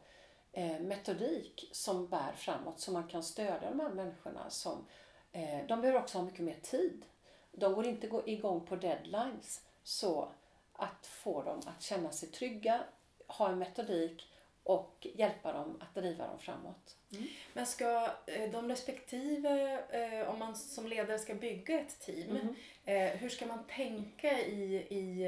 eh, 0.52 0.80
metodik 0.80 1.68
som 1.72 2.08
bär 2.08 2.32
framåt 2.32 2.80
så 2.80 2.92
man 2.92 3.08
kan 3.08 3.22
stödja 3.22 3.70
de 3.70 3.80
här 3.80 3.90
människorna. 3.90 4.50
Som, 4.50 4.86
eh, 5.32 5.66
de 5.68 5.80
behöver 5.80 6.00
också 6.00 6.18
ha 6.18 6.24
mycket 6.24 6.44
mer 6.44 6.58
tid. 6.62 7.04
De 7.52 7.74
går 7.74 7.86
inte 7.86 8.22
igång 8.26 8.66
på 8.66 8.76
deadlines. 8.76 9.62
Så 9.82 10.28
att 10.72 11.06
få 11.06 11.42
dem 11.42 11.60
att 11.66 11.82
känna 11.82 12.10
sig 12.10 12.28
trygga, 12.28 12.84
ha 13.26 13.48
en 13.48 13.58
metodik 13.58 14.32
och 14.62 15.06
hjälpa 15.14 15.52
dem 15.52 15.80
att 15.80 15.94
driva 15.94 16.26
dem 16.26 16.38
framåt. 16.38 16.96
Mm. 17.16 17.28
Men 17.52 17.66
ska 17.66 18.10
eh, 18.26 18.50
de 18.52 18.68
respektive, 18.68 19.78
eh, 19.90 20.30
om 20.30 20.38
man 20.38 20.56
som 20.56 20.86
ledare 20.86 21.18
ska 21.18 21.34
bygga 21.34 21.80
ett 21.80 22.00
team, 22.00 22.54
mm. 22.84 23.18
hur 23.18 23.28
ska 23.28 23.46
man 23.46 23.64
tänka 23.64 24.40
i, 24.40 24.76
i 24.90 25.26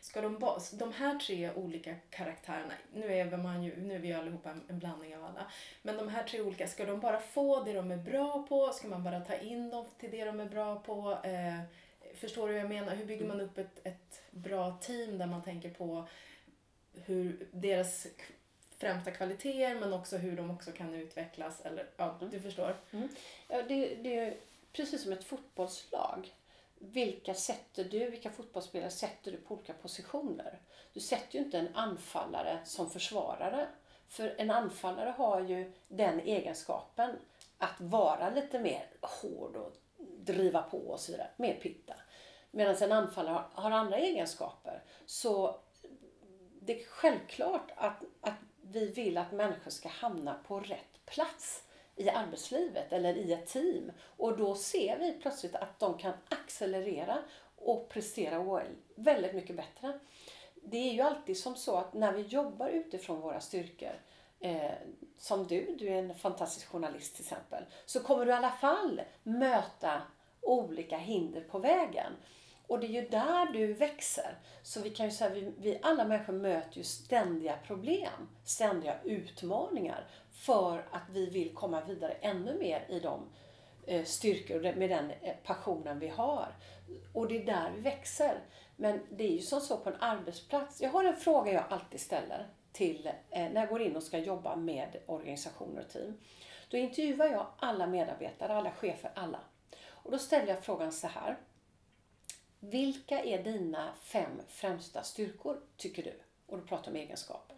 ska 0.00 0.20
de, 0.20 0.58
de 0.72 0.92
här 0.92 1.18
tre 1.18 1.50
olika 1.54 1.94
karaktärerna, 2.10 2.72
nu 2.94 3.12
är, 3.12 3.36
man 3.36 3.62
ju, 3.62 3.76
nu 3.76 3.94
är 3.94 3.98
vi 3.98 4.12
allihopa 4.12 4.50
en 4.68 4.78
blandning 4.78 5.16
av 5.16 5.24
alla, 5.24 5.46
men 5.82 5.96
de 5.96 6.08
här 6.08 6.22
tre 6.22 6.40
olika, 6.40 6.68
ska 6.68 6.84
de 6.84 7.00
bara 7.00 7.20
få 7.20 7.64
det 7.64 7.72
de 7.72 7.90
är 7.90 7.96
bra 7.96 8.46
på? 8.48 8.72
Ska 8.72 8.88
man 8.88 9.04
bara 9.04 9.20
ta 9.20 9.34
in 9.34 9.70
dem 9.70 9.86
till 9.98 10.10
det 10.10 10.24
de 10.24 10.40
är 10.40 10.46
bra 10.46 10.80
på? 10.80 11.18
Förstår 12.14 12.48
du 12.48 12.54
vad 12.54 12.62
jag 12.62 12.68
menar? 12.68 12.94
Hur 12.94 13.04
bygger 13.04 13.26
man 13.26 13.40
upp 13.40 13.58
ett, 13.58 13.80
ett 13.86 14.22
bra 14.30 14.78
team 14.80 15.18
där 15.18 15.26
man 15.26 15.42
tänker 15.42 15.70
på 15.70 16.08
hur 17.04 17.46
deras 17.52 18.06
främsta 18.78 19.10
kvaliteter 19.10 19.80
men 19.80 19.92
också 19.92 20.16
hur 20.16 20.36
de 20.36 20.50
också 20.50 20.72
kan 20.72 20.94
utvecklas. 20.94 21.60
Eller, 21.60 21.86
ja, 21.96 22.18
du 22.30 22.40
förstår. 22.40 22.76
Mm. 22.90 23.08
Ja, 23.48 23.62
det, 23.62 23.94
det 23.94 24.18
är 24.18 24.36
precis 24.72 25.02
som 25.02 25.12
ett 25.12 25.24
fotbollslag. 25.24 26.34
Vilka 26.78 27.34
sätter 27.34 27.84
du, 27.84 28.10
vilka 28.10 28.30
fotbollsspelare 28.30 28.90
sätter 28.90 29.32
du 29.32 29.38
på 29.38 29.54
olika 29.54 29.72
positioner? 29.72 30.58
Du 30.92 31.00
sätter 31.00 31.38
ju 31.38 31.44
inte 31.44 31.58
en 31.58 31.74
anfallare 31.74 32.58
som 32.64 32.90
försvarare. 32.90 33.66
För 34.08 34.34
en 34.38 34.50
anfallare 34.50 35.14
har 35.18 35.40
ju 35.40 35.72
den 35.88 36.20
egenskapen 36.20 37.16
att 37.58 37.80
vara 37.80 38.30
lite 38.30 38.58
mer 38.58 38.86
hård 39.00 39.56
och 39.56 39.72
driva 40.18 40.62
på 40.62 40.78
och 40.78 41.00
så 41.00 41.12
vidare, 41.12 41.28
mer 41.36 41.54
pitta. 41.54 41.94
Medan 42.50 42.76
en 42.76 42.92
anfallare 42.92 43.44
har 43.52 43.70
andra 43.70 43.96
egenskaper. 43.96 44.82
Så 45.06 45.60
det 46.60 46.80
är 46.80 46.84
självklart 46.84 47.72
att, 47.76 48.02
att 48.15 48.15
vi 48.76 48.86
vill 48.86 49.18
att 49.18 49.32
människor 49.32 49.70
ska 49.70 49.88
hamna 49.88 50.34
på 50.46 50.60
rätt 50.60 51.06
plats 51.06 51.62
i 51.96 52.10
arbetslivet 52.10 52.92
eller 52.92 53.16
i 53.16 53.32
ett 53.32 53.46
team. 53.46 53.92
Och 54.16 54.36
då 54.36 54.54
ser 54.54 54.98
vi 54.98 55.12
plötsligt 55.12 55.54
att 55.54 55.78
de 55.78 55.98
kan 55.98 56.12
accelerera 56.28 57.18
och 57.56 57.88
prestera 57.88 58.62
väldigt 58.94 59.34
mycket 59.34 59.56
bättre. 59.56 59.98
Det 60.54 60.76
är 60.76 60.92
ju 60.92 61.00
alltid 61.00 61.38
som 61.38 61.56
så 61.56 61.76
att 61.76 61.94
när 61.94 62.12
vi 62.12 62.22
jobbar 62.22 62.68
utifrån 62.68 63.20
våra 63.20 63.40
styrkor 63.40 64.00
eh, 64.40 64.72
som 65.18 65.46
du, 65.46 65.76
du 65.78 65.88
är 65.88 65.98
en 65.98 66.14
fantastisk 66.14 66.68
journalist 66.68 67.16
till 67.16 67.24
exempel, 67.24 67.64
så 67.86 68.00
kommer 68.00 68.24
du 68.26 68.30
i 68.30 68.34
alla 68.34 68.50
fall 68.50 69.02
möta 69.22 70.02
olika 70.40 70.96
hinder 70.96 71.40
på 71.40 71.58
vägen. 71.58 72.12
Och 72.66 72.80
det 72.80 72.86
är 72.86 73.02
ju 73.02 73.08
där 73.08 73.52
du 73.52 73.72
växer. 73.72 74.38
Så 74.62 74.80
vi 74.80 74.90
kan 74.90 75.06
ju 75.06 75.12
säga 75.12 75.30
vi, 75.30 75.52
vi 75.58 75.78
alla 75.82 76.04
människor 76.04 76.32
möter 76.32 76.78
ju 76.78 76.84
ständiga 76.84 77.56
problem, 77.66 78.28
ständiga 78.44 78.96
utmaningar 79.04 80.06
för 80.32 80.78
att 80.90 81.08
vi 81.10 81.30
vill 81.30 81.54
komma 81.54 81.80
vidare 81.80 82.12
ännu 82.12 82.58
mer 82.58 82.86
i 82.88 83.00
de 83.00 83.20
eh, 83.86 84.04
styrkor 84.04 84.74
med 84.76 84.90
den 84.90 85.10
eh, 85.10 85.34
passionen 85.44 85.98
vi 85.98 86.08
har. 86.08 86.48
Och 87.12 87.28
det 87.28 87.42
är 87.42 87.46
där 87.46 87.72
vi 87.74 87.80
växer. 87.80 88.40
Men 88.76 89.00
det 89.10 89.24
är 89.24 89.32
ju 89.32 89.40
som 89.40 89.60
så 89.60 89.76
på 89.76 89.90
en 89.90 90.00
arbetsplats. 90.00 90.82
Jag 90.82 90.90
har 90.90 91.04
en 91.04 91.16
fråga 91.16 91.52
jag 91.52 91.64
alltid 91.68 92.00
ställer 92.00 92.46
till 92.72 93.06
eh, 93.06 93.12
när 93.52 93.60
jag 93.60 93.68
går 93.68 93.82
in 93.82 93.96
och 93.96 94.02
ska 94.02 94.18
jobba 94.18 94.56
med 94.56 94.96
organisationer 95.06 95.82
och 95.82 95.88
team. 95.88 96.14
Då 96.68 96.76
intervjuar 96.76 97.26
jag 97.26 97.46
alla 97.58 97.86
medarbetare, 97.86 98.54
alla 98.54 98.70
chefer, 98.70 99.10
alla. 99.14 99.40
Och 99.88 100.10
då 100.10 100.18
ställer 100.18 100.48
jag 100.48 100.64
frågan 100.64 100.92
så 100.92 101.06
här. 101.06 101.36
Vilka 102.60 103.22
är 103.22 103.42
dina 103.42 103.94
fem 103.94 104.42
främsta 104.48 105.02
styrkor, 105.02 105.60
tycker 105.76 106.02
du? 106.02 106.20
Och 106.46 106.58
då 106.58 106.64
pratar 106.64 106.90
om 106.90 106.96
egenskaper. 106.96 107.56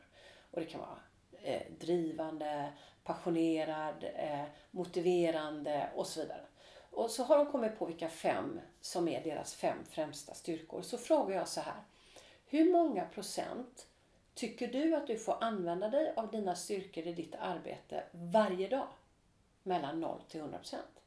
Och 0.50 0.60
det 0.60 0.66
kan 0.66 0.80
vara 0.80 0.98
eh, 1.42 1.62
drivande, 1.80 2.72
passionerad, 3.04 4.04
eh, 4.14 4.44
motiverande 4.70 5.90
och 5.94 6.06
så 6.06 6.20
vidare. 6.20 6.46
Och 6.90 7.10
så 7.10 7.22
har 7.22 7.36
de 7.36 7.46
kommit 7.46 7.78
på 7.78 7.86
vilka 7.86 8.08
fem 8.08 8.60
som 8.80 9.08
är 9.08 9.24
deras 9.24 9.54
fem 9.54 9.78
främsta 9.90 10.34
styrkor. 10.34 10.82
Så 10.82 10.98
frågar 10.98 11.36
jag 11.36 11.48
så 11.48 11.60
här. 11.60 11.82
Hur 12.46 12.72
många 12.72 13.04
procent 13.04 13.86
tycker 14.34 14.68
du 14.68 14.94
att 14.94 15.06
du 15.06 15.18
får 15.18 15.44
använda 15.44 15.88
dig 15.88 16.12
av 16.16 16.30
dina 16.30 16.54
styrkor 16.54 17.06
i 17.06 17.12
ditt 17.12 17.34
arbete 17.34 18.04
varje 18.12 18.68
dag? 18.68 18.88
Mellan 19.62 20.00
0 20.00 20.22
till 20.28 20.40
100 20.40 20.58
procent. 20.58 20.97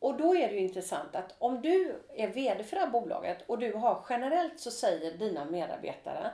Och 0.00 0.16
då 0.16 0.36
är 0.36 0.48
det 0.48 0.54
ju 0.54 0.60
intressant 0.60 1.16
att 1.16 1.34
om 1.38 1.62
du 1.62 2.02
är 2.14 2.28
VD 2.28 2.64
för 2.64 2.76
det 2.76 2.82
här 2.82 2.90
bolaget 2.90 3.38
och 3.46 3.58
du 3.58 3.72
har 3.72 4.06
generellt 4.08 4.60
så 4.60 4.70
säger 4.70 5.18
dina 5.18 5.44
medarbetare 5.44 6.32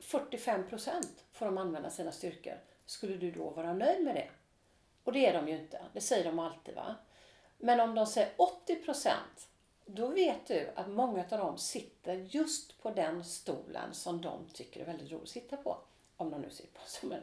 45% 0.00 1.02
får 1.32 1.46
de 1.46 1.58
använda 1.58 1.90
sina 1.90 2.12
styrkor. 2.12 2.60
Skulle 2.86 3.16
du 3.16 3.30
då 3.30 3.50
vara 3.50 3.72
nöjd 3.72 4.04
med 4.04 4.14
det? 4.14 4.28
Och 5.04 5.12
det 5.12 5.26
är 5.26 5.32
de 5.32 5.48
ju 5.48 5.58
inte. 5.58 5.80
Det 5.92 6.00
säger 6.00 6.24
de 6.24 6.38
alltid 6.38 6.74
va. 6.74 6.94
Men 7.58 7.80
om 7.80 7.94
de 7.94 8.06
säger 8.06 8.30
80% 8.66 9.10
då 9.90 10.06
vet 10.06 10.46
du 10.46 10.70
att 10.74 10.88
många 10.88 11.24
av 11.30 11.38
dem 11.38 11.58
sitter 11.58 12.14
just 12.14 12.82
på 12.82 12.90
den 12.90 13.24
stolen 13.24 13.94
som 13.94 14.20
de 14.20 14.46
tycker 14.52 14.80
är 14.80 14.84
väldigt 14.84 15.12
roligt 15.12 15.22
att 15.22 15.28
sitta 15.28 15.56
på. 15.56 15.78
Om 16.16 16.30
de 16.30 16.40
nu 16.40 16.50
sitter 16.50 16.72
på. 16.72 16.80
Så, 16.86 17.16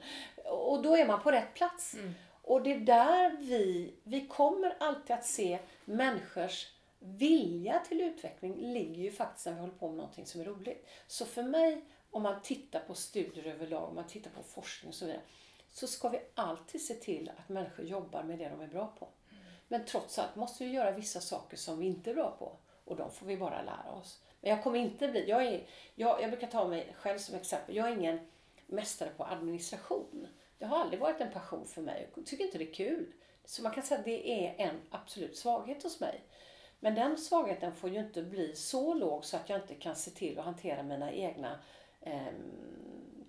och 0.49 0.81
då 0.81 0.97
är 0.97 1.05
man 1.05 1.21
på 1.21 1.31
rätt 1.31 1.53
plats. 1.53 1.93
Mm. 1.93 2.13
Och 2.45 2.63
det 2.63 2.73
är 2.73 2.79
där 2.79 3.37
vi, 3.39 3.93
vi 4.03 4.27
kommer 4.27 4.75
alltid 4.79 5.15
att 5.15 5.25
se 5.25 5.59
människors 5.85 6.67
vilja 6.99 7.79
till 7.79 8.01
utveckling 8.01 8.55
ligger 8.55 9.03
ju 9.03 9.11
faktiskt 9.11 9.45
när 9.45 9.53
vi 9.53 9.59
håller 9.59 9.73
på 9.73 9.87
med 9.87 9.97
någonting 9.97 10.25
som 10.25 10.41
är 10.41 10.45
roligt. 10.45 10.87
Så 11.07 11.25
för 11.25 11.43
mig, 11.43 11.85
om 12.11 12.23
man 12.23 12.41
tittar 12.41 12.79
på 12.79 12.95
studier 12.95 13.47
överlag, 13.47 13.89
om 13.89 13.95
man 13.95 14.07
tittar 14.07 14.31
på 14.31 14.43
forskning 14.43 14.89
och 14.89 14.95
så 14.95 15.05
vidare, 15.05 15.21
så 15.69 15.87
ska 15.87 16.09
vi 16.09 16.19
alltid 16.35 16.81
se 16.81 16.93
till 16.93 17.31
att 17.37 17.49
människor 17.49 17.85
jobbar 17.85 18.23
med 18.23 18.39
det 18.39 18.49
de 18.49 18.61
är 18.61 18.67
bra 18.67 18.95
på. 18.99 19.07
Men 19.67 19.85
trots 19.85 20.19
allt 20.19 20.35
måste 20.35 20.63
vi 20.63 20.71
göra 20.71 20.91
vissa 20.91 21.21
saker 21.21 21.57
som 21.57 21.79
vi 21.79 21.85
inte 21.85 22.09
är 22.09 22.15
bra 22.15 22.35
på. 22.39 22.57
Och 22.85 22.95
de 22.95 23.11
får 23.11 23.25
vi 23.25 23.37
bara 23.37 23.61
lära 23.61 23.91
oss. 23.91 24.21
Men 24.41 24.49
jag 24.49 24.63
kommer 24.63 24.79
inte 24.79 25.07
bli, 25.07 25.29
jag, 25.29 25.45
är, 25.45 25.67
jag, 25.95 26.21
jag 26.21 26.29
brukar 26.29 26.47
ta 26.47 26.67
mig 26.67 26.95
själv 26.97 27.17
som 27.17 27.35
exempel, 27.35 27.75
jag 27.75 27.87
är 27.87 27.95
ingen 27.95 28.19
mästare 28.67 29.09
på 29.17 29.23
administration. 29.23 30.27
Det 30.57 30.65
har 30.65 30.77
aldrig 30.77 30.99
varit 30.99 31.21
en 31.21 31.31
passion 31.31 31.67
för 31.67 31.81
mig. 31.81 32.09
Jag 32.15 32.25
tycker 32.25 32.43
inte 32.43 32.57
det 32.57 32.69
är 32.69 32.73
kul. 32.73 33.13
Så 33.45 33.61
man 33.61 33.71
kan 33.71 33.83
säga 33.83 33.99
att 33.99 34.05
det 34.05 34.45
är 34.45 34.55
en 34.57 34.81
absolut 34.89 35.37
svaghet 35.37 35.83
hos 35.83 35.99
mig. 35.99 36.21
Men 36.79 36.95
den 36.95 37.17
svagheten 37.17 37.75
får 37.75 37.89
ju 37.89 37.99
inte 37.99 38.23
bli 38.23 38.55
så 38.55 38.93
låg 38.93 39.25
så 39.25 39.37
att 39.37 39.49
jag 39.49 39.61
inte 39.61 39.75
kan 39.75 39.95
se 39.95 40.11
till 40.11 40.39
att 40.39 40.45
hantera 40.45 40.83
mina 40.83 41.11
egna 41.11 41.59
eh, 42.01 42.33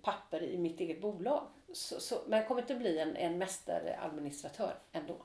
papper 0.03 0.43
i 0.43 0.59
mitt 0.59 0.81
eget 0.81 1.01
bolag. 1.01 1.47
Så, 1.73 2.01
så, 2.01 2.19
men 2.27 2.39
jag 2.39 2.49
kommer 2.49 2.61
inte 2.61 2.75
bli 2.75 2.99
en, 2.99 3.17
en 3.17 3.39
mästeradministratör 3.39 4.79
ändå. 4.93 5.17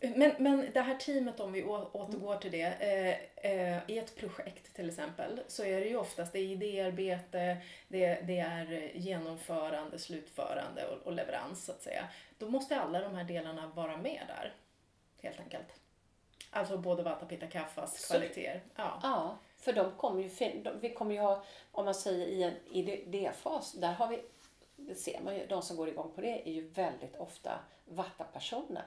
Men, 0.00 0.32
men 0.38 0.70
det 0.74 0.80
här 0.80 0.96
teamet, 0.96 1.40
om 1.40 1.52
vi 1.52 1.64
återgår 1.64 2.36
till 2.36 2.50
det. 2.50 2.62
Eh, 2.62 3.50
eh, 3.50 3.78
I 3.86 3.98
ett 3.98 4.16
projekt 4.16 4.74
till 4.74 4.88
exempel 4.88 5.40
så 5.48 5.64
är 5.64 5.80
det 5.80 5.86
ju 5.86 5.96
oftast 5.96 6.32
det 6.32 6.38
är 6.38 6.44
idéarbete, 6.44 7.56
det, 7.88 8.20
det 8.26 8.38
är 8.38 8.90
genomförande, 8.94 9.98
slutförande 9.98 10.86
och, 10.86 11.06
och, 11.06 11.12
leverans 11.12 11.64
så 11.64 11.72
att 11.72 11.82
säga. 11.82 12.08
Då 12.38 12.48
måste 12.48 12.80
alla 12.80 13.00
de 13.00 13.14
här 13.14 13.24
delarna 13.24 13.72
vara 13.74 13.96
med 13.96 14.22
där. 14.28 14.52
Helt 15.22 15.40
enkelt. 15.40 15.66
Alltså 16.50 16.78
både 16.78 17.02
Vata 17.02 17.26
Pitta 17.26 17.46
Kaffas 17.46 18.06
kvaliteter. 18.10 18.62
Ja. 18.76 19.00
ja, 19.02 19.38
för 19.56 19.72
de 19.72 19.92
kommer 19.96 20.22
ju, 20.22 20.30
vi 20.80 20.94
kommer 20.94 21.14
ju 21.14 21.20
ha, 21.20 21.44
om 21.72 21.84
man 21.84 21.94
säger 21.94 22.26
i 22.26 22.42
en 22.42 22.54
idéfas, 22.70 23.72
där 23.72 23.92
har 23.92 24.08
vi, 24.08 24.22
det 24.76 24.94
ser 24.94 25.20
man 25.20 25.36
ju, 25.36 25.46
de 25.46 25.62
som 25.62 25.76
går 25.76 25.88
igång 25.88 26.12
på 26.14 26.20
det 26.20 26.48
är 26.48 26.52
ju 26.52 26.68
väldigt 26.68 27.16
ofta 27.16 27.58
Vata-personer. 27.84 28.84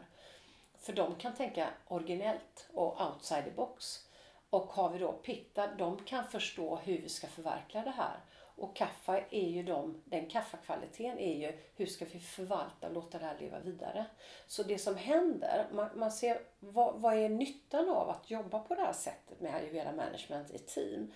För 0.83 0.93
de 0.93 1.15
kan 1.15 1.33
tänka 1.33 1.69
originellt 1.87 2.69
och 2.73 3.01
outside 3.01 3.45
the 3.45 3.51
box. 3.51 4.07
Och 4.49 4.65
har 4.65 4.89
vi 4.89 4.99
då 4.99 5.11
Pitta, 5.11 5.67
de 5.67 5.97
kan 5.97 6.27
förstå 6.27 6.75
hur 6.75 7.01
vi 7.01 7.09
ska 7.09 7.27
förverkliga 7.27 7.83
det 7.83 7.91
här. 7.91 8.19
Och 8.55 8.75
kaffa 8.75 9.19
är 9.29 9.49
ju 9.49 9.63
de, 9.63 10.01
den 10.05 10.29
kaffakvaliteten 10.29 11.19
är 11.19 11.35
ju 11.35 11.59
hur 11.75 11.85
ska 11.85 12.05
vi 12.05 12.19
förvalta 12.19 12.87
och 12.87 12.93
låta 12.93 13.19
det 13.19 13.25
här 13.25 13.39
leva 13.39 13.59
vidare. 13.59 14.05
Så 14.47 14.63
det 14.63 14.77
som 14.77 14.95
händer, 14.95 15.67
man, 15.71 15.89
man 15.95 16.11
ser 16.11 16.41
vad, 16.59 16.95
vad 16.95 17.17
är 17.17 17.29
nyttan 17.29 17.89
av 17.89 18.09
att 18.09 18.31
jobba 18.31 18.59
på 18.59 18.75
det 18.75 18.81
här 18.81 18.93
sättet 18.93 19.41
med 19.41 19.55
ayurveda 19.55 19.91
management 19.91 20.51
i 20.51 20.59
team. 20.59 21.11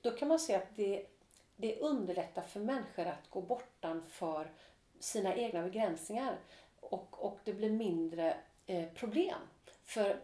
Då 0.00 0.10
kan 0.10 0.28
man 0.28 0.38
se 0.38 0.54
att 0.54 0.76
det, 0.76 1.06
det 1.56 1.80
underlättar 1.80 2.42
för 2.42 2.60
människor 2.60 3.06
att 3.06 3.30
gå 3.30 3.40
bortanför 3.40 4.52
sina 5.00 5.34
egna 5.34 5.62
begränsningar. 5.62 6.38
Och, 6.80 7.24
och 7.24 7.38
det 7.44 7.52
blir 7.52 7.70
mindre 7.70 8.36
Eh, 8.70 8.88
problem. 8.94 9.38
För 9.84 10.20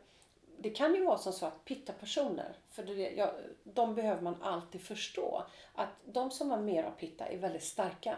det 0.59 0.71
kan 0.71 0.95
ju 0.95 1.05
vara 1.05 1.19
som 1.19 1.33
så 1.33 1.47
att 1.47 1.65
pitta-personer, 1.65 2.57
för 2.71 2.83
det, 2.83 3.11
ja, 3.11 3.33
de 3.65 3.95
behöver 3.95 4.23
man 4.23 4.43
alltid 4.43 4.81
förstå, 4.81 5.45
att 5.75 5.89
de 6.05 6.31
som 6.31 6.51
har 6.51 6.61
mer 6.61 6.85
av 6.85 6.91
pitta 6.91 7.27
är 7.27 7.39
väldigt 7.39 7.65
starka 7.65 8.17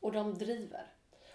och 0.00 0.12
de 0.12 0.38
driver. 0.38 0.86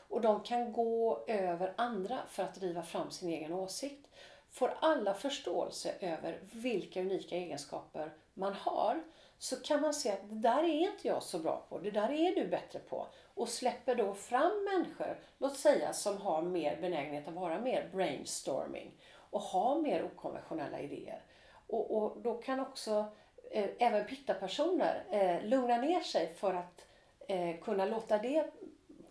Och 0.08 0.21
de 0.21 0.43
kan 0.43 0.71
gå 0.71 1.26
över 1.28 1.73
andra 1.78 2.19
för 2.30 2.43
att 2.43 2.56
driva 2.56 2.84
fram 2.84 3.12
sin 3.12 3.30
egen 3.30 3.54
åsikt. 3.54 4.08
Får 4.52 4.78
alla 4.80 5.13
förståelse 5.13 5.93
över 6.00 6.39
vilka 6.52 7.02
unika 7.02 7.36
egenskaper 7.36 8.13
man 8.34 8.54
har 8.54 9.04
så 9.38 9.56
kan 9.56 9.82
man 9.82 9.93
se 9.93 10.12
att 10.12 10.30
det 10.30 10.36
där 10.36 10.63
är 10.63 10.91
inte 10.93 11.08
jag 11.08 11.23
så 11.23 11.39
bra 11.39 11.65
på, 11.69 11.80
det 11.80 11.91
där 11.91 12.12
är 12.12 12.36
du 12.36 12.47
bättre 12.47 12.80
på. 12.80 13.08
Och 13.38 13.50
släpper 13.50 13.95
då 13.95 14.13
fram 14.13 14.63
människor, 14.63 15.19
låt 15.38 15.58
säga 15.58 15.93
som 15.93 16.17
har 16.17 16.41
mer 16.41 16.82
benägenhet 16.82 17.28
att 17.28 17.34
vara 17.34 17.60
mer 17.60 17.89
brainstorming 17.93 18.91
och 19.30 19.41
ha 19.41 19.76
mer 19.76 20.04
okonventionella 20.04 20.80
idéer. 20.80 21.21
Och, 21.67 21.97
och 21.97 22.21
då 22.21 22.34
kan 22.34 22.60
också 22.60 23.06
eh, 23.52 23.69
även 23.80 24.06
pitta-personer 24.06 25.04
eh, 25.12 25.47
lugna 25.50 25.78
ner 25.78 26.00
sig 26.00 26.34
för 26.34 26.54
att 26.54 26.86
eh, 27.28 27.60
kunna 27.62 27.86
låta 27.86 28.17
det 28.17 28.52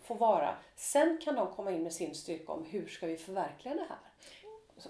få 0.03 0.15
vara. 0.15 0.57
Sen 0.77 1.19
kan 1.25 1.35
de 1.35 1.55
komma 1.55 1.71
in 1.71 1.83
med 1.83 1.93
sin 1.93 2.15
styrka 2.15 2.53
om 2.53 2.65
hur 2.65 2.87
ska 2.87 3.07
vi 3.07 3.17
förverkliga 3.17 3.75
det 3.75 3.87
här. 3.89 3.99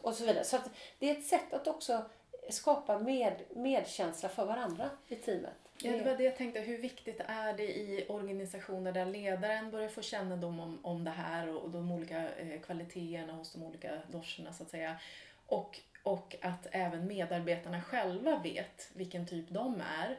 Och 0.03 0.15
så 0.15 0.25
vidare. 0.25 0.45
Så 0.45 0.59
det 0.99 1.11
är 1.11 1.19
ett 1.19 1.27
sätt 1.27 1.53
att 1.53 1.67
också 1.67 2.03
skapa 2.51 2.99
med, 2.99 3.43
medkänsla 3.51 4.29
för 4.29 4.47
varandra 4.47 4.91
i 5.09 5.17
teamet. 5.17 5.66
Ja, 5.79 5.93
det 5.93 6.03
var 6.03 6.17
det 6.17 6.25
jag 6.25 6.37
tänkte. 6.37 6.61
Hur 6.61 6.79
viktigt 6.79 7.21
är 7.27 7.57
det 7.57 7.79
i 7.79 8.07
organisationer 8.09 8.93
där 8.93 9.07
ledaren 9.07 9.71
börjar 9.71 9.89
få 9.89 10.03
kännedom 10.03 10.61
om, 10.61 10.79
om 10.83 11.05
det 11.05 11.11
här 11.11 11.49
och, 11.49 11.71
de 11.71 11.93
olika 11.93 12.31
eh, 12.31 12.61
kvaliteterna 12.61 13.33
hos 13.33 13.53
de 13.53 13.63
olika 13.63 13.99
doscherna 14.09 14.53
så 14.53 14.63
att 14.63 14.71
säga. 14.71 15.01
Och, 15.47 15.81
och 16.03 16.37
att 16.43 16.67
även 16.71 17.07
medarbetarna 17.07 17.83
själva 17.83 18.39
vet 18.39 18.91
vilken 18.95 19.27
typ 19.27 19.49
de 19.49 19.83
är. 20.01 20.19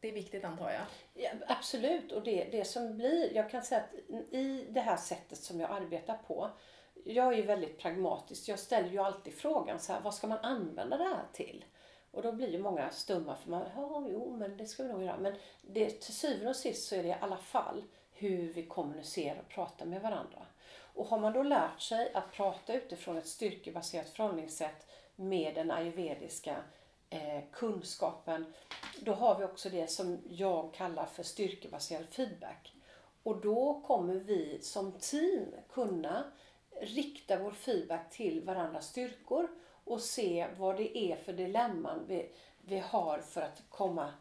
Det 0.00 0.08
är 0.08 0.12
viktigt 0.12 0.44
antar 0.44 0.70
jag. 0.70 0.82
Ja, 1.14 1.30
absolut. 1.46 2.12
Och 2.12 2.22
det, 2.22 2.48
det 2.52 2.64
som 2.64 2.96
blir, 2.96 3.34
jag 3.34 3.50
kan 3.50 3.62
säga 3.62 3.80
att 3.80 4.14
i 4.34 4.66
det 4.68 4.80
här 4.80 4.96
sättet 4.96 5.38
som 5.38 5.60
jag 5.60 5.70
arbetar 5.70 6.18
på 6.26 6.50
jag 7.04 7.32
är 7.32 7.36
ju 7.36 7.42
väldigt 7.42 7.78
pragmatisk. 7.78 8.48
Jag 8.48 8.58
ställer 8.58 8.90
ju 8.90 8.98
alltid 8.98 9.34
frågan 9.34 9.80
så 9.80 9.92
här, 9.92 10.00
vad 10.00 10.14
ska 10.14 10.26
man 10.26 10.38
använda 10.38 10.96
det 10.96 11.04
här 11.04 11.24
till? 11.32 11.64
Och 12.10 12.22
då 12.22 12.32
blir 12.32 12.48
ju 12.48 12.58
många 12.58 12.90
stumma 12.90 13.36
för 13.36 13.50
man, 13.50 13.62
ja 13.76 14.06
jo 14.10 14.36
men 14.36 14.56
det 14.56 14.66
ska 14.66 14.82
vi 14.82 14.88
nog 14.88 15.02
göra. 15.02 15.18
Men 15.18 15.34
det, 15.62 15.90
till 15.90 16.14
syvende 16.14 16.50
och 16.50 16.56
sist 16.56 16.88
så 16.88 16.94
är 16.94 17.02
det 17.02 17.08
i 17.08 17.16
alla 17.20 17.36
fall 17.36 17.84
hur 18.12 18.52
vi 18.52 18.66
kommunicerar 18.66 19.40
och 19.40 19.48
pratar 19.48 19.86
med 19.86 20.02
varandra. 20.02 20.46
Och 20.94 21.06
har 21.06 21.18
man 21.18 21.32
då 21.32 21.42
lärt 21.42 21.80
sig 21.80 22.12
att 22.14 22.32
prata 22.32 22.74
utifrån 22.74 23.16
ett 23.16 23.26
styrkebaserat 23.26 24.08
förhållningssätt 24.08 24.86
med 25.16 25.54
den 25.54 25.70
ayurvediska 25.70 26.56
eh, 27.10 27.42
kunskapen, 27.52 28.52
då 29.00 29.12
har 29.12 29.38
vi 29.38 29.44
också 29.44 29.68
det 29.68 29.90
som 29.90 30.18
jag 30.28 30.74
kallar 30.74 31.06
för 31.06 31.22
styrkebaserad 31.22 32.06
feedback. 32.08 32.72
Och 33.22 33.40
då 33.40 33.80
kommer 33.86 34.14
vi 34.14 34.58
som 34.62 34.92
team 34.92 35.54
kunna 35.72 36.24
rikta 36.80 37.38
vår 37.38 37.50
feedback 37.50 38.10
till 38.10 38.44
varandras 38.44 38.86
styrkor 38.86 39.48
och 39.90 40.00
se 40.00 40.46
vad 40.58 40.76
det 40.76 40.98
är 40.98 41.16
för 41.16 41.32
dilemman 41.32 42.04
vi, 42.08 42.30
vi 42.60 42.78
har 42.78 43.18
för 43.18 43.42
att 43.42 43.62
komma 43.68 44.12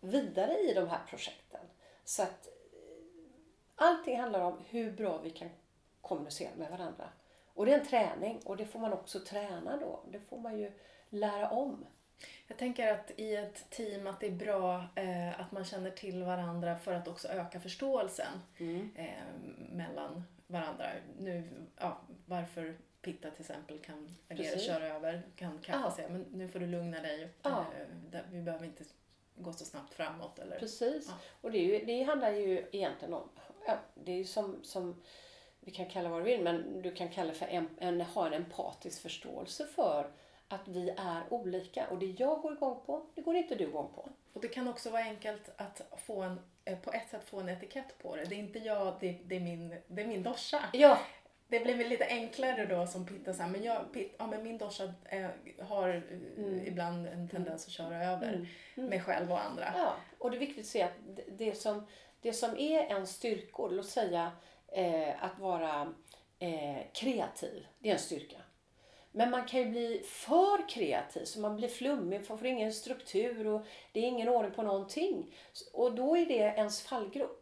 vidare 0.00 0.58
i 0.58 0.74
de 0.74 0.88
här 0.88 1.00
projekten. 1.08 1.60
Så 2.04 2.22
att 2.22 2.46
eh, 2.46 3.04
allting 3.74 4.20
handlar 4.20 4.40
om 4.40 4.58
hur 4.68 4.92
bra 4.92 5.18
vi 5.18 5.30
kan 5.30 5.48
kommunicera 6.00 6.50
med 6.58 6.70
varandra. 6.70 7.08
Och 7.54 7.66
det 7.66 7.72
är 7.74 7.80
en 7.80 7.86
träning 7.86 8.40
och 8.44 8.56
det 8.56 8.66
får 8.66 8.78
man 8.78 8.92
också 8.92 9.20
träna 9.20 9.76
då. 9.76 10.00
Det 10.10 10.20
får 10.20 10.38
man 10.38 10.58
ju 10.58 10.72
lära 11.08 11.50
om. 11.50 11.86
Jag 12.46 12.58
tänker 12.58 12.92
att 12.92 13.10
i 13.16 13.36
ett 13.36 13.70
team 13.70 14.06
att 14.06 14.20
det 14.20 14.26
är 14.26 14.30
bra 14.30 14.84
eh, 14.94 15.40
att 15.40 15.52
man 15.52 15.64
känner 15.64 15.90
till 15.90 16.22
varandra 16.24 16.78
för 16.78 16.92
att 16.92 17.08
också 17.08 17.28
öka 17.28 17.60
förståelsen 17.60 18.40
Mm. 18.58 18.90
eh, 18.96 19.22
mellan 19.72 20.24
varandra. 20.46 20.86
Nu, 21.18 21.48
ja, 21.76 21.98
varför 22.26 22.78
Pitta 23.02 23.30
till 23.30 23.40
exempel 23.40 23.78
kan 23.78 24.16
agera, 24.28 24.44
Precis. 24.52 24.66
köra 24.66 24.86
över, 24.88 25.22
kan 25.36 25.58
Kaffa 25.58 25.80
Ja. 25.84 25.96
säga 25.96 26.08
men 26.08 26.20
nu 26.32 26.48
får 26.48 26.58
du 26.58 26.66
lugna 26.66 27.00
dig. 27.02 27.28
Ja. 27.42 27.66
Eh, 28.12 28.20
vi 28.30 28.42
behöver 28.42 28.64
inte 28.66 28.84
gå 29.36 29.52
så 29.52 29.64
snabbt 29.64 29.94
framåt. 29.94 30.38
Eller, 30.38 30.58
Precis. 30.58 31.04
Ja. 31.08 31.14
Och 31.40 31.52
det, 31.52 31.58
är 31.58 31.78
ju, 31.78 31.84
det 31.84 32.02
handlar 32.02 32.30
ju 32.32 32.66
egentligen 32.72 33.14
om, 33.14 33.28
det 33.94 34.12
är 34.12 34.16
ju 34.16 34.24
som, 34.24 34.64
som 34.64 35.02
vi 35.60 35.70
kan 35.70 35.86
kalla 35.86 36.08
vad 36.08 36.20
du 36.20 36.24
vill, 36.24 36.42
men 36.42 36.82
du 36.82 36.94
kan 36.94 37.08
kalla 37.08 37.32
för 37.32 37.46
en, 37.46 37.68
en, 37.78 38.00
ha 38.00 38.26
en 38.26 38.32
empatisk 38.32 39.02
förståelse 39.02 39.66
för 39.66 40.10
att 40.48 40.68
vi 40.68 40.90
är 40.96 41.22
olika. 41.30 41.88
Och 41.88 41.98
det 41.98 42.06
jag 42.06 42.40
går 42.42 42.52
igång 42.52 42.80
på, 42.86 43.06
det 43.14 43.20
går 43.20 43.36
inte 43.36 43.54
du 43.54 43.64
igång 43.64 43.90
på. 43.94 44.08
Och 44.32 44.40
det 44.40 44.48
kan 44.48 44.68
också 44.68 44.90
vara 44.90 45.02
enkelt 45.02 45.50
att 45.56 45.82
få 46.06 46.22
en, 46.22 46.40
eh, 46.64 46.78
på 46.78 46.92
ett 46.92 47.08
sätt 47.10 47.24
få 47.24 47.40
en 47.40 47.48
etikett 47.48 47.98
på 47.98 48.16
det. 48.16 48.24
Det 48.24 48.34
är 48.34 48.38
inte 48.38 48.58
jag, 48.58 48.96
det, 49.00 49.18
det, 49.24 49.36
är, 49.36 49.40
min, 49.40 49.76
det 49.86 50.02
är 50.02 50.06
min 50.06 50.22
dosha. 50.22 50.64
Ja, 50.72 50.98
Det 51.50 51.60
blir 51.60 51.74
väl 51.76 51.88
lite 51.88 52.06
enklare 52.06 52.66
då 52.66 52.86
som 52.86 53.06
Pitta 53.06 53.34
så 53.34 53.42
här, 53.42 53.50
men, 53.50 53.62
jag, 53.64 53.92
Pitt, 53.92 54.14
ja, 54.18 54.26
men 54.26 54.42
min 54.42 54.58
dosha 54.58 54.84
eh, 55.04 55.26
har 55.66 55.88
eh, 55.88 56.44
Mm. 56.44 56.66
ibland 56.66 57.06
en 57.06 57.28
tendens 57.28 57.66
att 57.66 57.72
köra 57.72 58.04
över 58.04 58.28
Mm. 58.28 58.46
Mm. 58.76 58.90
mig 58.90 59.00
själv 59.00 59.32
och 59.32 59.44
andra. 59.44 59.72
Ja, 59.76 59.92
och 60.18 60.30
det 60.30 60.36
är 60.36 60.40
viktigt 60.40 60.64
att 60.64 60.66
se 60.70 60.82
att 60.82 60.92
det- 61.16 61.24
det 61.38 61.54
som, 61.54 61.86
det 62.20 62.32
som 62.32 62.56
är 62.58 62.80
en 62.96 63.06
styrkor, 63.06 63.70
låt 63.70 63.86
säga 63.86 64.32
eh, 64.68 65.24
att 65.24 65.38
vara 65.38 65.94
eh, 66.38 66.82
kreativ, 66.94 67.66
det 67.78 67.88
är 67.88 67.92
en 67.92 67.98
styrka. 67.98 68.36
Men 69.12 69.30
man 69.30 69.46
kan 69.46 69.60
ju 69.60 69.66
bli 69.66 70.02
för 70.06 70.68
kreativ 70.68 71.24
så 71.24 71.40
man 71.40 71.56
blir 71.56 71.68
flummig, 71.68 72.20
man 72.28 72.38
får 72.38 72.46
ingen 72.46 72.72
struktur 72.72 73.46
och 73.46 73.66
det 73.92 74.00
är 74.00 74.04
ingen 74.04 74.28
ordning 74.28 74.52
på 74.52 74.62
någonting. 74.62 75.34
Och 75.72 75.94
då 75.94 76.16
är 76.16 76.26
det 76.26 76.34
ens 76.34 76.82
fallgrop, 76.82 77.37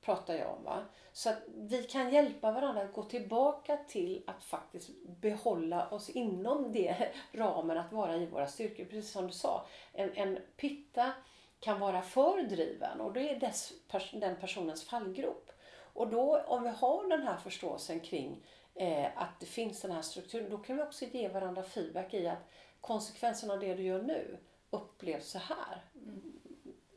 pratar 0.00 0.34
jag 0.34 0.50
om. 0.50 0.64
Va? 0.64 0.84
Så 1.12 1.30
att 1.30 1.38
vi 1.46 1.82
kan 1.82 2.12
hjälpa 2.12 2.52
varandra 2.52 2.82
att 2.82 2.92
gå 2.92 3.02
tillbaka 3.02 3.76
till 3.88 4.22
att 4.26 4.44
faktiskt 4.44 4.90
behålla 5.20 5.88
oss 5.88 6.10
inom 6.10 6.72
det 6.72 7.12
ramen 7.32 7.78
att 7.78 7.92
vara 7.92 8.16
i 8.16 8.26
våra 8.26 8.46
styrkor. 8.46 8.84
Precis 8.84 9.12
som 9.12 9.26
du 9.26 9.32
sa, 9.32 9.66
en, 9.92 10.12
en 10.14 10.38
pitta 10.56 11.12
kan 11.60 11.80
vara 11.80 12.02
för 12.02 12.42
driven 12.42 13.00
och 13.00 13.12
det 13.12 13.30
är 13.30 13.40
dess, 13.40 13.72
den 14.12 14.36
personens 14.36 14.84
fallgrop. 14.84 15.50
Och 15.92 16.08
då 16.08 16.40
om 16.40 16.62
vi 16.62 16.68
har 16.68 17.08
den 17.08 17.22
här 17.22 17.36
förståelsen 17.36 18.00
kring 18.00 18.44
eh, 18.74 19.06
att 19.14 19.40
det 19.40 19.46
finns 19.46 19.82
den 19.82 19.92
här 19.92 20.02
strukturen, 20.02 20.50
då 20.50 20.58
kan 20.58 20.76
vi 20.76 20.82
också 20.82 21.04
ge 21.04 21.28
varandra 21.28 21.62
feedback 21.62 22.14
i 22.14 22.28
att 22.28 22.50
konsekvenserna 22.80 23.54
av 23.54 23.60
det 23.60 23.74
du 23.74 23.82
gör 23.82 24.02
nu 24.02 24.38
upplevs 24.70 25.30
så 25.30 25.38
här. 25.38 25.84
Mm. 25.94 26.29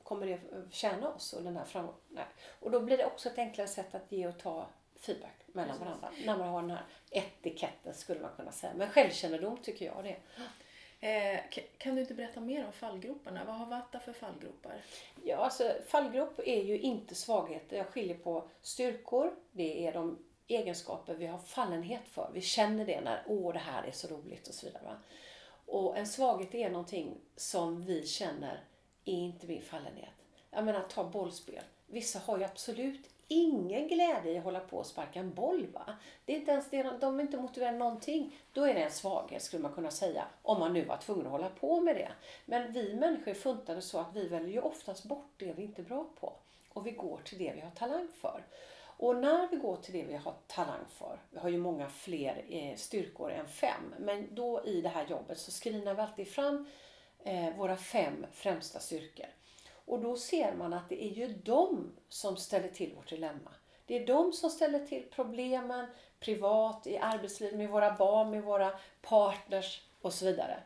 Kommer 0.03 0.25
det 0.25 0.39
tjäna 0.71 1.09
oss 1.13 1.33
och 1.33 1.43
den 1.43 1.57
här 1.57 1.65
framgången? 1.65 1.99
Nej. 2.09 2.25
Och 2.59 2.71
då 2.71 2.79
blir 2.79 2.97
det 2.97 3.05
också 3.05 3.29
ett 3.29 3.37
enklare 3.37 3.67
sätt 3.67 3.95
att 3.95 4.11
ge 4.11 4.27
och 4.27 4.37
ta 4.39 4.67
feedback 4.99 5.35
mellan 5.47 5.67
Precis. 5.69 5.85
varandra. 5.85 6.09
När 6.25 6.37
man 6.37 6.47
har 6.47 6.61
den 6.61 6.71
här 6.71 6.83
etiketten 7.11 7.93
skulle 7.93 8.19
man 8.19 8.31
kunna 8.35 8.51
säga. 8.51 8.73
Men 8.75 8.89
självkännedom 8.89 9.57
tycker 9.57 9.85
jag 9.85 10.03
det. 10.03 10.15
Eh, 11.07 11.39
ka- 11.51 11.63
kan 11.77 11.95
du 11.95 12.01
inte 12.01 12.13
berätta 12.13 12.39
mer 12.39 12.65
om 12.65 12.71
fallgroparna? 12.73 13.43
Vad 13.45 13.55
har 13.55 13.65
Vata 13.65 13.99
för 13.99 14.13
fallgropar? 14.13 14.81
Ja, 15.23 15.37
alltså 15.37 15.73
fallgrop 15.87 16.39
är 16.45 16.63
ju 16.63 16.79
inte 16.79 17.15
svagheter. 17.15 17.77
Jag 17.77 17.87
skiljer 17.87 18.17
på 18.17 18.49
styrkor. 18.61 19.35
Det 19.51 19.87
är 19.87 19.93
de 19.93 20.17
egenskaper 20.47 21.13
vi 21.13 21.25
har 21.27 21.37
fallenhet 21.39 22.07
för. 22.07 22.29
Vi 22.33 22.41
känner 22.41 22.85
det 22.85 23.01
när, 23.01 23.23
åh 23.27 23.53
det 23.53 23.59
här 23.59 23.83
är 23.83 23.91
så 23.91 24.07
roligt 24.07 24.47
och 24.47 24.53
så 24.53 24.65
vidare. 24.65 24.83
Va? 24.83 24.95
Och 25.65 25.97
en 25.97 26.07
svaghet 26.07 26.55
är 26.55 26.69
någonting 26.69 27.17
som 27.35 27.85
vi 27.85 28.07
känner 28.07 28.63
är 29.05 29.13
inte 29.13 29.47
min 29.47 29.61
fallenhet. 29.61 30.13
Jag 30.51 30.65
menar, 30.65 30.81
ta 30.81 31.03
bollspel. 31.03 31.63
Vissa 31.87 32.19
har 32.19 32.37
ju 32.37 32.43
absolut 32.43 33.09
ingen 33.27 33.87
glädje 33.87 34.31
i 34.31 34.37
att 34.37 34.43
hålla 34.43 34.59
på 34.59 34.77
och 34.77 34.85
sparka 34.85 35.19
en 35.19 35.33
boll. 35.33 35.67
Va? 35.73 35.95
Det 36.25 36.33
är 36.33 36.39
inte 36.39 36.51
ens 36.51 36.69
det, 36.69 36.83
de 36.83 37.19
är 37.19 37.23
inte 37.23 37.37
motiverade 37.37 37.77
någonting. 37.77 38.35
Då 38.53 38.63
är 38.63 38.73
det 38.73 38.83
en 38.83 38.91
svaghet 38.91 39.41
skulle 39.41 39.63
man 39.63 39.73
kunna 39.73 39.91
säga. 39.91 40.25
Om 40.41 40.59
man 40.59 40.73
nu 40.73 40.85
var 40.85 40.97
tvungen 40.97 41.25
att 41.25 41.31
hålla 41.31 41.49
på 41.49 41.81
med 41.81 41.95
det. 41.95 42.11
Men 42.45 42.71
vi 42.71 42.93
människor 42.93 43.27
är 43.27 43.35
funtade 43.35 43.81
så 43.81 43.99
att 43.99 44.15
vi 44.15 44.27
väljer 44.27 44.53
ju 44.53 44.61
oftast 44.61 45.05
bort 45.05 45.31
det 45.37 45.53
vi 45.53 45.63
inte 45.63 45.81
är 45.81 45.85
bra 45.85 46.05
på. 46.19 46.33
Och 46.69 46.87
vi 46.87 46.91
går 46.91 47.19
till 47.23 47.37
det 47.37 47.53
vi 47.55 47.61
har 47.61 47.71
talang 47.71 48.07
för. 48.21 48.43
Och 48.97 49.15
när 49.15 49.47
vi 49.47 49.57
går 49.57 49.75
till 49.75 49.93
det 49.93 50.03
vi 50.03 50.15
har 50.15 50.33
talang 50.47 50.85
för, 50.89 51.19
vi 51.31 51.39
har 51.39 51.49
ju 51.49 51.57
många 51.57 51.89
fler 51.89 52.45
eh, 52.49 52.75
styrkor 52.75 53.31
än 53.31 53.47
fem, 53.47 53.95
men 53.99 54.35
då 54.35 54.65
i 54.65 54.81
det 54.81 54.89
här 54.89 55.07
jobbet 55.07 55.39
så 55.39 55.51
screenar 55.51 55.93
vi 55.93 56.01
alltid 56.01 56.27
fram 56.27 56.67
eh, 57.23 57.57
våra 57.57 57.77
fem 57.77 58.25
främsta 58.31 58.79
styrkor. 58.79 59.25
Och 59.85 59.99
då 59.99 60.15
ser 60.15 60.53
man 60.53 60.73
att 60.73 60.89
det 60.89 61.03
är 61.03 61.09
ju 61.09 61.27
de 61.27 61.91
som 62.09 62.37
ställer 62.37 62.69
till 62.69 62.95
vårt 62.95 63.09
dilemma. 63.09 63.51
Det 63.85 64.03
är 64.03 64.07
de 64.07 64.33
som 64.33 64.49
ställer 64.49 64.85
till 64.85 65.05
problemen 65.11 65.87
privat, 66.19 66.87
i 66.87 66.97
arbetslivet, 66.97 67.55
med 67.55 67.69
våra 67.69 67.95
barn, 67.95 68.29
med 68.29 68.43
våra 68.43 68.71
partners 69.01 69.81
och 70.01 70.13
så 70.13 70.25
vidare. 70.25 70.63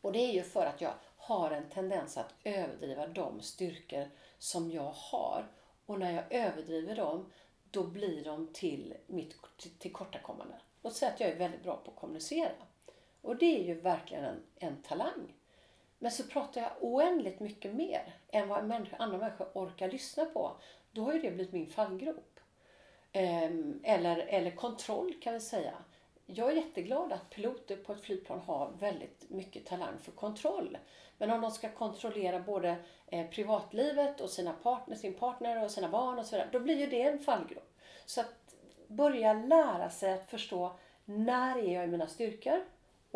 Och 0.00 0.12
det 0.12 0.18
är 0.18 0.32
ju 0.32 0.42
för 0.42 0.66
att 0.66 0.80
jag 0.80 0.94
har 1.16 1.50
en 1.50 1.70
tendens 1.70 2.16
att 2.16 2.34
överdriva 2.44 3.06
de 3.06 3.40
styrkor 3.40 4.10
som 4.38 4.70
jag 4.70 4.92
har. 4.94 5.46
Och 5.86 5.98
när 5.98 6.12
jag 6.12 6.24
överdriver 6.30 6.96
dem, 6.96 7.32
då 7.70 7.82
blir 7.82 8.24
de 8.24 8.52
till 8.52 8.94
mitt 9.06 9.36
tillkortakommande. 9.78 10.54
Låt 10.82 10.94
säga 10.96 11.12
att 11.12 11.20
jag 11.20 11.30
är 11.30 11.36
väldigt 11.36 11.62
bra 11.62 11.76
på 11.76 11.90
att 11.90 11.96
kommunicera. 11.96 12.52
Och 13.22 13.36
det 13.36 13.60
är 13.60 13.64
ju 13.64 13.74
verkligen 13.80 14.24
en, 14.24 14.42
en 14.56 14.82
talang. 14.82 15.34
Men 15.98 16.10
så 16.10 16.22
pratar 16.22 16.60
jag 16.60 16.70
oändligt 16.80 17.40
mycket 17.40 17.74
mer 17.74 18.14
än 18.28 18.48
vad 18.48 18.64
människa, 18.64 18.96
andra 18.96 19.18
människor 19.18 19.48
orkar 19.54 19.90
lyssna 19.90 20.24
på. 20.24 20.56
Då 20.92 21.04
har 21.04 21.12
ju 21.12 21.20
det 21.20 21.30
blivit 21.30 21.52
min 21.52 21.66
fallgrop. 21.66 22.40
Ehm, 23.12 23.80
eller, 23.84 24.16
eller 24.16 24.50
kontroll 24.50 25.14
kan 25.22 25.34
vi 25.34 25.40
säga. 25.40 25.74
Jag 26.26 26.50
är 26.52 26.56
jätteglad 26.56 27.12
att 27.12 27.30
piloter 27.30 27.76
på 27.76 27.92
ett 27.92 28.02
flygplan 28.02 28.40
har 28.40 28.72
väldigt 28.78 29.30
mycket 29.30 29.66
talang 29.66 29.98
för 30.02 30.12
kontroll. 30.12 30.78
Men 31.18 31.30
om 31.30 31.40
de 31.40 31.50
ska 31.50 31.68
kontrollera 31.68 32.40
både 32.40 32.76
eh, 33.06 33.26
privatlivet 33.26 34.20
och 34.20 34.30
sina 34.30 34.52
partner, 34.52 34.96
sin 34.96 35.14
partner 35.14 35.64
och 35.64 35.70
sina 35.70 35.88
barn 35.88 36.18
och 36.18 36.26
så 36.26 36.36
vidare, 36.36 36.48
då 36.52 36.60
blir 36.60 36.76
ju 36.76 36.86
det 36.86 37.02
en 37.02 37.18
fallgrop. 37.18 37.72
Så 38.06 38.20
att 38.20 38.54
börja 38.86 39.32
lära 39.32 39.90
sig 39.90 40.12
att 40.12 40.30
förstå 40.30 40.76
när 41.04 41.58
är 41.58 41.74
jag 41.74 41.84
i 41.84 41.86
mina 41.86 42.06
styrkor? 42.06 42.64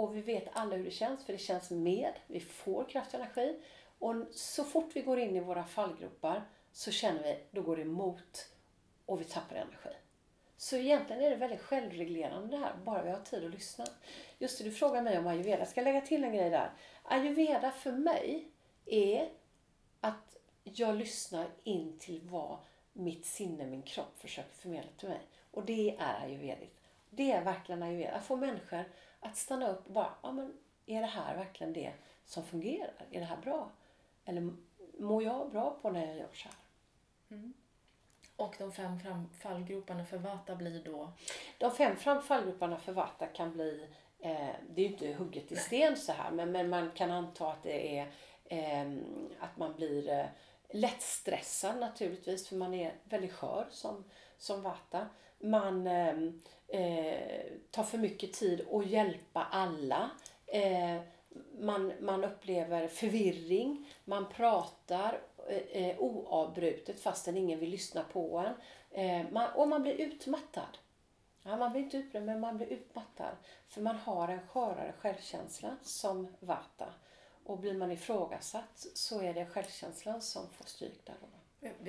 Och 0.01 0.17
vi 0.17 0.21
vet 0.21 0.49
alla 0.53 0.77
hur 0.77 0.85
det 0.85 0.91
känns, 0.91 1.25
för 1.25 1.33
det 1.33 1.39
känns 1.39 1.71
med. 1.71 2.13
Vi 2.27 2.41
får 2.41 2.85
kraft 2.85 3.15
och 3.15 3.21
energi. 3.21 3.61
Och 3.99 4.15
så 4.31 4.65
fort 4.65 4.91
vi 4.95 5.01
går 5.01 5.19
in 5.19 5.37
i 5.37 5.41
våra 5.41 5.65
fallgropar 5.65 6.43
så 6.73 6.91
känner 6.91 7.23
vi, 7.23 7.39
då 7.51 7.63
går 7.63 7.77
det 7.77 7.83
emot 7.83 8.49
och 9.07 9.21
vi 9.21 9.25
tappar 9.25 9.57
energi. 9.57 9.91
Så 10.57 10.77
egentligen 10.77 11.23
är 11.23 11.31
det 11.31 11.37
väldigt 11.37 11.61
självreglerande 11.61 12.57
det 12.57 12.63
här, 12.63 12.75
bara 12.85 13.03
vi 13.03 13.11
har 13.11 13.21
tid 13.21 13.45
att 13.45 13.51
lyssna. 13.51 13.87
Just 14.39 14.59
det, 14.59 14.65
du 14.65 14.73
frågar 14.73 15.03
mig 15.03 15.19
om 15.19 15.27
ayurveda. 15.27 15.59
Jag 15.59 15.69
ska 15.69 15.81
lägga 15.81 16.01
till 16.01 16.25
en 16.25 16.33
grej 16.33 16.51
där. 16.51 16.73
Ayurveda 17.03 17.71
för 17.71 17.93
mig 17.93 18.49
är 18.87 19.29
att 20.01 20.37
jag 20.63 20.97
lyssnar 20.97 21.49
in 21.65 21.99
till 21.99 22.21
vad 22.23 22.59
mitt 22.93 23.27
sinne, 23.27 23.67
min 23.67 23.83
kropp 23.83 24.19
försöker 24.19 24.55
förmedla 24.55 24.91
till 24.99 25.09
mig. 25.09 25.21
Och 25.51 25.65
det 25.65 25.97
är 25.99 26.23
ayurvediskt. 26.23 26.80
Det 27.11 27.33
är 27.33 27.45
verkligen 27.45 27.83
ayurveda. 27.83 28.17
Att 28.17 28.25
få 28.25 28.37
människor 28.37 28.85
att 29.21 29.37
stanna 29.37 29.69
upp 29.69 29.87
och 29.87 29.93
bara, 29.93 30.15
ja 30.23 30.33
men 30.33 30.53
är 30.87 31.01
det 31.01 31.07
här 31.07 31.37
verkligen 31.37 31.73
det 31.73 31.93
som 32.25 32.45
fungerar? 32.45 33.07
Är 33.11 33.21
det 33.21 33.27
här 33.27 33.37
bra? 33.37 33.71
Eller 34.25 34.53
mår 34.99 35.23
jag 35.23 35.51
bra 35.51 35.79
på 35.83 35.91
när 35.91 36.07
jag 36.07 36.17
gör 36.17 36.33
så 36.33 36.49
här? 36.49 36.57
Och 38.37 38.55
de 38.59 38.73
fem 38.73 38.99
fallgroparna 39.41 40.05
för 40.05 40.19
Vata 40.19 40.57
blir 40.57 40.85
då? 40.85 41.13
De 41.59 41.71
fem 41.71 41.97
fallgroparna 42.23 42.79
för 42.79 42.93
Vata 42.93 43.27
kan 43.27 43.53
bli, 43.53 43.87
eh, 44.19 44.49
det 44.71 44.83
är 44.83 44.87
ju 44.87 44.93
inte 44.93 45.13
hugget 45.13 45.53
i 45.53 45.57
sten 45.57 45.97
så 45.97 46.13
här, 46.13 46.31
men, 46.31 46.53
men 46.53 46.69
man 46.69 46.91
kan 46.91 47.11
anta 47.11 47.53
att 47.53 47.63
det 47.63 47.99
är 47.99 48.13
eh, 48.45 48.93
att 49.39 49.57
man 49.57 49.75
blir 49.77 50.09
eh, 50.09 50.27
lättstressad 50.71 51.81
naturligtvis, 51.81 52.49
för 52.49 52.57
man 52.57 52.75
är 52.75 52.95
väldigt 53.05 53.33
skör 53.33 53.67
som, 53.71 54.05
som 54.39 54.63
Vata. 54.63 55.07
Man 55.41 55.87
ehm, 55.87 56.41
eh, 56.69 57.43
tar 57.71 57.83
för 57.83 57.99
mycket 57.99 58.33
tid 58.33 58.67
att 58.73 58.87
hjälpa 58.87 59.47
alla. 59.51 60.11
Eh, 60.47 61.01
man, 61.59 61.93
man 62.01 62.25
upplever 62.25 62.89
förvirring, 62.89 63.93
man 64.05 64.29
pratar 64.29 65.21
eh, 65.49 65.57
eh, 65.57 65.99
oavbrutet 65.99 67.01
fastän 67.01 67.37
ingen 67.37 67.61
vill 67.61 67.71
lyssna 67.71 68.03
på 68.13 68.39
en. 68.39 68.55
Eh, 68.91 69.33
man, 69.33 69.53
och 69.53 69.69
man 69.69 69.83
blir 69.83 69.95
utmattad. 69.95 70.79
Ja, 71.43 71.57
man 71.57 71.73
blir 71.73 71.83
inte 71.83 71.97
utbränd, 71.97 72.27
men 72.27 72.41
man 72.41 72.57
blir 72.57 72.67
utmattad. 72.67 73.37
För 73.69 73.81
man 73.81 73.97
har 73.97 74.29
en 74.29 74.49
skörare 74.49 74.93
självkänsla 74.99 75.77
som 75.83 76.29
Vata. 76.41 76.87
Och 77.45 77.59
blir 77.59 77.75
man 77.75 77.91
ifrågasatt 77.91 78.87
så 78.95 79.21
är 79.23 79.35
det 79.35 79.47
självkänslan 79.47 80.23
som 80.23 80.51
får 80.51 80.65
stryk 80.65 81.07
där. 81.07 81.15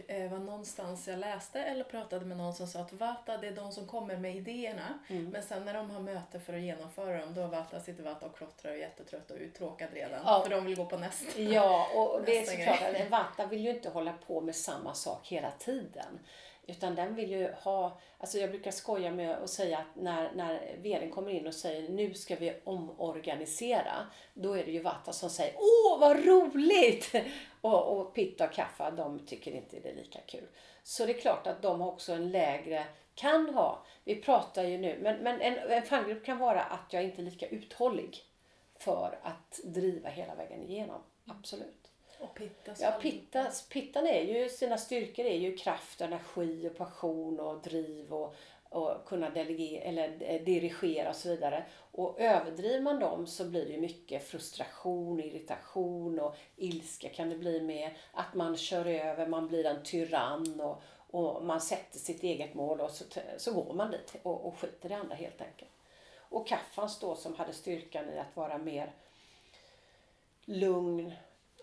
Det 0.07 0.27
var 0.31 0.37
någonstans 0.37 1.07
jag 1.07 1.19
läste 1.19 1.59
eller 1.63 1.83
pratade 1.83 2.25
med 2.25 2.37
någon 2.37 2.53
som 2.53 2.67
sa 2.67 2.79
att 2.79 2.93
Vata 2.93 3.37
det 3.37 3.47
är 3.47 3.51
de 3.51 3.71
som 3.71 3.87
kommer 3.87 4.17
med 4.17 4.35
idéerna 4.35 4.99
Mm. 5.09 5.29
men 5.29 5.43
sen 5.43 5.65
när 5.65 5.73
de 5.73 5.89
har 5.89 5.99
möte 5.99 6.39
för 6.39 6.53
att 6.53 6.61
genomföra 6.61 7.19
dem 7.19 7.33
då 7.33 7.47
Vata, 7.47 7.79
sitter 7.79 8.03
Vata 8.03 8.25
och 8.25 8.37
klottrar 8.37 8.71
och 8.71 8.77
är 8.77 8.81
jättetrött 8.81 9.31
och 9.31 9.37
uttråkad 9.39 9.87
redan 9.93 10.19
Ja. 10.25 10.41
för 10.43 10.49
de 10.49 10.65
vill 10.65 10.75
gå 10.75 10.85
på 10.85 10.97
nästa. 10.97 11.41
Ja, 11.41 11.87
och 11.95 12.21
det 12.25 12.37
är 12.37 12.45
såklart 12.45 12.81
att 12.89 12.95
en 12.95 13.09
vatta 13.09 13.45
vill 13.45 13.61
ju 13.65 13.69
inte 13.69 13.89
hålla 13.89 14.13
på 14.27 14.41
med 14.41 14.55
samma 14.55 14.93
sak 14.93 15.27
hela 15.27 15.51
tiden. 15.51 16.19
Utan 16.67 16.95
den 16.95 17.15
vill 17.15 17.31
ju 17.31 17.51
ha, 17.51 17.99
alltså 18.17 18.37
jag 18.37 18.49
brukar 18.49 18.71
skoja 18.71 19.11
med 19.11 19.35
att 19.35 19.49
säga 19.49 19.77
att 19.77 19.95
när, 20.01 20.31
när 20.35 20.75
vdn 20.81 21.11
kommer 21.11 21.31
in 21.31 21.47
och 21.47 21.53
säger 21.53 21.89
nu 21.89 22.13
ska 22.13 22.35
vi 22.35 22.53
omorganisera. 22.63 23.93
Då 24.33 24.53
är 24.53 24.65
det 24.65 24.71
ju 24.71 24.81
Vatta 24.81 25.13
som 25.13 25.29
säger 25.29 25.53
åh 25.57 25.99
vad 25.99 26.25
roligt! 26.25 27.15
Och, 27.61 27.99
och 27.99 28.13
Pitta 28.13 28.45
och 28.45 28.53
Kaffa 28.53 28.91
de 28.91 29.25
tycker 29.25 29.51
inte 29.51 29.79
det 29.79 29.89
är 29.89 29.95
lika 29.95 30.19
kul. 30.19 30.47
Så 30.83 31.05
det 31.05 31.17
är 31.17 31.21
klart 31.21 31.47
att 31.47 31.61
de 31.61 31.81
har 31.81 31.87
också 31.87 32.13
en 32.13 32.31
lägre, 32.31 32.85
kan 33.15 33.49
ha, 33.49 33.85
vi 34.03 34.15
pratar 34.15 34.63
ju 34.63 34.77
nu, 34.77 34.99
men, 35.01 35.17
men 35.17 35.41
en, 35.41 35.57
en 35.57 35.83
fallgrupp 35.83 36.25
kan 36.25 36.37
vara 36.37 36.63
att 36.63 36.93
jag 36.93 37.03
inte 37.03 37.21
är 37.21 37.23
lika 37.23 37.47
uthållig 37.47 38.23
för 38.79 39.19
att 39.23 39.59
driva 39.63 40.09
hela 40.09 40.35
vägen 40.35 40.63
igenom. 40.63 41.01
Absolut. 41.25 41.91
Och 42.19 42.35
Pittas 42.35 42.81
Ja, 42.81 42.91
pittas, 42.91 43.69
pittan 43.69 44.07
är 44.07 44.21
ju, 44.21 44.49
sina 44.49 44.77
styrkor 44.77 45.25
är 45.25 45.37
ju 45.37 45.57
kraft, 45.57 46.01
energi 46.01 46.69
och 46.69 46.77
passion 46.77 47.39
och 47.39 47.61
driv 47.61 48.13
och, 48.13 48.35
och 48.71 49.05
kunna 49.05 49.29
delegera 49.29 49.83
eller 49.83 50.17
eh, 50.19 50.41
dirigera 50.41 51.09
och 51.09 51.15
så 51.15 51.29
vidare. 51.29 51.65
Och 51.91 52.19
överdriver 52.19 52.81
man 52.81 52.99
dem 52.99 53.27
så 53.27 53.45
blir 53.45 53.65
det 53.65 53.77
mycket 53.77 54.27
frustration, 54.27 55.19
irritation 55.19 56.19
och 56.19 56.35
ilska 56.55 57.09
kan 57.09 57.29
det 57.29 57.35
bli 57.35 57.61
med. 57.61 57.91
Att 58.13 58.33
man 58.33 58.57
kör 58.57 58.85
över, 58.85 59.27
man 59.27 59.47
blir 59.47 59.65
en 59.65 59.83
tyrann 59.83 60.61
och, 60.61 60.81
och 61.09 61.45
man 61.45 61.61
sätter 61.61 61.99
sitt 61.99 62.23
eget 62.23 62.53
mål 62.53 62.81
och 62.81 62.91
så, 62.91 63.03
så 63.37 63.53
går 63.53 63.73
man 63.73 63.91
dit 63.91 64.15
och, 64.23 64.45
och 64.45 64.59
skiter 64.59 64.91
i 64.91 64.93
andra 64.93 65.15
helt 65.15 65.41
enkelt. 65.41 65.71
Och 66.17 66.47
Kaffans 66.47 66.99
då 66.99 67.15
som 67.15 67.35
hade 67.35 67.53
styrkan 67.53 68.09
i 68.09 68.19
att 68.19 68.35
vara 68.35 68.57
mer 68.57 68.93
lugn, 70.45 71.13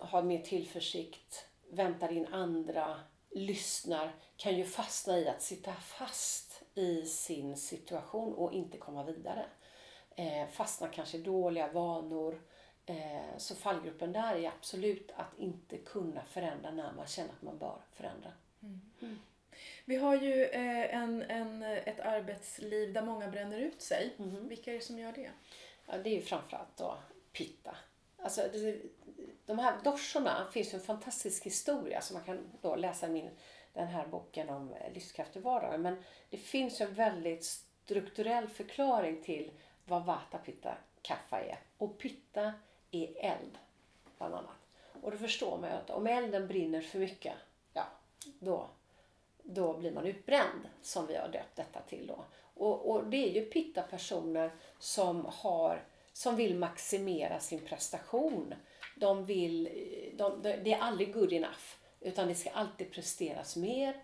ha 0.01 0.23
mer 0.23 0.39
tillförsikt, 0.39 1.47
väntar 1.71 2.13
in 2.13 2.27
andra, 2.27 3.01
lyssnar, 3.31 4.15
kan 4.37 4.57
ju 4.57 4.65
fastna 4.65 5.19
i 5.19 5.29
att 5.29 5.43
sitta 5.43 5.73
fast 5.73 6.48
i 6.79 7.07
sin 7.07 7.57
situation 7.57 8.35
och 8.35 8.53
inte 8.53 8.79
komma 8.79 9.05
vidare. 9.05 9.47
Eh, 10.17 10.47
fastna 10.49 10.89
kanske 10.89 11.17
i 11.17 11.21
dåliga 11.21 11.73
vanor. 11.73 12.43
Eh, 12.87 13.37
så 13.39 13.55
fallgruppen 13.55 14.13
där 14.13 14.35
är 14.35 14.49
absolut 14.49 15.11
att 15.17 15.39
inte 15.39 15.77
kunna 15.79 16.25
förändra 16.25 16.71
när 16.71 16.93
man 16.93 17.07
känner 17.07 17.31
att 17.31 17.43
man 17.43 17.59
bör 17.59 17.81
förändra. 17.93 18.33
Vi 19.85 19.97
har 19.97 20.17
ju 20.17 20.45
eh, 20.45 20.95
en, 20.95 21.23
en, 21.23 21.63
ett 21.63 22.01
arbetsliv 22.01 22.93
där 22.93 23.03
många 23.03 23.29
bränner 23.29 23.59
ut 23.59 23.83
sig. 23.83 24.15
Mhm. 24.17 24.49
Vilka 24.49 24.71
är 24.71 24.75
det 24.75 24.81
som 24.81 24.99
gör 24.99 25.13
det? 25.13 25.31
Ja, 25.87 25.99
det 25.99 26.11
är 26.11 26.15
ju 26.15 26.23
framförallt 26.23 26.77
då 26.77 26.99
pitta. 27.33 27.77
Alltså, 28.17 28.49
det, 28.53 28.83
de 29.47 29.59
här 29.59 29.75
dorsorna 29.85 30.51
finns 30.53 30.75
ju 30.75 30.79
en 30.79 30.85
fantastisk 30.85 31.47
historia 31.47 32.01
som 32.01 32.15
man 32.15 32.25
kan 32.25 32.39
då 32.61 32.77
läsa 32.77 33.07
i 33.07 33.11
min, 33.11 33.31
den 33.79 33.89
här 33.89 34.07
boken 34.07 34.49
om 34.49 34.75
livskraft 34.95 35.37
i 35.37 35.41
vardagen. 35.41 35.83
Men 35.83 35.97
det 36.31 36.37
finns 36.37 36.81
ju 36.81 36.85
en 36.85 36.95
väldigt 36.95 37.45
strukturell 37.45 38.49
förklaring 38.49 39.23
till 39.23 39.51
vad 39.85 40.05
Vata 40.05 40.39
Pitta 40.39 40.75
Kaffa 41.03 41.41
är. 41.41 41.59
Och 41.79 41.99
Pitta 41.99 42.53
är 42.91 43.17
eld, 43.17 43.59
bland 44.19 44.35
annat. 44.35 44.57
Och 45.03 45.11
då 45.11 45.17
förstår 45.17 45.59
man 45.59 45.71
ju 45.71 45.77
att 45.77 45.91
om 45.91 46.07
elden 46.07 46.49
brinner 46.49 46.81
för 46.81 46.99
mycket, 46.99 47.35
ja, 47.73 47.85
då, 48.39 48.69
då 49.43 49.79
blir 49.79 49.93
man 49.93 50.07
utbränd, 50.07 50.69
som 50.83 51.07
vi 51.07 51.17
har 51.17 51.29
döpt 51.29 51.57
detta 51.57 51.81
till 51.81 52.07
då. 52.07 52.25
Och, 52.55 52.91
och 52.91 53.07
det 53.07 53.17
är 53.17 53.33
ju 53.33 53.45
pitta-personer 53.45 54.51
som 54.79 55.27
har 55.33 55.85
som 56.13 56.37
vill 56.37 56.59
maximera 56.59 57.41
sin 57.41 57.61
prestation. 57.61 58.55
De 58.97 59.25
vill, 59.25 59.69
de, 60.17 60.43
de, 60.43 60.57
det 60.57 60.73
är 60.73 60.79
aldrig 60.79 61.15
good 61.15 61.33
enough, 61.33 61.75
utan 62.01 62.29
det 62.29 62.35
ska 62.35 62.51
alltid 62.51 62.93
presteras 62.93 63.57
mer. 63.57 64.03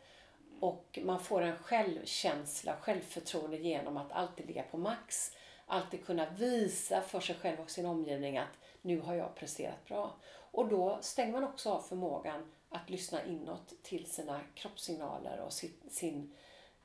Och 0.61 0.99
man 1.03 1.21
får 1.21 1.43
en 1.43 1.57
självkänsla, 1.57 2.77
självförtroende 2.81 3.57
genom 3.57 3.97
att 3.97 4.13
alltid 4.13 4.47
ligga 4.47 4.63
på 4.63 4.79
max. 4.79 5.37
Alltid 5.67 6.07
kunna 6.07 6.31
visa 6.31 7.01
för 7.01 7.21
sig 7.21 7.37
själv 7.37 7.61
och 7.61 7.71
sin 7.71 7.87
omgivning 7.87 8.39
att 8.39 8.59
nu 8.83 9.01
har 9.01 9.15
jag 9.15 9.35
presterat 9.35 9.85
bra. 9.87 10.17
Och 10.51 10.69
då 10.69 10.99
stänger 11.01 11.33
man 11.33 11.45
också 11.45 11.71
av 11.71 11.83
förmågan 11.83 12.53
att 12.69 12.91
lyssna 12.91 13.25
inåt 13.25 13.83
till 13.83 14.11
sina 14.11 14.41
kroppssignaler 14.55 15.41
och 15.41 15.53
sin, 15.53 15.73
sin, 15.91 16.35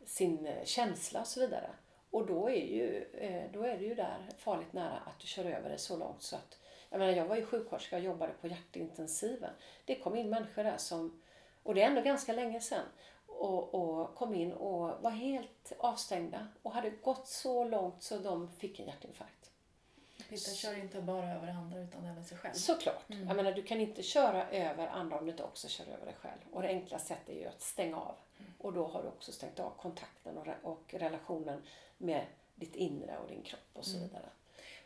sin 0.05 0.49
känsla 0.63 1.21
och 1.21 1.27
så 1.27 1.39
vidare. 1.39 1.69
Och 2.11 2.27
då 2.27 2.49
är, 2.49 2.65
ju, 2.65 3.03
eh, 3.13 3.51
då 3.53 3.63
är 3.63 3.77
det 3.77 3.85
ju 3.85 3.95
där 3.95 4.29
farligt 4.37 4.73
nära 4.73 4.97
att 4.97 5.19
du 5.19 5.27
kör 5.27 5.45
över 5.45 5.69
det 5.69 5.77
så 5.77 5.97
långt 5.97 6.21
så 6.21 6.35
att 6.35 6.57
jag 6.89 6.99
menar, 6.99 7.13
jag 7.13 7.25
var 7.25 7.35
ju 7.35 7.45
sjuksköterska 7.45 7.95
och 7.95 8.01
jobbade 8.01 8.33
på 8.41 8.47
hjärtintensiven. 8.47 9.51
Det 9.85 9.95
kom 9.95 10.15
in 10.15 10.29
människor 10.29 10.63
där 10.63 10.77
som, 10.77 11.21
och 11.63 11.75
det 11.75 11.81
är 11.81 11.87
ändå 11.87 12.01
ganska 12.01 12.33
länge 12.33 12.61
sedan, 12.61 12.85
och, 13.27 13.73
och 13.75 14.15
kom 14.15 14.35
in 14.35 14.53
och 14.53 15.01
var 15.01 15.11
helt 15.11 15.73
avstängda 15.77 16.47
och 16.61 16.71
hade 16.71 16.89
gått 16.89 17.27
så 17.27 17.63
långt 17.63 18.03
så 18.03 18.17
de 18.17 18.51
fick 18.51 18.79
en 18.79 18.87
hjärtinfarkt. 18.87 19.51
Pitta 20.29 20.51
kör 20.51 20.77
inte 20.79 21.01
bara 21.01 21.33
över 21.33 21.47
andra 21.47 21.79
utan 21.79 22.05
även 22.05 22.25
sig 22.25 22.37
själv. 22.37 22.53
Såklart. 22.53 23.03
Jag 23.07 23.35
menar, 23.35 23.51
du 23.51 23.63
kan 23.63 23.79
inte 23.79 24.03
köra 24.03 24.49
över 24.49 24.87
andra 24.87 25.17
om 25.19 25.25
du 25.25 25.31
inte 25.31 25.43
också 25.43 25.67
kör 25.67 25.85
över 25.85 26.05
dig 26.05 26.15
själv. 26.19 26.39
Och 26.51 26.61
det 26.61 26.67
enkla 26.67 26.99
sättet 26.99 27.29
är 27.29 27.39
ju 27.39 27.45
att 27.47 27.61
stänga 27.61 27.97
av. 27.97 28.15
Och 28.57 28.73
då 28.73 28.87
har 28.87 29.01
du 29.03 29.07
också 29.07 29.31
stängt 29.31 29.59
av 29.59 29.73
kontakten 29.77 30.37
och, 30.37 30.45
re- 30.45 30.61
och 30.63 30.93
relationen 30.93 31.61
med 31.97 32.25
ditt 32.55 32.75
inre 32.75 33.17
och 33.17 33.27
din 33.29 33.41
kropp 33.41 33.69
och 33.73 33.85
så 33.85 33.97
vidare. 33.99 34.29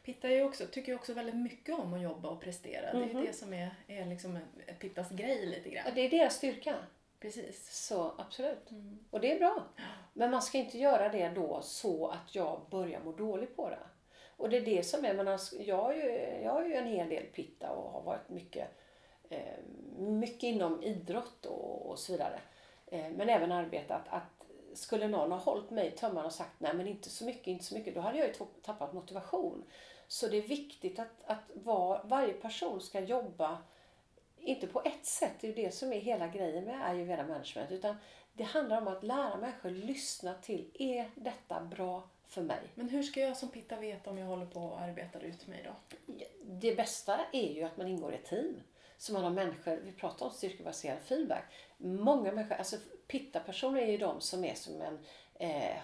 Pitta 0.04 0.30
är 0.30 0.44
också, 0.46 0.66
tycker 0.66 0.92
ju 0.92 0.96
också 0.98 1.14
väldigt 1.14 1.36
mycket 1.36 1.80
om 1.80 1.94
att 1.94 2.02
jobba 2.02 2.30
och 2.30 2.42
prestera. 2.42 2.82
Det 2.94 2.98
är 3.04 3.06
Mhm. 3.06 3.20
ju 3.20 3.26
det 3.28 3.34
som 3.34 3.54
är, 3.54 3.70
är 3.88 4.06
liksom 4.06 4.40
Pittas 4.80 5.10
grej 5.12 5.46
lite 5.46 5.70
grann. 5.70 5.86
det 5.96 6.02
är 6.02 6.10
deras 6.10 6.36
styrka. 6.36 6.76
Precis. 7.20 7.86
Så 7.88 8.14
absolut. 8.18 8.72
Mm. 8.72 9.00
Och 9.12 9.20
det 9.20 9.32
är 9.32 9.40
bra. 9.40 9.64
Men 10.14 10.32
man 10.32 10.42
ska 10.42 10.58
inte 10.58 10.78
göra 10.78 11.10
det 11.10 11.30
då 11.30 11.62
så 11.62 12.08
att 12.08 12.36
jag 12.36 12.62
börjar 12.72 13.00
må 13.00 13.12
dåligt 13.12 13.56
på 13.56 13.70
det. 13.70 13.80
Och 14.38 14.50
det 14.50 14.58
är 14.58 14.62
det 14.62 14.84
som 14.84 15.06
är, 15.06 15.26
alltså, 15.26 15.56
jag, 15.62 15.78
har 15.78 15.94
ju, 15.94 16.04
jag 16.44 16.52
har 16.52 16.66
ju 16.66 16.74
en 16.74 16.88
hel 16.88 17.10
del 17.10 17.24
pitta 17.26 17.70
och 17.72 17.92
har 17.92 18.02
varit 18.02 18.30
mycket, 18.30 18.68
eh, 19.30 19.58
mycket 19.98 20.44
inom 20.44 20.84
idrott 20.84 21.46
och, 21.46 21.90
och 21.90 22.00
så 22.00 22.12
vidare. 22.12 22.40
Eh, 22.88 23.10
men 23.10 23.30
även 23.30 23.52
arbetat 23.52 24.02
att 24.10 24.46
skulle 24.74 25.08
någon 25.08 25.32
ha 25.32 25.40
hållit 25.40 25.70
mig 25.70 25.88
i 25.88 25.92
tömmarna 25.92 26.26
och 26.28 26.34
sagt 26.34 26.52
nej 26.60 26.74
men 26.74 26.88
inte 26.88 27.10
så 27.10 27.26
mycket, 27.26 27.48
inte 27.48 27.66
så 27.66 27.76
mycket, 27.76 27.96
då 27.96 28.02
hade 28.02 28.18
jag 28.18 28.28
ju 28.28 28.34
tappat 28.62 28.94
motivation. 28.94 29.64
Så 30.14 30.28
det 30.28 30.38
är 30.38 30.42
viktigt 30.42 31.00
att, 31.00 31.24
att 31.26 31.52
var, 31.54 32.02
varje 32.04 32.34
person 32.34 32.82
ska 32.82 33.00
jobba 33.00 33.58
inte 34.38 34.68
på 34.68 34.82
ett 34.86 35.06
sätt, 35.06 35.32
det 35.40 35.48
är 35.48 35.56
ju 35.56 35.64
det 35.64 35.72
som 35.72 35.94
är 35.94 36.00
hela 36.00 36.28
grejen 36.28 36.64
med 36.64 36.88
ayurveda 36.90 37.24
management. 37.24 37.72
Utan 37.72 37.96
det 38.34 38.44
handlar 38.44 38.82
om 38.82 38.88
att 38.88 39.04
lära 39.04 39.38
människor 39.38 39.70
lyssna 39.70 40.34
till, 40.34 40.72
är 40.74 41.10
detta 41.16 41.62
bra 41.62 42.10
för 42.28 42.42
mig? 42.42 42.62
Men 42.76 42.90
hur 42.90 43.04
ska 43.04 43.20
jag 43.20 43.38
som 43.38 43.50
Pitta 43.50 43.76
veta 43.76 44.10
om 44.10 44.18
jag 44.18 44.28
håller 44.28 44.46
på 44.46 44.60
och 44.60 44.82
arbetar 44.82 45.20
ut 45.20 45.48
mig 45.48 45.66
då? 45.66 45.98
Det 46.42 46.76
bästa 46.76 47.20
är 47.32 47.54
ju 47.54 47.64
att 47.64 47.78
man 47.78 47.88
ingår 47.88 48.12
i 48.14 48.16
ett 48.16 48.26
team. 48.26 48.56
Så 48.98 49.14
man 49.14 49.24
har 49.24 49.32
människor, 49.32 49.82
vi 49.84 49.92
pratar 49.92 50.26
om 50.26 50.32
styrkebaserad 50.32 51.00
feedback. 51.06 51.44
Många 51.78 52.32
människor, 52.32 52.56
alltså 52.56 52.78
pitta-personer 53.08 53.82
är 53.82 53.92
ju 53.92 53.98
de 53.98 54.22
som 54.22 54.44
är 54.44 54.56
som 54.56 54.82
en 54.82 55.00
eh, 55.40 55.76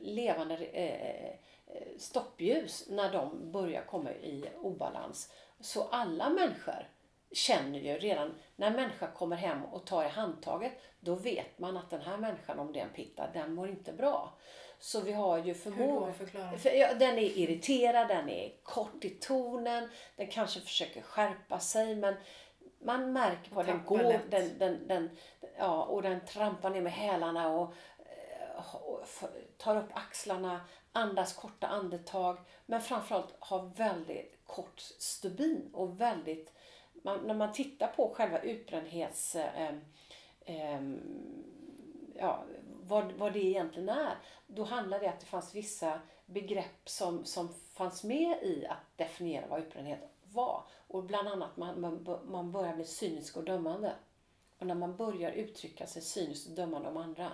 levande 0.00 0.54
eh, 0.54 1.26
eh, 1.26 1.98
stoppljus 1.98 2.88
när 2.88 3.12
de 3.12 3.52
börjar 3.52 3.82
komma 3.82 4.10
i 4.10 4.44
obalans. 4.62 5.32
Så 5.60 5.82
alla 5.82 6.30
människor 6.30 6.88
känner 7.32 7.78
ju 7.78 7.98
redan 7.98 8.34
när 8.56 8.66
en 8.66 8.72
människa 8.72 9.10
kommer 9.10 9.36
hem 9.36 9.64
och 9.64 9.86
tar 9.86 10.04
i 10.04 10.08
handtaget, 10.08 10.72
då 11.00 11.14
vet 11.14 11.58
man 11.58 11.76
att 11.76 11.90
den 11.90 12.00
här 12.00 12.16
människan, 12.16 12.58
om 12.58 12.72
det 12.72 12.80
är 12.80 12.84
en 12.84 12.92
pitta, 12.92 13.30
den 13.32 13.54
mår 13.54 13.68
inte 13.68 13.92
bra. 13.92 14.34
Så 14.78 15.00
vi 15.00 15.12
har 15.12 15.38
ju 15.38 15.44
Hur 15.44 15.54
förmåga... 15.54 16.06
då? 16.06 16.12
Förklara. 16.12 16.58
För, 16.58 16.70
ja, 16.70 16.94
den 16.94 17.18
är 17.18 17.38
irriterad, 17.38 18.08
den 18.08 18.28
är 18.28 18.52
kort 18.62 19.04
i 19.04 19.10
tonen, 19.10 19.88
den 20.16 20.26
kanske 20.26 20.60
försöker 20.60 21.02
skärpa 21.02 21.58
sig 21.58 21.96
men 21.96 22.14
man 22.84 23.12
märker 23.12 23.50
på 23.50 23.62
den 23.62 23.84
går, 23.84 24.20
den, 24.30 24.58
den, 24.58 24.88
den, 24.88 25.10
ja, 25.58 25.82
och 25.84 26.02
den 26.02 26.20
trampar 26.20 26.70
ner 26.70 26.80
med 26.80 26.92
hälarna 26.92 27.48
och, 27.48 27.74
tar 29.56 29.76
upp 29.76 29.90
axlarna, 29.92 30.60
andas 30.92 31.32
korta 31.32 31.66
andetag 31.66 32.38
men 32.66 32.80
framförallt 32.80 33.34
har 33.38 33.66
väldigt 33.76 34.38
kort 34.46 34.80
stubin 34.80 35.70
och 35.72 36.00
väldigt, 36.00 36.52
man, 36.92 37.20
när 37.26 37.34
man 37.34 37.52
tittar 37.52 37.86
på 37.86 38.14
själva 38.14 38.38
utbrändhets 38.38 39.36
eh, 39.36 39.74
eh, 40.40 40.80
ja, 42.14 42.44
vad, 42.82 43.12
vad 43.12 43.32
det 43.32 43.44
egentligen 43.44 43.88
är. 43.88 44.18
Då 44.46 44.64
handlar 44.64 45.00
det 45.00 45.06
om 45.06 45.12
att 45.12 45.20
det 45.20 45.26
fanns 45.26 45.54
vissa 45.54 46.00
begrepp 46.26 46.88
som, 46.88 47.24
som 47.24 47.48
fanns 47.74 48.04
med 48.04 48.42
i 48.42 48.66
att 48.66 48.96
definiera 48.96 49.46
vad 49.46 49.60
utbrändhet 49.60 50.00
var. 50.22 50.64
Och 50.88 51.04
bland 51.04 51.28
annat 51.28 51.56
man, 51.56 51.80
man, 51.80 52.20
man 52.24 52.52
börjar 52.52 52.74
bli 52.74 52.84
cynisk 52.84 53.36
och 53.36 53.44
dömande. 53.44 53.92
Och 54.58 54.66
när 54.66 54.74
man 54.74 54.96
börjar 54.96 55.30
uttrycka 55.30 55.86
sig 55.86 56.02
cyniskt 56.02 56.48
och 56.48 56.54
dömande 56.54 56.88
om 56.88 56.96
andra, 56.96 57.32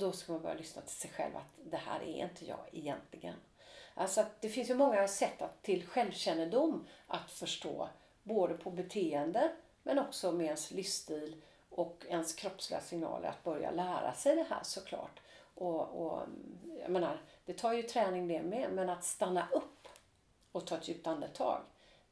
då 0.00 0.12
ska 0.12 0.32
man 0.32 0.42
börja 0.42 0.54
lyssna 0.54 0.82
till 0.82 0.96
sig 0.96 1.10
själv 1.10 1.36
att 1.36 1.54
det 1.64 1.76
här 1.76 2.00
är 2.00 2.24
inte 2.24 2.44
jag 2.44 2.68
egentligen. 2.72 3.34
Alltså 3.94 4.20
att 4.20 4.40
det 4.40 4.48
finns 4.48 4.70
ju 4.70 4.74
många 4.74 5.08
sätt 5.08 5.42
att, 5.42 5.62
till 5.62 5.86
självkännedom 5.86 6.86
att 7.06 7.30
förstå, 7.30 7.88
både 8.22 8.54
på 8.54 8.70
beteende 8.70 9.52
men 9.82 9.98
också 9.98 10.32
med 10.32 10.46
ens 10.46 10.70
livsstil 10.70 11.42
och 11.70 12.06
ens 12.08 12.34
kroppsliga 12.34 12.80
signaler 12.80 13.28
att 13.28 13.44
börja 13.44 13.70
lära 13.70 14.12
sig 14.12 14.36
det 14.36 14.46
här 14.50 14.62
såklart. 14.62 15.20
Och, 15.54 15.80
och 15.80 16.22
jag 16.80 16.90
menar, 16.90 17.20
det 17.44 17.52
tar 17.52 17.72
ju 17.72 17.82
träning 17.82 18.28
det 18.28 18.42
med, 18.42 18.72
men 18.72 18.88
att 18.88 19.04
stanna 19.04 19.48
upp 19.52 19.88
och 20.52 20.66
ta 20.66 20.76
ett 20.76 20.88
djupt 20.88 21.06
andetag 21.06 21.62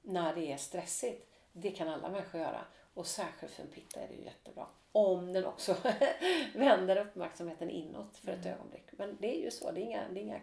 när 0.02 0.34
det 0.34 0.52
är 0.52 0.56
stressigt, 0.56 1.30
det 1.52 1.70
kan 1.70 1.88
alla 1.88 2.08
människor 2.08 2.40
göra. 2.40 2.64
Och 2.94 3.06
särskilt 3.06 3.52
för 3.52 3.62
en 3.62 3.68
pitta 3.68 4.00
är 4.00 4.08
det 4.08 4.14
ju 4.14 4.24
jättebra. 4.24 4.66
Om 4.92 5.32
den 5.32 5.44
också 5.44 5.76
vänder 6.54 6.96
uppmärksamheten 6.96 7.70
inåt 7.70 8.16
för 8.16 8.32
ett 8.32 8.46
mm. 8.46 8.58
ögonblick. 8.58 8.84
Men 8.90 9.16
det 9.20 9.36
är 9.36 9.44
ju 9.44 9.50
så, 9.50 9.70
det 9.70 9.80
är 9.80 9.82
inga, 9.82 10.08
det 10.08 10.20
är 10.20 10.22
inga 10.22 10.40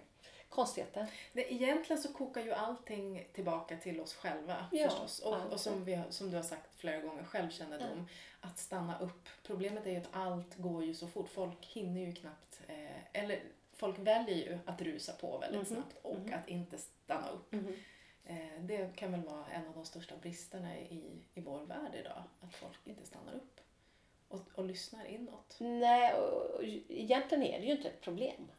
konstigheter. 0.50 1.08
Det, 1.34 1.54
egentligen 1.54 2.02
så 2.02 2.14
kokar 2.14 2.42
ju 2.42 2.52
allting 2.52 3.28
tillbaka 3.34 3.78
till 3.78 4.00
oss 4.00 4.14
själva 4.14 4.66
ja, 4.72 4.90
förstås. 4.90 5.20
Och, 5.20 5.54
och 5.54 5.60
som, 5.60 5.86
vi, 5.86 6.02
som 6.10 6.32
du 6.32 6.36
har 6.36 6.44
sagt 6.44 6.76
flera 6.76 7.02
gånger, 7.02 7.24
självkännedom. 7.24 7.92
Mm. 7.92 8.06
Att 8.42 8.58
stanna 8.58 9.00
upp. 9.00 9.30
Problemet 9.44 9.86
är 9.86 9.92
ju 9.92 9.98
att 9.98 10.10
allt 10.12 10.56
går 10.56 10.84
ju 10.84 10.94
så 10.94 11.08
fort. 11.08 11.30
Folk 11.30 11.66
hinner 11.66 12.02
ju 12.02 12.14
knappt, 12.14 12.62
eh, 12.68 13.22
eller 13.22 13.40
folk 13.74 14.00
väljer 14.00 14.36
ju 14.36 14.60
att 14.66 14.82
rusa 14.82 15.14
på 15.14 15.38
väldigt 15.38 15.72
mm 15.72 15.84
snabbt 15.84 15.98
och 16.02 16.16
mm 16.16 16.34
att 16.34 16.50
inte 16.50 16.78
stanna 16.78 17.30
upp. 17.30 17.54
-hmm. 17.54 17.76
Eh, 18.28 18.62
det 18.62 18.96
kan 18.96 19.12
väl 19.12 19.22
vara 19.22 19.46
en 19.46 19.68
av 19.68 19.74
de 19.74 19.86
största 19.86 20.16
bristerna 20.18 20.78
i, 20.78 21.24
i 21.34 21.42
vår 21.42 21.66
värld 21.66 21.96
idag. 21.96 22.24
Att 22.42 22.56
folk 22.56 22.80
inte 22.84 23.06
stannar 23.06 23.34
upp 23.34 23.60
och, 24.36 24.60
och 24.60 24.66
lyssnar 24.66 25.06
inåt. 25.06 25.56
Nej, 25.60 26.14
och, 26.14 26.42
och, 26.42 26.64
egentligen 26.90 27.44
är 27.44 27.60
det 27.60 27.66
ju 27.66 27.72
inte 27.72 27.88
ett 27.88 28.02
problem. 28.02 28.52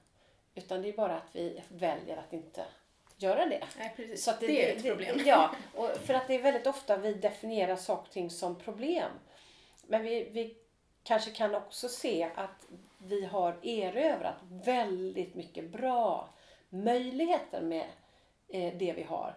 Utan 0.55 0.83
det 0.83 0.89
är 0.89 0.93
bara 0.93 1.17
att 1.17 1.29
vi 1.37 1.63
väljer 1.69 2.17
att 2.17 2.33
inte 2.33 2.65
göra 3.17 3.47
det. 3.47 3.65
Nej, 3.79 3.93
precis. 3.97 4.25
Så 4.25 4.31
det, 4.41 4.47
det, 4.47 4.71
är 4.71 4.77
ett 4.77 4.83
problem. 4.83 5.23
ja, 5.27 5.57
och 5.75 5.89
för 5.89 6.15
att 6.15 6.29
det 6.29 6.35
är 6.35 6.43
väldigt 6.43 6.67
ofta 6.67 6.97
vi 6.97 7.15
definierar 7.15 7.77
saker 7.77 8.03
och 8.03 8.13
ting 8.13 8.31
som 8.31 8.59
problem. 8.59 9.11
Men 9.87 10.03
vi, 10.03 10.29
vi 10.31 10.57
kanske 11.03 11.31
kan 11.31 11.55
också 11.55 11.89
se 11.89 12.31
att 12.35 12.67
vi 12.99 13.25
har 13.25 13.59
erövrat 13.63 14.37
väldigt 14.51 15.35
mycket 15.35 15.71
bra 15.71 16.29
möjligheter 16.69 17.61
med 17.63 17.87
eh, 18.49 18.75
det 18.79 18.93
vi 18.93 19.03
har. 19.03 19.35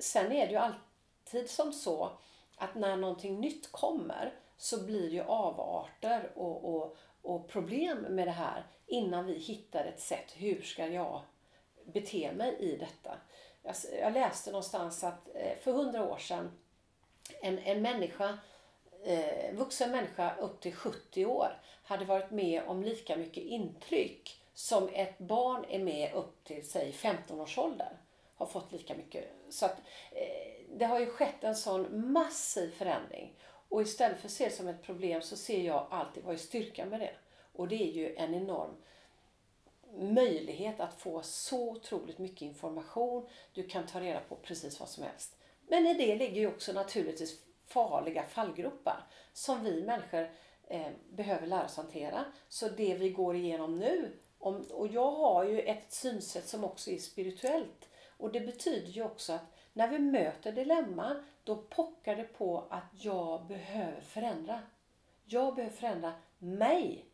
Sen 0.00 0.32
är 0.32 0.46
det 0.46 0.52
ju 0.52 0.58
alltid 0.58 1.50
som 1.50 1.72
så 1.72 2.10
att 2.56 2.74
när 2.74 2.96
någonting 2.96 3.40
nytt 3.40 3.72
kommer 3.72 4.34
så 4.60 4.84
blir 4.84 5.02
det 5.02 5.14
ju 5.14 5.22
avarter 5.22 6.32
och, 6.34 6.74
och, 6.74 6.96
och 7.22 7.48
problem 7.48 7.98
med 7.98 8.26
det 8.26 8.30
här 8.30 8.66
innan 8.86 9.26
vi 9.26 9.38
hittar 9.38 9.84
ett 9.84 10.00
sätt. 10.00 10.32
Hur 10.36 10.62
ska 10.62 10.86
jag 10.86 11.22
bete 11.84 12.32
mig 12.32 12.56
i 12.58 12.76
detta? 12.76 13.16
Jag 14.00 14.12
läste 14.12 14.50
någonstans 14.50 15.04
att 15.04 15.28
eh, 15.34 15.58
för 15.60 15.72
hundra 15.72 16.04
år 16.04 16.18
sedan 16.18 16.58
en, 17.42 17.58
en 17.58 17.82
människa, 17.82 18.38
eh, 19.04 19.54
vuxen 19.54 19.90
människa 19.90 20.36
upp 20.36 20.60
till 20.60 20.74
70 20.74 21.26
år 21.26 21.60
hade 21.82 22.04
varit 22.04 22.30
med 22.30 22.62
om 22.66 22.82
lika 22.82 23.16
mycket 23.16 23.44
intryck 23.44 24.42
som 24.54 24.88
ett 24.92 25.18
barn 25.18 25.64
är 25.68 25.78
med 25.78 26.12
upp 26.14 26.44
till 26.44 26.70
säg 26.70 26.92
15 26.92 27.40
års 27.40 27.58
ålder. 27.58 27.96
Har 28.36 28.46
fått 28.46 28.72
lika 28.72 28.94
mycket. 28.94 29.24
Så 29.50 29.66
att, 29.66 29.76
eh, 30.12 30.76
det 30.76 30.84
har 30.84 31.00
ju 31.00 31.06
skett 31.06 31.44
en 31.44 31.56
sån 31.56 32.12
massiv 32.12 32.70
förändring. 32.70 33.34
Och 33.70 33.82
istället 33.82 34.18
för 34.18 34.26
att 34.26 34.32
se 34.32 34.44
det 34.44 34.50
som 34.50 34.68
ett 34.68 34.82
problem 34.82 35.22
så 35.22 35.36
ser 35.36 35.62
jag 35.62 35.86
alltid 35.90 36.24
vad 36.24 36.34
är 36.34 36.38
styrkan 36.38 36.88
med 36.88 37.00
det. 37.00 37.14
Och 37.52 37.68
det 37.68 37.82
är 37.82 37.92
ju 37.92 38.14
en 38.16 38.34
enorm 38.34 38.74
möjlighet 39.98 40.80
att 40.80 41.00
få 41.00 41.22
så 41.22 41.70
otroligt 41.70 42.18
mycket 42.18 42.42
information. 42.42 43.28
Du 43.52 43.62
kan 43.68 43.86
ta 43.86 44.00
reda 44.00 44.20
på 44.20 44.36
precis 44.36 44.80
vad 44.80 44.88
som 44.88 45.04
helst. 45.04 45.36
Men 45.68 45.86
i 45.86 45.94
det 45.94 46.16
ligger 46.16 46.40
ju 46.40 46.46
också 46.46 46.72
naturligtvis 46.72 47.42
farliga 47.66 48.22
fallgropar 48.22 49.06
som 49.32 49.64
vi 49.64 49.82
människor 49.82 50.30
eh, 50.66 50.88
behöver 51.10 51.46
lära 51.46 51.64
oss 51.64 51.76
hantera. 51.76 52.24
Så 52.48 52.68
det 52.68 52.94
vi 52.94 53.10
går 53.10 53.36
igenom 53.36 53.78
nu, 53.78 54.12
om, 54.38 54.64
och 54.72 54.86
jag 54.86 55.10
har 55.10 55.44
ju 55.44 55.60
ett 55.60 55.92
synsätt 55.92 56.48
som 56.48 56.64
också 56.64 56.90
är 56.90 56.98
spirituellt. 56.98 57.88
Och 58.16 58.32
det 58.32 58.40
betyder 58.40 58.88
ju 58.88 59.02
också 59.02 59.32
att 59.32 59.54
när 59.72 59.88
vi 59.88 59.98
möter 59.98 60.52
dilemma, 60.52 61.24
då 61.50 61.56
pockar 61.56 62.16
det 62.16 62.24
på 62.24 62.64
att 62.70 63.04
jag 63.04 63.46
behöver 63.46 64.00
förändra. 64.00 64.60
Jag 65.24 65.54
behöver 65.54 65.76
förändra 65.76 66.12
mig. 66.38 67.06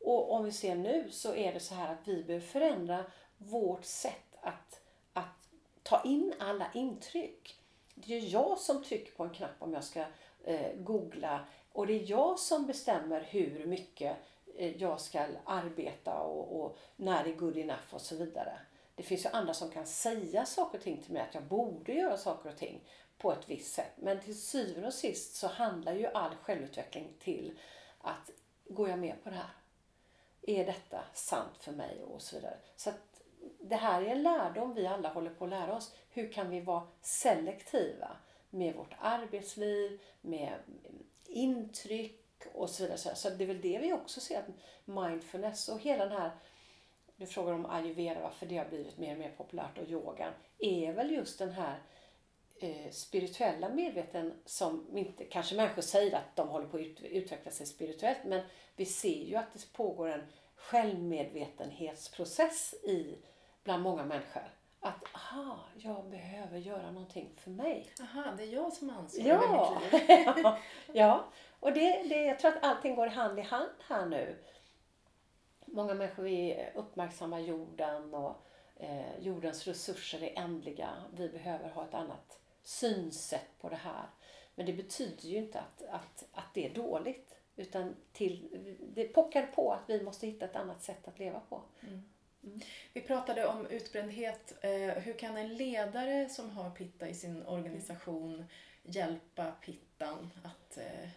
Och 0.00 0.32
om 0.32 0.44
vi 0.44 0.52
ser 0.52 0.74
nu 0.74 1.10
så 1.10 1.34
är 1.34 1.52
det 1.52 1.60
så 1.60 1.74
här 1.74 1.92
att 1.92 2.08
vi 2.08 2.24
behöver 2.24 2.46
förändra 2.46 3.04
vårt 3.36 3.84
sätt 3.84 4.36
att, 4.40 4.80
att 5.12 5.48
ta 5.82 6.02
in 6.02 6.34
alla 6.38 6.66
intryck. 6.74 7.60
Det 7.94 8.14
är 8.14 8.32
jag 8.32 8.58
som 8.58 8.84
trycker 8.84 9.12
på 9.12 9.24
en 9.24 9.30
knapp 9.30 9.56
om 9.58 9.72
jag 9.72 9.84
ska 9.84 10.04
eh, 10.44 10.76
googla 10.76 11.44
och 11.72 11.86
det 11.86 11.92
är 11.92 12.10
jag 12.10 12.38
som 12.38 12.66
bestämmer 12.66 13.20
hur 13.20 13.66
mycket 13.66 14.16
eh, 14.56 14.76
jag 14.76 15.00
ska 15.00 15.26
arbeta 15.44 16.18
och, 16.18 16.60
och 16.60 16.78
när 16.96 17.24
det 17.24 17.30
är 17.30 17.36
good 17.36 17.56
enough 17.56 17.94
och 17.94 18.00
så 18.00 18.16
vidare. 18.16 18.58
Det 18.94 19.02
finns 19.02 19.24
ju 19.24 19.30
andra 19.30 19.54
som 19.54 19.70
kan 19.70 19.86
säga 19.86 20.46
saker 20.46 20.78
och 20.78 20.84
ting 20.84 21.02
till 21.02 21.12
mig 21.12 21.22
att 21.22 21.34
jag 21.34 21.44
borde 21.44 21.92
göra 21.92 22.16
saker 22.16 22.50
och 22.50 22.56
ting 22.56 22.80
på 23.22 23.32
ett 23.32 23.50
visst 23.50 23.74
sätt. 23.74 23.92
Men 23.96 24.20
till 24.20 24.40
syvende 24.40 24.86
och 24.86 24.94
sist 24.94 25.34
så 25.34 25.46
handlar 25.46 25.92
ju 25.92 26.06
all 26.06 26.34
självutveckling 26.34 27.08
till 27.18 27.58
att 28.00 28.30
går 28.68 28.88
jag 28.88 28.98
med 28.98 29.24
på 29.24 29.30
det 29.30 29.36
här? 29.36 29.50
Är 30.42 30.66
detta 30.66 31.04
sant 31.14 31.56
för 31.60 31.72
mig? 31.72 32.02
Och 32.02 32.22
så 32.22 32.36
vidare. 32.36 32.56
Så 32.76 32.90
att 32.90 33.20
det 33.60 33.76
här 33.76 34.02
är 34.02 34.06
en 34.06 34.22
lärdom 34.22 34.74
vi 34.74 34.86
alla 34.86 35.08
håller 35.08 35.30
på 35.30 35.44
att 35.44 35.50
lära 35.50 35.76
oss. 35.76 35.94
Hur 36.10 36.32
kan 36.32 36.50
vi 36.50 36.60
vara 36.60 36.86
selektiva 37.00 38.16
med 38.50 38.74
vårt 38.74 38.94
arbetsliv, 38.98 40.00
med 40.20 40.54
intryck 41.26 42.46
och 42.52 42.70
så 42.70 42.82
vidare. 42.82 42.98
Så 42.98 43.30
det 43.30 43.44
är 43.44 43.48
väl 43.48 43.60
det 43.60 43.78
vi 43.78 43.92
också 43.92 44.20
ser 44.20 44.38
att 44.38 44.48
mindfulness 44.84 45.68
och 45.68 45.80
hela 45.80 46.06
den 46.06 46.20
här 46.20 46.30
du 47.16 47.26
frågar 47.26 47.52
om 47.52 47.66
ayurveda, 47.66 48.20
varför 48.20 48.46
det 48.46 48.58
har 48.58 48.64
blivit 48.64 48.98
mer 48.98 49.12
och 49.12 49.18
mer 49.18 49.32
populärt 49.36 49.78
och 49.78 49.88
yogan, 49.88 50.32
är 50.58 50.92
väl 50.92 51.10
just 51.10 51.38
den 51.38 51.52
här 51.52 51.74
eh, 51.74 52.01
spirituella 52.90 53.68
medveten 53.68 54.32
som 54.44 54.98
inte, 54.98 55.24
kanske 55.24 55.54
människor 55.54 55.82
säger 55.82 56.16
att 56.16 56.36
de 56.36 56.48
håller 56.48 56.66
på 56.66 56.76
att 56.76 57.02
utveckla 57.02 57.50
sig 57.50 57.66
spirituellt, 57.66 58.24
men 58.24 58.42
vi 58.76 58.86
ser 58.86 59.24
ju 59.24 59.36
att 59.36 59.52
det 59.52 59.72
pågår 59.72 60.08
en 60.08 60.26
självmedvetenhetsprocess 60.56 62.74
i, 62.74 63.18
bland 63.64 63.82
många 63.82 64.04
människor. 64.04 64.42
Att, 64.80 65.04
aha, 65.14 65.58
jag 65.76 66.10
behöver 66.10 66.58
göra 66.58 66.90
någonting 66.90 67.30
för 67.36 67.50
mig. 67.50 67.90
Aha, 68.00 68.24
det 68.36 68.42
är 68.42 68.52
jag 68.52 68.72
som 68.72 68.90
ansvarar 68.90 69.28
ja. 69.28 69.80
mitt 69.92 70.08
liv. 70.08 70.26
ja, 70.92 71.24
och 71.60 71.72
det, 71.72 72.02
det, 72.08 72.24
jag 72.24 72.38
tror 72.38 72.50
att 72.50 72.64
allting 72.64 72.94
går 72.94 73.06
hand 73.06 73.38
i 73.38 73.42
hand 73.42 73.70
här 73.88 74.06
nu. 74.06 74.38
Många 75.66 75.94
människor 75.94 76.22
vill 76.22 76.56
uppmärksamma 76.74 77.40
jorden 77.40 78.14
och 78.14 78.46
eh, 78.76 79.18
jordens 79.20 79.66
resurser 79.66 80.22
är 80.22 80.38
ändliga. 80.38 80.90
Vi 81.12 81.28
behöver 81.28 81.70
ha 81.70 81.84
ett 81.84 81.94
annat 81.94 82.38
synsätt 82.62 83.58
på 83.60 83.68
det 83.68 83.76
här. 83.76 84.06
Men 84.54 84.66
det 84.66 84.72
betyder 84.72 85.28
ju 85.28 85.36
inte 85.36 85.60
att, 85.60 85.82
att, 85.82 86.24
att 86.32 86.54
det 86.54 86.66
är 86.66 86.74
dåligt. 86.74 87.34
Utan 87.56 87.96
till, 88.12 88.48
det 88.94 89.04
pockar 89.04 89.46
på 89.46 89.72
att 89.72 89.84
vi 89.86 90.02
måste 90.02 90.26
hitta 90.26 90.44
ett 90.44 90.56
annat 90.56 90.82
sätt 90.82 91.08
att 91.08 91.18
leva 91.18 91.40
på. 91.40 91.62
Mm. 91.80 92.02
Mm. 92.44 92.60
Vi 92.92 93.00
pratade 93.00 93.46
om 93.46 93.66
utbrändhet. 93.66 94.54
Eh, 94.60 94.70
hur 95.02 95.18
kan 95.18 95.36
en 95.36 95.56
ledare 95.56 96.28
som 96.28 96.50
har 96.50 96.70
pitta 96.70 97.08
i 97.08 97.14
sin 97.14 97.46
organisation 97.46 98.44
hjälpa 98.82 99.52
pittan 99.52 100.30
att 100.44 100.78
eh, 100.78 101.08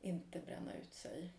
inte 0.00 0.38
bränna 0.38 0.74
ut 0.74 0.94
sig? 0.94 1.30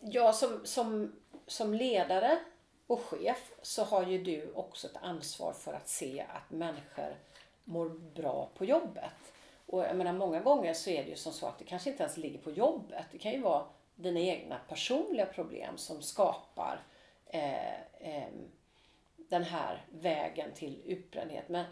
Ja, 0.00 0.32
som, 0.32 0.66
som, 0.66 1.12
som 1.46 1.74
ledare 1.74 2.38
och 2.86 3.00
chef 3.00 3.52
så 3.62 3.84
har 3.84 4.06
ju 4.06 4.24
du 4.24 4.52
också 4.52 4.86
ett 4.86 4.96
ansvar 4.96 5.52
för 5.52 5.72
att 5.72 5.88
se 5.88 6.26
att 6.28 6.50
människor 6.50 7.16
mår 7.64 7.88
bra 7.88 8.50
på 8.54 8.64
jobbet. 8.64 9.12
Och 9.66 9.82
jag 9.82 9.96
menar, 9.96 10.12
många 10.12 10.40
gånger 10.40 10.74
så 10.74 10.90
är 10.90 11.04
det 11.04 11.10
ju 11.10 11.16
som 11.16 11.32
så 11.32 11.46
att 11.46 11.58
det 11.58 11.64
kanske 11.64 11.90
inte 11.90 12.02
ens 12.02 12.16
ligger 12.16 12.38
på 12.38 12.50
jobbet. 12.50 13.04
Det 13.12 13.18
kan 13.18 13.32
ju 13.32 13.40
vara 13.40 13.66
dina 13.94 14.20
egna 14.20 14.58
personliga 14.68 15.26
problem 15.26 15.78
som 15.78 16.02
skapar 16.02 16.86
eh, 17.26 17.74
eh, 17.80 18.28
den 19.16 19.42
här 19.42 19.86
vägen 19.90 20.52
till 20.54 20.82
utbrändhet. 20.84 21.48
Men 21.48 21.64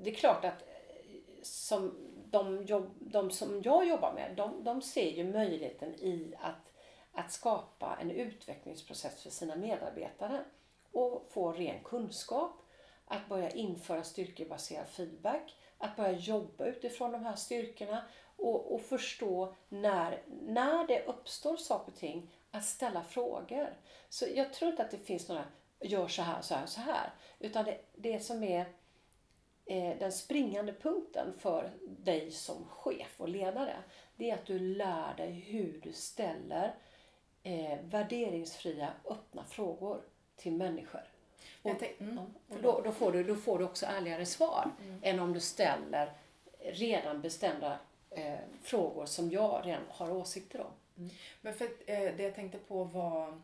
det 0.00 0.10
är 0.10 0.14
klart 0.14 0.44
att 0.44 0.62
eh, 0.62 1.42
som 1.42 1.94
de, 2.30 2.64
jobb, 2.64 2.90
de 3.00 3.30
som 3.30 3.62
jag 3.64 3.88
jobbar 3.88 4.12
med, 4.12 4.36
de, 4.36 4.64
de 4.64 4.82
ser 4.82 5.10
ju 5.10 5.32
möjligheten 5.32 5.94
i 5.94 6.34
att, 6.40 6.72
att 7.12 7.32
skapa 7.32 7.98
en 8.00 8.10
utvecklingsprocess 8.10 9.22
för 9.22 9.30
sina 9.30 9.56
medarbetare 9.56 10.44
och 10.92 11.26
få 11.30 11.52
ren 11.52 11.84
kunskap, 11.84 12.65
att 13.06 13.28
börja 13.28 13.50
införa 13.50 14.04
styrkebaserad 14.04 14.88
feedback, 14.88 15.54
att 15.78 15.96
börja 15.96 16.12
jobba 16.12 16.64
utifrån 16.66 17.12
de 17.12 17.24
här 17.24 17.36
styrkorna 17.36 18.04
Och, 18.38 18.74
och 18.74 18.80
förstå 18.80 19.54
när, 19.68 20.22
när 20.42 20.86
det 20.86 21.04
uppstår 21.04 21.56
saker 21.56 21.92
och 21.92 21.98
ting, 21.98 22.34
att 22.50 22.64
ställa 22.64 23.02
frågor. 23.02 23.76
Så 24.08 24.24
jag 24.34 24.52
tror 24.52 24.70
inte 24.70 24.82
att 24.82 24.90
det 24.90 24.98
finns 24.98 25.28
några, 25.28 25.44
gör 25.80 26.08
så 26.08 26.22
här, 26.22 26.42
så 26.42 26.54
här, 26.54 26.66
så 26.66 26.80
här. 26.80 27.14
Utan 27.38 27.64
det, 27.64 27.78
det 27.94 28.20
som 28.20 28.42
är 28.42 28.66
eh, 29.66 29.98
den 29.98 30.12
springande 30.12 30.72
punkten 30.72 31.38
för 31.38 31.70
dig 31.82 32.30
som 32.30 32.64
chef 32.68 33.14
och 33.20 33.28
ledare, 33.28 33.76
det 34.16 34.30
är 34.30 34.34
att 34.34 34.46
du 34.46 34.58
lär 34.58 35.14
dig 35.16 35.30
hur 35.32 35.80
du 35.82 35.92
ställer 35.92 36.74
eh, 37.42 37.78
värderingsfria, 37.82 38.92
öppna 39.04 39.44
frågor 39.44 40.02
till 40.36 40.52
människor. 40.52 41.15
Och, 41.62 41.70
tänk- 41.78 42.00
mm, 42.00 42.18
och 42.48 42.56
då, 42.62 42.80
då, 42.84 42.92
får 42.92 43.12
du, 43.12 43.24
då 43.24 43.34
får 43.36 43.58
du 43.58 43.64
också 43.64 43.86
ärligare 43.86 44.26
svar 44.26 44.70
än 45.02 45.20
om 45.20 45.32
du 45.32 45.40
ställer 45.40 46.12
redan 46.58 47.20
bestämda 47.22 47.78
eh, 48.10 48.38
frågor 48.62 49.06
som 49.06 49.30
jag 49.30 49.62
redan 49.66 49.82
har 49.88 50.10
åsikter 50.10 50.60
om. 50.60 50.72
Men 51.40 51.54
för 51.54 51.64
eh, 51.64 52.12
det 52.16 52.22
jag 52.22 52.34
tänkte 52.34 52.58
på 52.58 52.84
var 52.84 53.40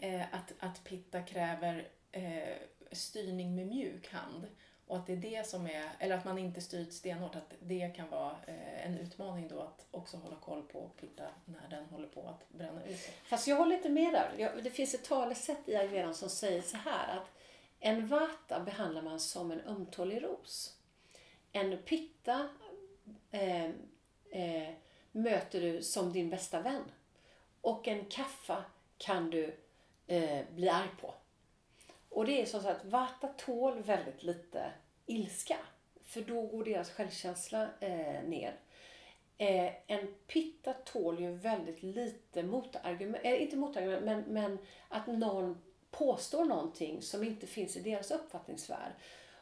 eh, 0.00 0.22
att, 0.34 0.52
att 0.58 0.84
pitta 0.84 1.22
kräver 1.22 1.88
eh, 2.12 2.54
styrning 2.92 3.54
med 3.54 3.66
mjuk 3.66 4.08
hand. 4.12 4.46
Och 4.86 4.96
att 4.96 5.06
det 5.06 5.12
är 5.12 5.16
det 5.16 5.46
som 5.46 5.66
är, 5.66 5.90
eller 5.98 6.16
att 6.16 6.24
man 6.24 6.38
inte 6.38 6.60
styr 6.60 6.84
stenhårt, 6.84 7.34
att 7.34 7.54
det 7.60 7.92
kan 7.96 8.10
vara 8.10 8.36
eh, 8.46 8.86
en 8.86 8.98
utmaning 8.98 9.48
då 9.48 9.60
att 9.60 9.86
också 9.90 10.16
hålla 10.16 10.36
koll 10.36 10.62
på 10.62 10.90
pitta 11.00 11.24
när 11.44 11.68
den 11.70 11.84
håller 11.84 12.08
på 12.08 12.28
att 12.28 12.48
bränna 12.48 12.84
ut 12.84 12.98
sig. 12.98 13.14
Fast 13.24 13.46
jag 13.46 13.56
håller 13.56 13.76
inte 13.76 13.88
med 13.88 14.12
där. 14.12 14.32
Jag, 14.38 14.64
det 14.64 14.70
finns 14.70 14.94
ett 14.94 15.04
talesätt 15.04 15.68
i 15.68 15.76
ayurvedan 15.76 16.14
som 16.14 16.30
säger 16.30 16.62
så 16.62 16.76
här 16.76 17.16
att 17.16 17.30
en 17.80 18.08
vata 18.08 18.60
behandlar 18.60 19.02
man 19.02 19.20
som 19.20 19.50
en 19.50 19.60
ömtålig 19.60 20.24
ros. 20.24 20.76
En 21.52 21.78
pitta 21.82 22.48
eh, 23.30 23.64
eh, 24.30 24.74
möter 25.12 25.60
du 25.60 25.82
som 25.82 26.12
din 26.12 26.30
bästa 26.30 26.60
vän. 26.60 26.84
Och 27.60 27.88
en 27.88 28.04
kaffa 28.04 28.64
kan 28.98 29.30
du 29.30 29.56
eh, 30.06 30.40
bli 30.50 30.68
arg 30.68 30.88
på. 31.00 31.14
Och 32.14 32.26
det 32.26 32.42
är 32.42 32.46
som 32.46 32.62
så 32.62 32.68
att 32.68 32.84
vata 32.84 33.28
tål 33.28 33.82
väldigt 33.82 34.22
lite 34.22 34.72
ilska. 35.06 35.56
För 36.02 36.20
då 36.20 36.42
går 36.42 36.64
deras 36.64 36.90
självkänsla 36.90 37.68
eh, 37.80 38.22
ner. 38.22 38.60
Eh, 39.38 39.72
en 39.86 40.14
pitta 40.26 40.72
tål 40.72 41.20
ju 41.20 41.32
väldigt 41.32 41.82
lite 41.82 42.42
motargument, 42.42 43.24
eh, 43.24 43.42
inte 43.42 43.56
motargument, 43.56 44.04
men, 44.04 44.20
men 44.20 44.58
att 44.88 45.06
någon 45.06 45.62
påstår 45.90 46.44
någonting 46.44 47.02
som 47.02 47.24
inte 47.24 47.46
finns 47.46 47.76
i 47.76 47.80
deras 47.80 48.10
uppfattningsvärld. 48.10 48.92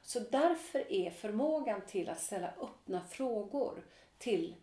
Så 0.02 0.20
därför 0.20 0.92
är 0.92 1.10
förmågan 1.10 1.80
till 1.86 2.08
att 2.08 2.20
ställa 2.20 2.48
öppna 2.60 3.04
frågor 3.04 3.84
till 4.18 4.54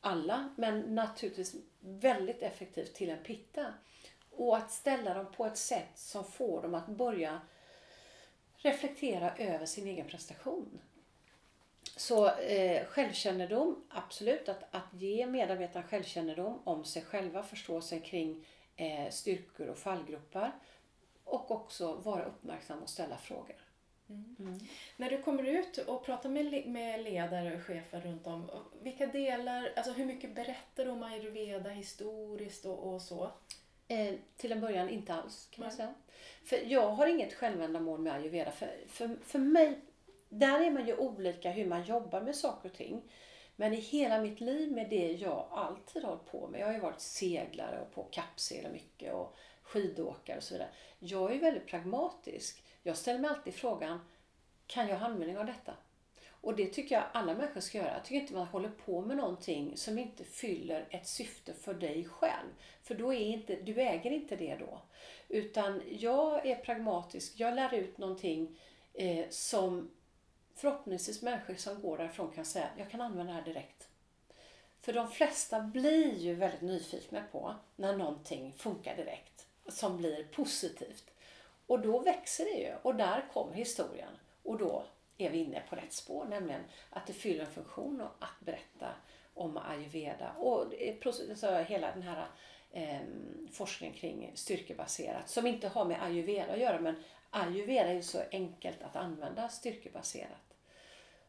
alla, 0.00 0.48
men 0.56 0.94
naturligtvis 0.94 1.54
väldigt 1.80 2.42
effektivt 2.42 2.94
till 2.94 3.10
en 3.10 3.24
pitta. 3.24 3.66
Och 4.30 4.56
att 4.56 4.70
ställa 4.70 5.14
dem 5.14 5.26
på 5.32 5.46
ett 5.46 5.58
sätt 5.58 5.98
som 5.98 6.24
får 6.24 6.62
dem 6.62 6.74
att 6.74 6.88
börja 6.88 7.40
reflektera 8.62 9.36
över 9.36 9.66
sin 9.66 9.86
egen 9.86 10.06
prestation. 10.06 10.80
Så 11.96 12.28
eh, 12.28 12.86
självkännedom, 12.86 13.84
absolut. 13.88 14.48
Att, 14.48 14.74
att 14.74 15.00
ge 15.00 15.26
medarbetarna 15.26 15.86
självkännedom 15.86 16.60
om 16.64 16.84
sig 16.84 17.02
själva, 17.02 17.42
förstå 17.42 17.80
sig 17.80 18.00
kring 18.00 18.46
eh, 18.76 19.10
styrkor 19.10 19.66
och 19.66 19.78
fallgropar. 19.78 20.52
Och 21.24 21.50
också 21.50 21.94
vara 21.94 22.24
uppmärksam 22.24 22.82
och 22.82 22.90
ställa 22.90 23.18
frågor. 23.18 23.56
När 24.96 25.10
du 25.10 25.22
kommer 25.22 25.42
ut 25.42 25.78
och 25.78 26.04
pratar 26.04 26.28
med, 26.28 26.66
med 26.66 27.04
ledare 27.04 27.56
och 27.56 27.62
chefer 27.62 28.00
runt 28.00 28.26
om, 28.26 28.50
vilka 28.82 29.06
delar, 29.06 29.72
alltså 29.76 29.92
hur 29.92 30.04
mycket 30.04 30.34
berättar 30.34 30.84
du 30.84 30.90
om 30.90 31.02
ayurveda 31.02 31.70
historiskt 31.70 32.64
och, 32.64 32.94
och 32.94 33.02
så? 33.02 33.30
Eh, 33.88 34.14
till 34.36 34.52
en 34.52 34.60
början 34.60 34.88
inte 34.88 35.14
alls 35.14 35.48
kan 35.50 35.62
man 35.62 35.68
Nej. 35.68 35.76
säga. 35.76 35.94
För 36.44 36.56
jag 36.66 36.90
har 36.90 37.06
inget 37.06 37.34
självändamål 37.34 38.00
med 38.00 38.12
ayurveda. 38.12 38.50
För, 38.50 38.70
för, 38.88 39.16
för 39.26 39.38
mig, 39.38 39.80
där 40.28 40.60
är 40.60 40.70
man 40.70 40.86
ju 40.86 40.96
olika 40.96 41.50
hur 41.50 41.66
man 41.66 41.84
jobbar 41.84 42.20
med 42.20 42.36
saker 42.36 42.68
och 42.68 42.74
ting. 42.74 43.02
Men 43.56 43.74
i 43.74 43.80
hela 43.80 44.20
mitt 44.20 44.40
liv 44.40 44.72
med 44.72 44.90
det 44.90 45.12
jag 45.12 45.48
alltid 45.50 46.02
har 46.02 46.10
hållit 46.10 46.30
på 46.30 46.48
med. 46.48 46.60
Jag 46.60 46.66
har 46.66 46.74
ju 46.74 46.80
varit 46.80 47.00
seglare 47.00 47.80
och 47.80 47.94
på 47.94 48.02
kappseglar 48.02 48.70
mycket 48.70 49.14
och 49.14 49.36
skidåkare 49.62 50.36
och 50.36 50.42
så 50.42 50.54
vidare. 50.54 50.68
Jag 50.98 51.30
är 51.30 51.34
ju 51.34 51.40
väldigt 51.40 51.66
pragmatisk. 51.66 52.64
Jag 52.82 52.96
ställer 52.96 53.20
mig 53.20 53.30
alltid 53.30 53.54
frågan, 53.54 54.00
kan 54.66 54.88
jag 54.88 54.98
ha 54.98 55.06
användning 55.06 55.38
av 55.38 55.46
detta? 55.46 55.74
Och 56.42 56.56
det 56.56 56.66
tycker 56.66 56.94
jag 56.94 57.04
alla 57.12 57.34
människor 57.34 57.60
ska 57.60 57.78
göra. 57.78 57.92
Jag 57.92 58.04
tycker 58.04 58.20
inte 58.20 58.34
man 58.34 58.46
håller 58.46 58.68
på 58.68 59.00
med 59.00 59.16
någonting 59.16 59.76
som 59.76 59.98
inte 59.98 60.24
fyller 60.24 60.86
ett 60.90 61.06
syfte 61.06 61.54
för 61.54 61.74
dig 61.74 62.04
själv. 62.04 62.48
För 62.82 62.94
då 62.94 63.12
är 63.12 63.26
inte, 63.26 63.54
du 63.56 63.80
äger 63.80 64.10
inte 64.10 64.36
det 64.36 64.56
då. 64.56 64.80
Utan 65.32 65.82
jag 65.90 66.46
är 66.46 66.56
pragmatisk. 66.56 67.32
Jag 67.36 67.54
lär 67.54 67.74
ut 67.74 67.98
någonting 67.98 68.60
eh, 68.94 69.28
som 69.30 69.90
förhoppningsvis 70.54 71.22
människor 71.22 71.54
som 71.54 71.82
går 71.82 71.98
därifrån 71.98 72.32
kan 72.32 72.44
säga, 72.44 72.68
jag 72.78 72.90
kan 72.90 73.00
använda 73.00 73.32
det 73.32 73.38
här 73.38 73.44
direkt. 73.44 73.88
För 74.80 74.92
de 74.92 75.10
flesta 75.10 75.60
blir 75.60 76.18
ju 76.18 76.34
väldigt 76.34 76.60
nyfikna 76.60 77.22
på 77.32 77.54
när 77.76 77.96
någonting 77.96 78.52
funkar 78.52 78.96
direkt. 78.96 79.46
Som 79.68 79.96
blir 79.96 80.24
positivt. 80.24 81.10
Och 81.66 81.80
då 81.80 81.98
växer 81.98 82.44
det 82.44 82.60
ju. 82.60 82.74
Och 82.82 82.94
där 82.94 83.28
kommer 83.32 83.54
historien. 83.54 84.18
Och 84.42 84.58
då 84.58 84.84
är 85.18 85.30
vi 85.30 85.38
inne 85.38 85.62
på 85.68 85.76
rätt 85.76 85.92
spår. 85.92 86.24
Nämligen 86.24 86.62
att 86.90 87.06
det 87.06 87.12
fyller 87.12 87.44
en 87.44 87.52
funktion 87.52 88.00
att 88.00 88.40
berätta 88.40 88.88
om 89.34 89.56
ayurveda. 89.56 90.32
Och 90.32 90.74
alltså 91.20 91.56
hela 91.56 91.92
den 91.92 92.02
här 92.02 92.26
eh, 92.72 93.00
forskningen 93.52 93.96
kring 93.96 94.30
styrkebaserat. 94.34 95.28
Som 95.28 95.46
inte 95.46 95.68
har 95.68 95.84
med 95.84 96.02
ayurveda 96.02 96.52
att 96.52 96.60
göra. 96.60 96.80
Men 96.80 96.94
ayurveda 97.30 97.88
är 97.88 97.94
ju 97.94 98.02
så 98.02 98.22
enkelt 98.32 98.82
att 98.82 98.96
använda 98.96 99.48
styrkebaserat. 99.48 100.56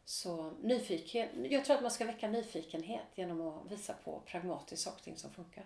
Så 0.04 0.52
nyfiken, 0.62 1.28
jag 1.50 1.64
tror 1.64 1.76
att 1.76 1.82
man 1.82 1.90
ska 1.90 2.04
väcka 2.04 2.28
nyfikenhet 2.28 3.06
genom 3.14 3.40
att 3.40 3.72
visa 3.72 3.94
på 4.04 4.22
pragmatiskt 4.26 4.84
saker 4.84 4.98
och 4.98 5.04
ting 5.04 5.16
som 5.16 5.30
funkar. 5.30 5.64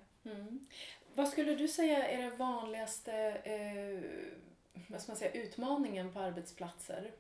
Vad 1.15 1.29
skulle 1.29 1.55
du 1.55 1.69
säga 1.69 2.09
är 2.09 2.23
det 2.23 2.37
vanligaste 2.37 3.13
eh, 3.45 4.29
vad 4.89 5.01
ska 5.01 5.13
man 5.13 5.19
säga, 5.19 5.33
utmaningen 5.33 6.13
på 6.13 6.21
arbetsplatser? 6.21 7.13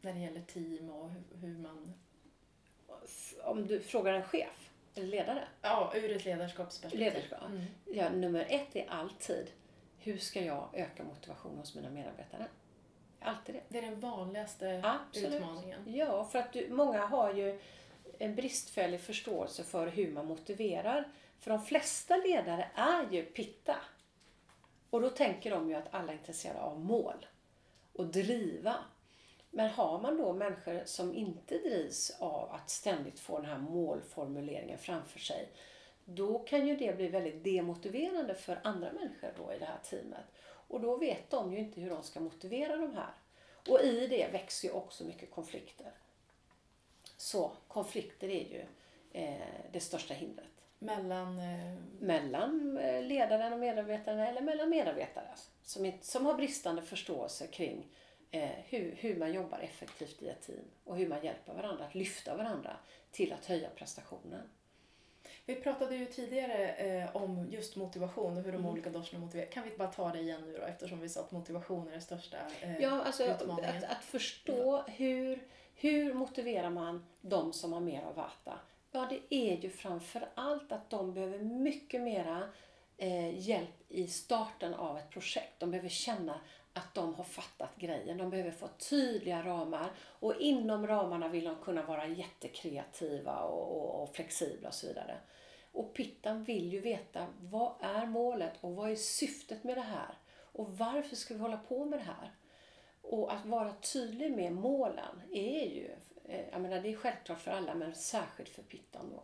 När 0.00 0.12
det 0.12 0.20
gäller 0.20 0.42
team 0.42 0.90
och 0.90 1.10
hur, 1.10 1.22
hur 1.40 1.58
man... 1.58 1.94
Om 3.42 3.66
du 3.66 3.80
frågar 3.80 4.12
en 4.12 4.22
chef 4.22 4.69
eller 4.94 5.06
ledare. 5.06 5.48
Ja, 5.62 5.92
ur 5.94 6.16
ett 6.16 6.24
ledarskapsperspektiv. 6.24 7.14
Ledarskap. 7.14 7.48
Mm. 7.48 7.64
Ja, 7.84 8.08
nummer 8.10 8.46
ett 8.48 8.76
är 8.76 8.90
alltid 8.90 9.50
hur 9.98 10.18
ska 10.18 10.44
jag 10.44 10.68
öka 10.72 11.04
motivation 11.04 11.58
hos 11.58 11.74
mina 11.74 11.90
medarbetare? 11.90 12.46
Alltid 13.20 13.54
det. 13.54 13.62
Det 13.68 13.78
är 13.78 13.82
den 13.82 14.00
vanligaste 14.00 14.80
Absolut. 14.84 15.34
utmaningen. 15.34 15.94
Ja, 15.94 16.24
för 16.24 16.38
att 16.38 16.52
du, 16.52 16.68
många 16.70 17.06
har 17.06 17.34
ju 17.34 17.60
en 18.18 18.34
bristfällig 18.34 19.00
förståelse 19.00 19.64
för 19.64 19.86
hur 19.86 20.12
man 20.12 20.26
motiverar. 20.26 21.08
För 21.38 21.50
de 21.50 21.62
flesta 21.62 22.16
ledare 22.16 22.70
är 22.74 23.10
ju 23.10 23.24
pitta. 23.24 23.76
Och 24.90 25.00
då 25.00 25.10
tänker 25.10 25.50
de 25.50 25.68
ju 25.68 25.74
att 25.74 25.94
alla 25.94 26.12
är 26.12 26.16
intresserade 26.16 26.60
av 26.60 26.80
mål 26.80 27.26
och 27.92 28.06
driva. 28.06 28.76
Men 29.50 29.70
har 29.70 30.00
man 30.00 30.16
då 30.16 30.32
människor 30.32 30.82
som 30.84 31.14
inte 31.14 31.58
drivs 31.58 32.16
av 32.18 32.52
att 32.52 32.70
ständigt 32.70 33.20
få 33.20 33.36
den 33.36 33.50
här 33.50 33.58
målformuleringen 33.58 34.78
framför 34.78 35.18
sig, 35.18 35.48
då 36.04 36.38
kan 36.38 36.68
ju 36.68 36.76
det 36.76 36.96
bli 36.96 37.08
väldigt 37.08 37.44
demotiverande 37.44 38.34
för 38.34 38.60
andra 38.64 38.92
människor 38.92 39.32
då 39.36 39.52
i 39.52 39.58
det 39.58 39.64
här 39.64 39.78
teamet. 39.82 40.24
Och 40.42 40.80
då 40.80 40.96
vet 40.96 41.30
de 41.30 41.52
ju 41.52 41.58
inte 41.58 41.80
hur 41.80 41.90
de 41.90 42.02
ska 42.02 42.20
motivera 42.20 42.76
de 42.76 42.94
här. 42.94 43.14
Och 43.68 43.80
i 43.80 44.06
det 44.06 44.28
växer 44.32 44.68
ju 44.68 44.74
också 44.74 45.04
mycket 45.04 45.30
konflikter. 45.30 45.92
Så 47.16 47.52
konflikter 47.68 48.28
är 48.28 48.48
ju 48.48 48.64
eh, 49.12 49.46
det 49.72 49.80
största 49.80 50.14
hindret. 50.14 50.46
Mellan... 50.78 51.38
Eh, 51.38 51.76
Mellan 52.00 52.76
eh, 52.76 53.02
ledaren 53.02 53.52
och 53.52 53.58
medarbetarna 53.58 54.28
eller 54.28 54.40
mellan 54.40 54.70
medarbetare 54.70 55.34
som, 55.62 55.84
inte, 55.84 56.06
som 56.06 56.26
har 56.26 56.34
bristande 56.34 56.82
förståelse 56.82 57.46
kring 57.46 57.86
eh, 58.30 58.50
hur, 58.68 58.94
hur 58.98 59.16
man 59.16 59.32
jobbar 59.32 59.58
effektivt 59.58 60.22
i 60.22 60.28
ett 60.28 60.42
team 60.42 60.64
och 60.84 60.96
hur 60.96 61.08
man 61.08 61.24
hjälper 61.24 61.54
varandra 61.54 61.84
att 61.84 61.94
lyfta 61.94 62.36
varandra 62.36 62.76
till 63.10 63.32
att 63.32 63.46
höja 63.46 63.68
prestationen. 63.70 64.48
vi 65.46 65.54
pratade 65.54 65.96
ju 65.96 66.06
tidigare 66.06 66.68
eh, 66.68 67.16
om 67.16 67.46
just 67.50 67.76
motivation 67.76 68.36
och 68.36 68.42
hur 68.42 68.48
Mm. 68.50 68.62
de 68.62 68.68
olika 68.68 68.90
doshorna 68.90 69.24
motiverar. 69.24 69.50
Kan 69.50 69.64
vi 69.64 69.76
bara 69.76 69.88
ta 69.88 70.12
det 70.12 70.18
igen 70.20 70.42
nu 70.46 70.52
då 70.58 70.62
eftersom 70.64 71.00
vi 71.00 71.08
sa 71.08 71.20
att 71.20 71.30
motivation 71.32 71.88
är 71.88 71.92
den 71.92 72.00
största 72.02 72.36
eh, 72.62 72.78
Ja, 72.80 73.02
alltså 73.02 73.24
utmaningen. 73.24 73.76
att, 73.76 73.84
att 73.84 74.04
förstå 74.04 74.82
hur, 74.82 75.42
hur 75.74 76.14
motiverar 76.14 76.70
man 76.70 77.06
de 77.20 77.52
som 77.52 77.72
har 77.72 77.80
mer 77.80 78.02
av 78.02 78.14
vata? 78.14 78.58
Ja, 78.92 79.06
det 79.10 79.34
är 79.34 79.56
ju 79.56 79.70
framför 79.70 80.28
allt 80.34 80.72
att 80.72 80.90
de 80.90 81.14
behöver 81.14 81.38
mycket 81.38 82.00
mera 82.00 82.48
eh, 82.96 83.38
hjälp 83.48 83.74
i 83.88 84.06
starten 84.06 84.74
av 84.74 84.98
ett 84.98 85.10
projekt. 85.10 85.52
De 85.58 85.70
behöver 85.70 85.88
känna 85.88 86.40
att 86.72 86.94
de 86.94 87.14
har 87.14 87.24
fattat 87.24 87.76
grejen. 87.76 88.18
De 88.18 88.30
behöver 88.30 88.50
få 88.50 88.68
tydliga 88.68 89.42
ramar 89.42 89.90
och 89.98 90.34
inom 90.40 90.86
ramarna 90.86 91.28
vill 91.28 91.44
de 91.44 91.56
kunna 91.56 91.82
vara 91.82 92.06
jättekreativa 92.06 93.38
och, 93.40 93.76
och, 93.76 94.02
och 94.02 94.14
flexibla 94.14 94.68
och 94.68 94.74
så 94.74 94.86
vidare. 94.86 95.18
Och 95.72 95.94
Pittan 95.94 96.44
vill 96.44 96.72
ju 96.72 96.80
veta 96.80 97.26
vad 97.40 97.72
är 97.80 98.06
målet 98.06 98.52
och 98.60 98.74
vad 98.74 98.90
är 98.90 98.96
syftet 98.96 99.64
med 99.64 99.76
det 99.76 99.80
här? 99.80 100.14
Och 100.52 100.78
varför 100.78 101.16
ska 101.16 101.34
vi 101.34 101.40
hålla 101.40 101.56
på 101.56 101.84
med 101.84 101.98
det 101.98 102.04
här? 102.04 102.34
Och 103.02 103.32
att 103.32 103.46
vara 103.46 103.72
tydlig 103.72 104.32
med 104.32 104.52
målen 104.52 105.22
är 105.32 105.66
ju, 105.66 105.90
eh, 106.24 106.48
jag 106.52 106.60
menar 106.60 106.80
det 106.80 106.92
är 106.92 106.96
självklart 106.96 107.40
för 107.40 107.50
alla 107.50 107.74
men 107.74 107.94
särskilt 107.94 108.48
för 108.48 108.62
Pittan 108.62 109.10
då. 109.10 109.22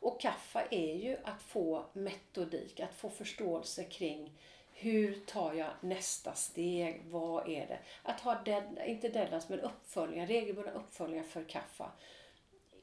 Och 0.00 0.20
Kaffa 0.20 0.62
är 0.70 0.94
ju 0.94 1.16
att 1.24 1.42
få 1.42 1.84
metodik, 1.92 2.80
att 2.80 2.94
få 2.94 3.10
förståelse 3.10 3.84
kring 3.84 4.38
hur 4.82 5.20
tar 5.26 5.52
jag 5.52 5.70
nästa 5.80 6.34
steg? 6.34 7.02
Vad 7.06 7.48
är 7.48 7.66
det? 7.66 7.78
Att 8.02 8.20
ha, 8.20 8.42
dead, 8.44 8.78
inte 8.86 9.08
deadlines, 9.08 9.48
men 9.48 9.60
uppföljningar, 9.60 10.26
regelbundna 10.26 10.72
uppföljningar 10.72 11.24
för 11.24 11.44
Kaffa 11.44 11.90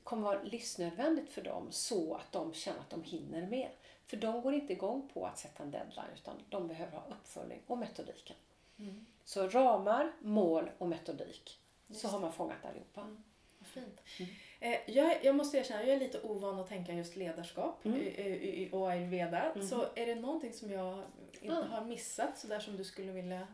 kommer 0.03 0.23
vara 0.23 0.43
livsnödvändigt 0.43 1.31
för 1.31 1.41
dem 1.41 1.67
så 1.71 2.15
att 2.15 2.31
de 2.31 2.53
känner 2.53 2.79
att 2.79 2.89
de 2.89 3.03
hinner 3.03 3.47
med. 3.47 3.69
För 4.05 4.17
de 4.17 4.41
går 4.41 4.53
inte 4.53 4.73
igång 4.73 5.09
på 5.13 5.25
att 5.25 5.39
sätta 5.39 5.63
en 5.63 5.71
deadline 5.71 6.11
utan 6.15 6.35
de 6.49 6.67
behöver 6.67 6.91
ha 6.91 7.05
uppföljning 7.07 7.61
och 7.67 7.77
metodiken. 7.77 8.35
Mm. 8.77 9.05
Så 9.23 9.47
ramar, 9.47 10.11
mål 10.21 10.69
och 10.77 10.87
metodik. 10.89 11.59
Just 11.87 12.01
så 12.01 12.07
har 12.07 12.19
man 12.19 12.33
fångat 12.33 12.65
allihopa. 12.65 13.01
Mm. 13.01 13.23
Fint. 13.61 14.01
Mm. 14.19 14.31
Eh, 14.59 14.77
jag, 14.85 15.25
jag, 15.25 15.35
måste 15.35 15.57
erkänna, 15.57 15.83
jag 15.83 15.95
är 15.95 15.99
lite 15.99 16.21
ovan 16.21 16.59
att 16.59 16.67
tänka 16.67 16.93
just 16.93 17.15
ledarskap 17.15 17.85
mm. 17.85 17.97
i, 18.01 18.69
och 18.71 18.91
ayurveda. 18.91 19.51
Mm. 19.51 19.67
Så 19.67 19.85
är 19.95 20.05
det 20.05 20.15
någonting 20.15 20.53
som 20.53 20.71
jag 20.71 21.03
inte 21.41 21.55
mm. 21.55 21.71
har 21.71 21.85
missat 21.85 22.37
sådär 22.37 22.59
som 22.59 22.77
du 22.77 22.83
skulle 22.83 23.11
vilja 23.11 23.47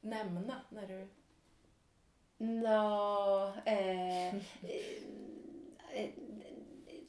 nämna 0.00 0.60
när 0.68 0.86
du... 0.86 1.08
Nå, 2.38 3.52
eh, 3.64 4.28
eh, 4.28 4.34
eh, 5.92 6.10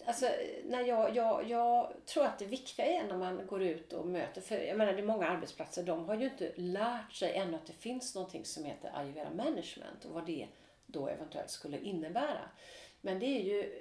alltså, 0.06 0.26
när 0.66 0.82
jag, 0.82 1.16
jag, 1.16 1.50
jag 1.50 1.94
tror 2.06 2.26
att 2.26 2.40
det 2.40 2.46
viktiga 2.46 2.86
är 2.86 3.04
när 3.04 3.18
man 3.18 3.48
går 3.48 3.64
ut 3.64 3.94
och 3.94 4.08
möter, 4.08 4.42
för 4.42 4.56
jag 4.56 4.78
menar 4.78 4.94
det 4.94 5.00
är 5.00 5.06
många 5.06 5.28
arbetsplatser, 5.28 5.84
de 5.84 6.06
har 6.06 6.16
ju 6.16 6.26
inte 6.26 6.52
lärt 6.56 7.14
sig 7.14 7.36
ännu 7.36 7.56
att 7.56 7.66
det 7.66 7.74
finns 7.74 8.16
någonting 8.16 8.46
som 8.46 8.64
heter 8.64 8.92
ayurveda 8.94 9.30
management 9.30 10.06
och 10.06 10.14
vad 10.14 10.26
det 10.26 10.48
då 10.86 11.08
eventuellt 11.08 11.50
skulle 11.50 11.80
innebära. 11.80 12.50
Men 13.06 13.20
det 13.20 13.26
är 13.26 13.42
ju 13.42 13.80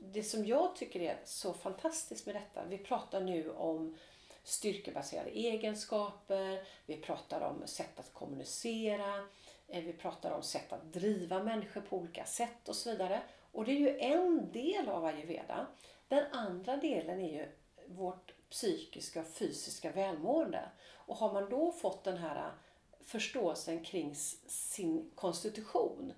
det 0.00 0.22
som 0.22 0.46
jag 0.46 0.76
tycker 0.76 1.00
är 1.00 1.20
så 1.24 1.52
fantastiskt 1.52 2.26
med 2.26 2.34
detta. 2.34 2.64
Vi 2.64 2.78
pratar 2.78 3.20
nu 3.20 3.50
om 3.50 3.96
styrkebaserade 4.44 5.30
egenskaper, 5.30 6.64
vi 6.86 6.96
pratar 6.96 7.40
om 7.40 7.66
sätt 7.66 7.98
att 7.98 8.12
kommunicera, 8.12 9.28
eh, 9.68 9.84
vi 9.84 9.92
pratar 9.92 10.30
om 10.30 10.42
sätt 10.42 10.72
att 10.72 10.92
driva 10.92 11.42
människor 11.42 11.80
på 11.80 11.96
olika 11.96 12.24
sätt 12.24 12.68
och 12.68 12.76
så 12.76 12.90
vidare. 12.90 13.22
Och 13.52 13.64
det 13.64 13.72
är 13.72 13.78
ju 13.78 13.98
en 13.98 14.52
del 14.52 14.88
av 14.88 15.04
ayurveda. 15.04 15.66
Den 16.08 16.32
andra 16.32 16.76
delen 16.76 17.20
är 17.20 17.32
ju 17.32 17.48
vårt 17.86 18.34
psykiska 18.50 19.20
och 19.20 19.26
fysiska 19.26 19.92
välmående. 19.92 20.68
Och 20.94 21.16
har 21.16 21.32
man 21.32 21.50
då 21.50 21.72
fått 21.72 22.04
den 22.04 22.16
här 22.16 22.52
förståelsen 23.00 23.84
kring 23.84 24.14
sin 24.46 25.10
konstitution 25.14 26.12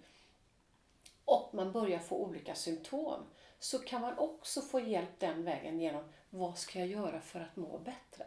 och 1.24 1.54
man 1.54 1.72
börjar 1.72 1.98
få 1.98 2.16
olika 2.16 2.54
symptom 2.54 3.26
så 3.58 3.78
kan 3.78 4.00
man 4.00 4.18
också 4.18 4.60
få 4.60 4.80
hjälp 4.80 5.18
den 5.18 5.44
vägen 5.44 5.80
genom 5.80 6.04
vad 6.30 6.58
ska 6.58 6.78
jag 6.78 6.88
göra 6.88 7.20
för 7.20 7.40
att 7.40 7.56
må 7.56 7.78
bättre? 7.78 8.24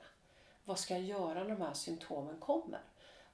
Vad 0.66 0.80
ska 0.80 0.94
jag 0.94 1.04
göra 1.04 1.44
när 1.44 1.50
de 1.50 1.62
här 1.62 1.74
symptomen 1.74 2.40
kommer? 2.40 2.80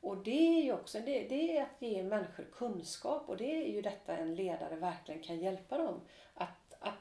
Och 0.02 0.18
det 0.18 0.58
är 0.58 0.64
ju 0.64 0.74
också 0.74 1.00
det, 1.00 1.28
det 1.30 1.58
är 1.58 1.64
att 1.64 1.82
ge 1.82 2.04
människor 2.04 2.44
kunskap 2.52 3.30
och 3.30 3.38
det 3.38 3.66
är 3.66 3.72
ju 3.72 3.82
detta 3.82 4.18
en 4.18 4.36
ledare 4.36 4.76
verkligen 4.76 5.24
kan 5.24 5.40
hjälpa 5.40 5.78
dem. 5.78 6.02
Att, 6.34 6.76
att, 6.80 6.94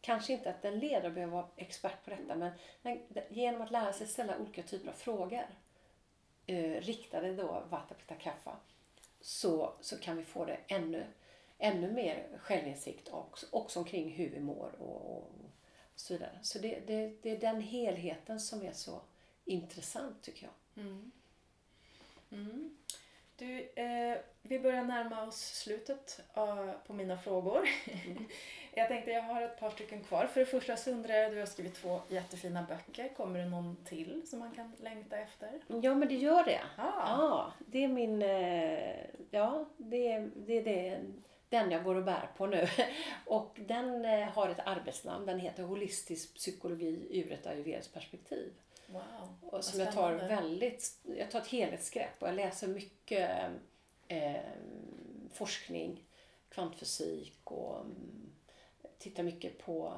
kanske 0.00 0.32
inte 0.32 0.50
att 0.50 0.64
en 0.64 0.78
ledare 0.78 1.10
behöver 1.10 1.32
vara 1.32 1.46
expert 1.56 2.04
på 2.04 2.10
detta 2.10 2.52
men 2.82 3.00
genom 3.28 3.62
att 3.62 3.70
lära 3.70 3.92
sig 3.92 4.06
ställa 4.06 4.38
olika 4.38 4.62
typer 4.62 4.88
av 4.88 4.92
frågor 4.92 5.46
eh, 6.46 6.80
riktade 6.80 7.34
då 7.34 7.62
Vata 7.68 7.94
Pitta 7.94 8.14
kaffa 8.14 8.56
så, 9.20 9.72
så 9.80 9.98
kan 9.98 10.16
vi 10.16 10.24
få 10.24 10.44
det 10.44 10.58
ännu 10.66 11.06
ännu 11.58 11.92
mer 11.92 12.28
självinsikt 12.38 13.08
också, 13.08 13.46
också 13.50 13.78
omkring 13.78 14.10
hur 14.10 14.30
vi 14.30 14.40
mår 14.40 14.74
och, 14.78 15.16
och 15.16 15.30
så 15.96 16.14
vidare. 16.14 16.38
Så 16.42 16.58
det, 16.58 16.80
det, 16.86 17.12
det 17.22 17.30
är 17.30 17.40
den 17.40 17.60
helheten 17.60 18.40
som 18.40 18.62
är 18.62 18.72
så 18.72 19.00
intressant 19.44 20.22
tycker 20.22 20.46
jag. 20.46 20.84
Mm. 20.84 21.10
Mm. 22.30 22.76
Du, 23.36 23.68
eh, 23.74 24.18
vi 24.42 24.58
börjar 24.58 24.84
närma 24.84 25.26
oss 25.26 25.40
slutet 25.40 26.20
uh, 26.36 26.72
på 26.86 26.92
mina 26.92 27.18
frågor. 27.18 27.68
Mm. 28.06 28.24
jag 28.74 28.88
tänkte 28.88 29.10
jag 29.10 29.22
har 29.22 29.42
ett 29.42 29.60
par 29.60 29.70
stycken 29.70 30.04
kvar. 30.04 30.26
För 30.26 30.40
det 30.40 30.46
första 30.46 30.76
så 30.76 30.90
undrar 30.90 31.14
jag, 31.14 31.32
du 31.32 31.38
har 31.38 31.46
skrivit 31.46 31.74
två 31.74 32.00
jättefina 32.08 32.62
böcker. 32.62 33.08
Kommer 33.08 33.38
det 33.38 33.46
någon 33.46 33.76
till 33.84 34.22
som 34.26 34.38
man 34.38 34.54
kan 34.54 34.72
längta 34.80 35.18
efter? 35.18 35.60
Ja 35.82 35.94
men 35.94 36.08
det 36.08 36.14
gör 36.14 36.44
det. 36.44 36.60
Ah. 36.76 36.92
Ja, 37.06 37.52
det 37.58 37.84
är 37.84 37.88
min, 37.88 38.22
eh, 38.22 39.06
ja 39.30 39.64
det, 39.76 40.18
det 40.18 40.52
är 40.52 40.64
det 40.64 41.00
den 41.48 41.70
jag 41.70 41.84
går 41.84 41.94
och 41.94 42.04
bär 42.04 42.30
på 42.36 42.46
nu. 42.46 42.68
Och 43.26 43.58
den 43.66 44.04
eh, 44.04 44.28
har 44.28 44.48
ett 44.48 44.60
arbetsnamn. 44.64 45.26
Den 45.26 45.38
heter 45.38 45.62
Holistisk 45.62 46.34
psykologi 46.34 47.06
ur 47.10 47.32
ett 47.32 47.46
ayurvediskt 47.46 47.94
perspektiv. 47.94 48.52
Wow, 48.86 49.02
och 49.42 49.64
som 49.64 49.80
jag 49.80 49.92
tar 49.92 50.12
väldigt, 50.12 50.92
jag 51.02 51.30
tar 51.30 51.40
ett 51.40 51.46
helhetsgrepp 51.46 52.22
och 52.22 52.28
jag 52.28 52.34
läser 52.34 52.68
mycket 52.68 53.30
eh, 54.08 54.40
forskning, 55.32 56.04
kvantfysik 56.48 57.40
och 57.44 57.80
mm, 57.80 58.30
tittar 58.98 59.22
mycket 59.22 59.58
på 59.58 59.94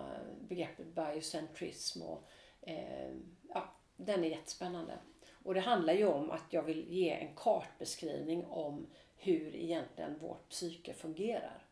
begreppet 0.48 0.86
biocentrism 0.86 2.02
och 2.02 2.28
eh, 2.62 3.12
ja, 3.48 3.74
den 3.96 4.24
är 4.24 4.28
jättespännande. 4.28 4.98
Och 5.44 5.54
det 5.54 5.60
handlar 5.60 5.92
ju 5.92 6.06
om 6.06 6.30
att 6.30 6.46
jag 6.50 6.62
vill 6.62 6.92
ge 6.92 7.10
en 7.10 7.34
kartbeskrivning 7.36 8.44
om 8.46 8.86
hur 9.20 9.56
egentligen 9.56 10.18
vårt 10.18 10.48
psyke 10.48 10.94
fungerar. 10.94 11.62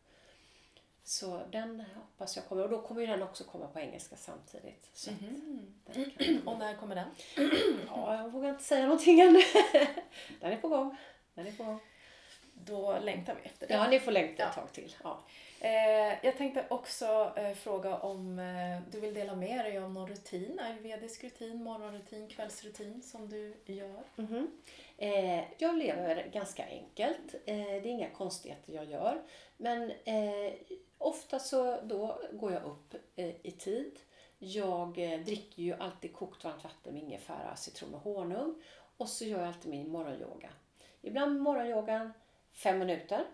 Så 1.03 1.41
den 1.51 1.83
hoppas 1.95 2.35
jag 2.35 2.45
kommer. 2.45 2.63
Och 2.63 2.69
då 2.69 2.81
kommer 2.81 3.07
den 3.07 3.23
också 3.23 3.43
komma 3.43 3.67
på 3.67 3.79
engelska 3.79 4.15
samtidigt. 4.15 4.89
Så 4.93 5.11
mm 5.11 5.71
-hmm. 5.85 6.45
Och 6.45 6.59
när 6.59 6.75
kommer 6.75 6.95
den? 6.95 7.09
ja, 7.87 8.15
jag 8.15 8.31
vågar 8.31 8.49
inte 8.49 8.63
säga 8.63 8.83
någonting 8.83 9.19
än. 9.19 9.33
den 10.39 10.51
är 10.51 10.57
på 10.57 10.67
gång. 10.67 10.97
Den 11.33 11.47
är 11.47 11.51
på 11.51 11.63
gång. 11.63 11.79
Då 12.53 12.99
längtar 12.99 13.35
vi 13.35 13.41
efter 13.41 13.67
det. 13.67 13.73
Ja, 13.73 13.87
ni 13.89 13.99
får 13.99 14.11
längta 14.11 14.43
ett 14.49 14.55
tag 14.55 14.73
till. 14.73 14.95
Ja. 15.03 15.23
Eh, 15.61 16.25
jag 16.25 16.37
tänkte 16.37 16.65
också 16.69 17.33
eh, 17.35 17.53
fråga 17.53 17.97
om 17.97 18.39
eh, 18.39 18.91
du 18.91 18.99
vill 18.99 19.13
dela 19.13 19.35
med 19.35 19.65
dig 19.65 19.77
av 19.77 19.91
någon 19.91 20.07
rutin, 20.07 20.59
ayurvedisk 20.59 21.23
rutin, 21.23 21.63
morgonrutin, 21.63 22.27
kvällsrutin 22.27 23.01
som 23.01 23.29
du 23.29 23.53
gör? 23.65 24.03
Mm 24.17 24.29
-hmm. 24.31 24.47
Eh, 24.97 25.43
jag 25.57 25.77
lever 25.77 26.29
ganska 26.33 26.65
enkelt. 26.65 27.33
Eh, 27.45 27.55
det 27.55 27.77
är 27.77 27.85
inga 27.85 28.09
konstigheter 28.09 28.73
jag 28.73 28.85
gör. 28.85 29.21
Men 29.57 29.91
eh, 29.91 30.53
ofta 30.97 31.39
så 31.39 31.81
då 31.81 32.21
går 32.33 32.51
jag 32.51 32.63
upp 32.63 32.95
eh, 33.15 33.35
i 33.43 33.51
tid. 33.51 33.99
Jag 34.37 34.97
eh, 34.97 35.19
dricker 35.19 35.63
ju 35.63 35.73
alltid 35.73 36.13
kokt 36.13 36.43
varmt 36.43 36.63
vatten 36.63 36.93
med 36.93 37.03
ingefära, 37.03 37.55
citron 37.55 37.95
och 37.95 38.01
honung. 38.01 38.61
Och 38.97 39.09
så 39.09 39.25
gör 39.25 39.39
jag 39.39 39.47
alltid 39.47 39.71
min 39.71 39.89
morgonyoga. 39.89 40.49
Ibland 41.01 41.41
morgonyogan 41.41 42.13
fem 42.51 42.79
minuter. 42.79 43.25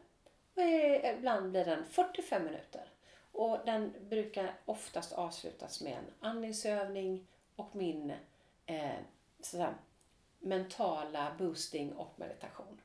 Eh, 0.55 1.17
ibland 1.17 1.51
blir 1.51 1.65
den 1.65 1.85
45 1.85 2.45
minuter. 2.45 2.89
Och 3.31 3.59
den 3.65 3.93
brukar 4.09 4.53
oftast 4.65 5.13
avslutas 5.13 5.81
med 5.81 5.93
en 5.93 6.29
andningsövning 6.29 7.27
och 7.55 7.75
min 7.75 8.13
eh, 8.65 8.99
sådär, 9.39 9.73
mentala 10.39 11.35
boosting 11.37 11.93
och 11.93 12.19
meditation. 12.19 12.81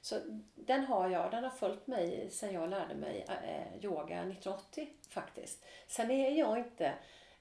Så 0.00 0.20
den 0.54 0.84
har 0.84 1.08
jag, 1.08 1.30
den 1.30 1.44
har 1.44 1.50
följt 1.50 1.86
mig 1.86 2.30
sedan 2.30 2.54
jag 2.54 2.70
lärde 2.70 2.94
mig 2.94 3.26
eh, 3.28 3.84
yoga 3.84 4.16
1980 4.16 4.88
faktiskt. 5.08 5.64
Sen 5.86 6.10
är 6.10 6.30
jag 6.30 6.58
inte 6.58 6.94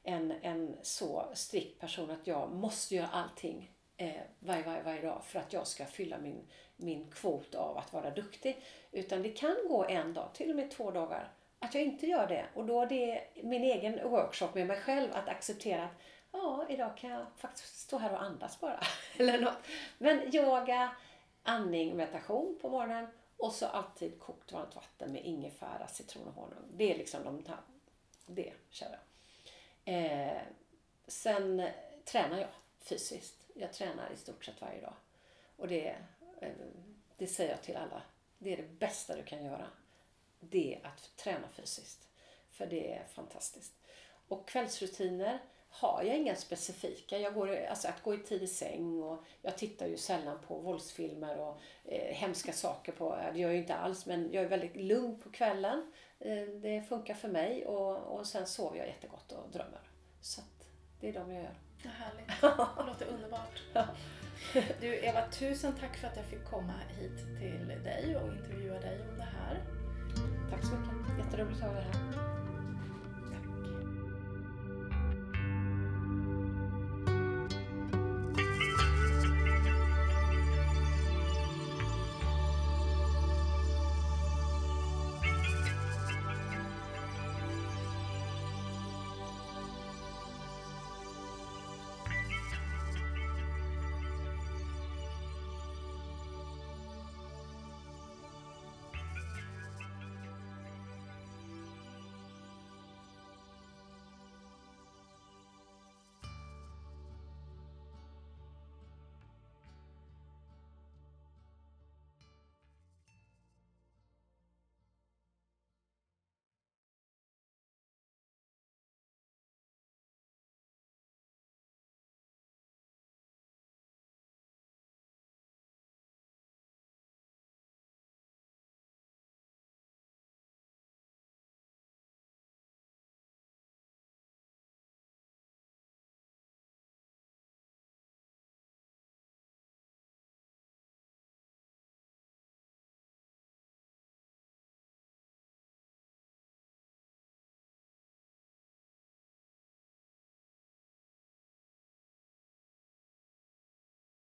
en, 0.03 0.32
en 0.32 0.78
så 0.82 1.32
strikt 1.34 1.80
person 1.80 2.11
att 2.11 2.28
jag 2.28 2.51
måste 2.51 2.95
göra 2.95 3.07
allting 3.07 3.71
eh, 3.98 4.22
varje, 4.39 4.64
varje, 4.64 4.84
varje 4.84 5.02
dag 5.02 5.26
för 5.26 5.39
att 5.39 5.54
jag 5.54 5.68
ska 5.68 5.86
fylla 5.86 6.18
min, 6.18 6.48
min 6.76 7.12
kvot 7.12 7.56
av 7.56 7.78
att 7.78 7.93
vara 7.93 8.10
duktig. 8.10 8.64
Utan 8.91 9.24
det 9.24 9.30
kan 9.30 9.56
gå 9.68 9.86
en 9.86 10.14
dag, 10.14 10.30
till 10.34 10.50
och 10.50 10.56
med 10.56 10.72
två 10.72 10.91
dagar, 10.91 11.32
att 11.60 11.74
jag 11.74 11.84
inte 11.84 12.08
gör 12.08 12.28
det. 12.28 12.45
Och 12.54 12.66
då 12.66 12.82
är 12.82 12.86
det 12.86 13.28
min 13.43 13.64
egen 13.64 14.10
workshop 14.10 14.50
med 14.54 14.68
mig 14.68 14.78
själv 14.78 15.10
att 15.14 15.30
acceptera 15.30 15.84
att 15.84 15.91
ja, 16.32 16.66
idag 16.70 16.98
kan 16.98 17.10
jag 17.10 17.26
faktiskt 17.38 17.80
stå 17.80 17.98
här 17.98 18.14
och 18.14 18.22
andas 18.22 18.60
bara. 18.60 18.80
Eller 19.18 19.41
något. 19.41 19.68
Men 19.98 20.36
yoga, 20.36 20.95
andning, 21.43 21.95
meditation 21.95 22.58
på 22.62 22.70
morgonen 22.70 23.08
och 23.38 23.54
så 23.54 23.66
alltid 23.66 24.20
kokt 24.20 24.52
varmt 24.52 24.76
vatten 24.76 25.12
med 25.12 25.26
ingefära, 25.26 25.88
citron 25.88 26.28
och 26.28 26.34
honung. 26.34 26.72
Det 26.74 26.93
är 26.93 26.98
liksom 26.98 27.24
de 27.24 27.43
här, 27.48 27.58
det 28.26 28.54
kör 28.70 28.88
jag. 28.91 29.00
Eh, 29.95 30.41
sen 31.08 31.70
tränar 32.06 32.38
jag 32.38 32.50
fysiskt. 32.80 33.47
Jag 33.60 33.74
tränar 33.74 34.12
i 34.14 34.18
stort 34.18 34.45
sett 34.45 34.62
varje 34.62 34.82
dag. 34.82 34.93
Och 35.55 35.68
det 35.68 35.95
eh, 36.41 36.51
det 37.18 37.28
säger 37.28 37.51
jag 37.51 37.62
till 37.62 37.78
alla, 37.78 38.01
det 38.38 38.53
är 38.53 38.58
det 38.58 38.80
bästa 38.80 39.16
du 39.16 39.24
kan 39.24 39.45
göra. 39.45 39.68
Det 40.39 40.76
är 40.76 40.88
att 40.88 41.12
träna 41.16 41.47
fysiskt. 41.47 42.08
För 42.49 42.66
det 42.66 42.93
är 42.93 43.03
fantastiskt. 43.03 43.74
Och 44.28 44.47
kvällsrutiner 44.47 45.39
har 45.70 46.03
jag 46.03 46.18
inga 46.18 46.36
specifika. 46.36 47.18
Jag 47.18 47.34
går, 47.34 47.66
alltså 47.66 47.88
att 47.88 48.03
gå 48.03 48.14
i 48.14 48.18
tidig 48.18 48.49
säng 48.49 49.03
och 49.03 49.24
jag 49.41 49.58
tittar 49.58 49.88
ju 49.88 49.97
sällan 49.97 50.39
på 50.47 50.60
våldsfilmer 50.60 51.38
och 51.38 51.60
eh, 51.84 52.16
hemska 52.16 52.53
saker 52.53 52.91
på. 52.91 53.16
Det 53.34 53.39
gör 53.39 53.47
jag 53.47 53.53
ju 53.53 53.62
inte 53.62 53.76
alls 53.76 54.05
men 54.05 54.30
jag 54.34 54.43
är 54.43 54.49
väldigt 54.49 54.76
lugn 54.76 55.20
på 55.20 55.32
kvällen. 55.32 55.91
Eh, 56.20 56.43
det 56.47 56.84
funkar 56.89 57.14
för 57.14 57.28
mig 57.28 57.66
och, 57.66 57.97
och 57.97 58.28
sen 58.28 58.47
sover 58.47 58.78
jag 58.78 58.88
jättegott 58.88 59.32
och 59.32 59.51
drömmer. 59.51 59.82
Så 60.22 60.41
att 60.41 60.57
det 61.00 61.10
är 61.10 61.14
de 61.14 61.32
jag 61.34 61.43
gör. 61.43 61.56
Vad 61.84 61.93
härligt. 61.93 62.41
Det 62.78 62.84
låter 62.86 63.06
underbart. 63.06 63.62
Du 64.82 64.95
Eva, 64.95 65.28
tusen 65.32 65.74
tack 65.80 65.98
för 65.98 66.08
att 66.08 66.16
jag 66.16 66.26
fick 66.26 66.45
komma 66.45 66.74
hit 67.00 67.18
till 67.39 67.84
dig 67.84 68.18
och 68.18 68.34
intervjua 68.34 68.80
dig 68.80 69.02
om 69.12 69.18
det 69.18 69.24
här. 69.24 69.64
Tack 70.50 70.66
så 70.66 70.72
mycket. 70.72 71.26
Jätteroligt 71.26 71.62
att 71.62 71.68
ha 71.68 71.74
dig 71.74 71.84
här. 71.84 72.57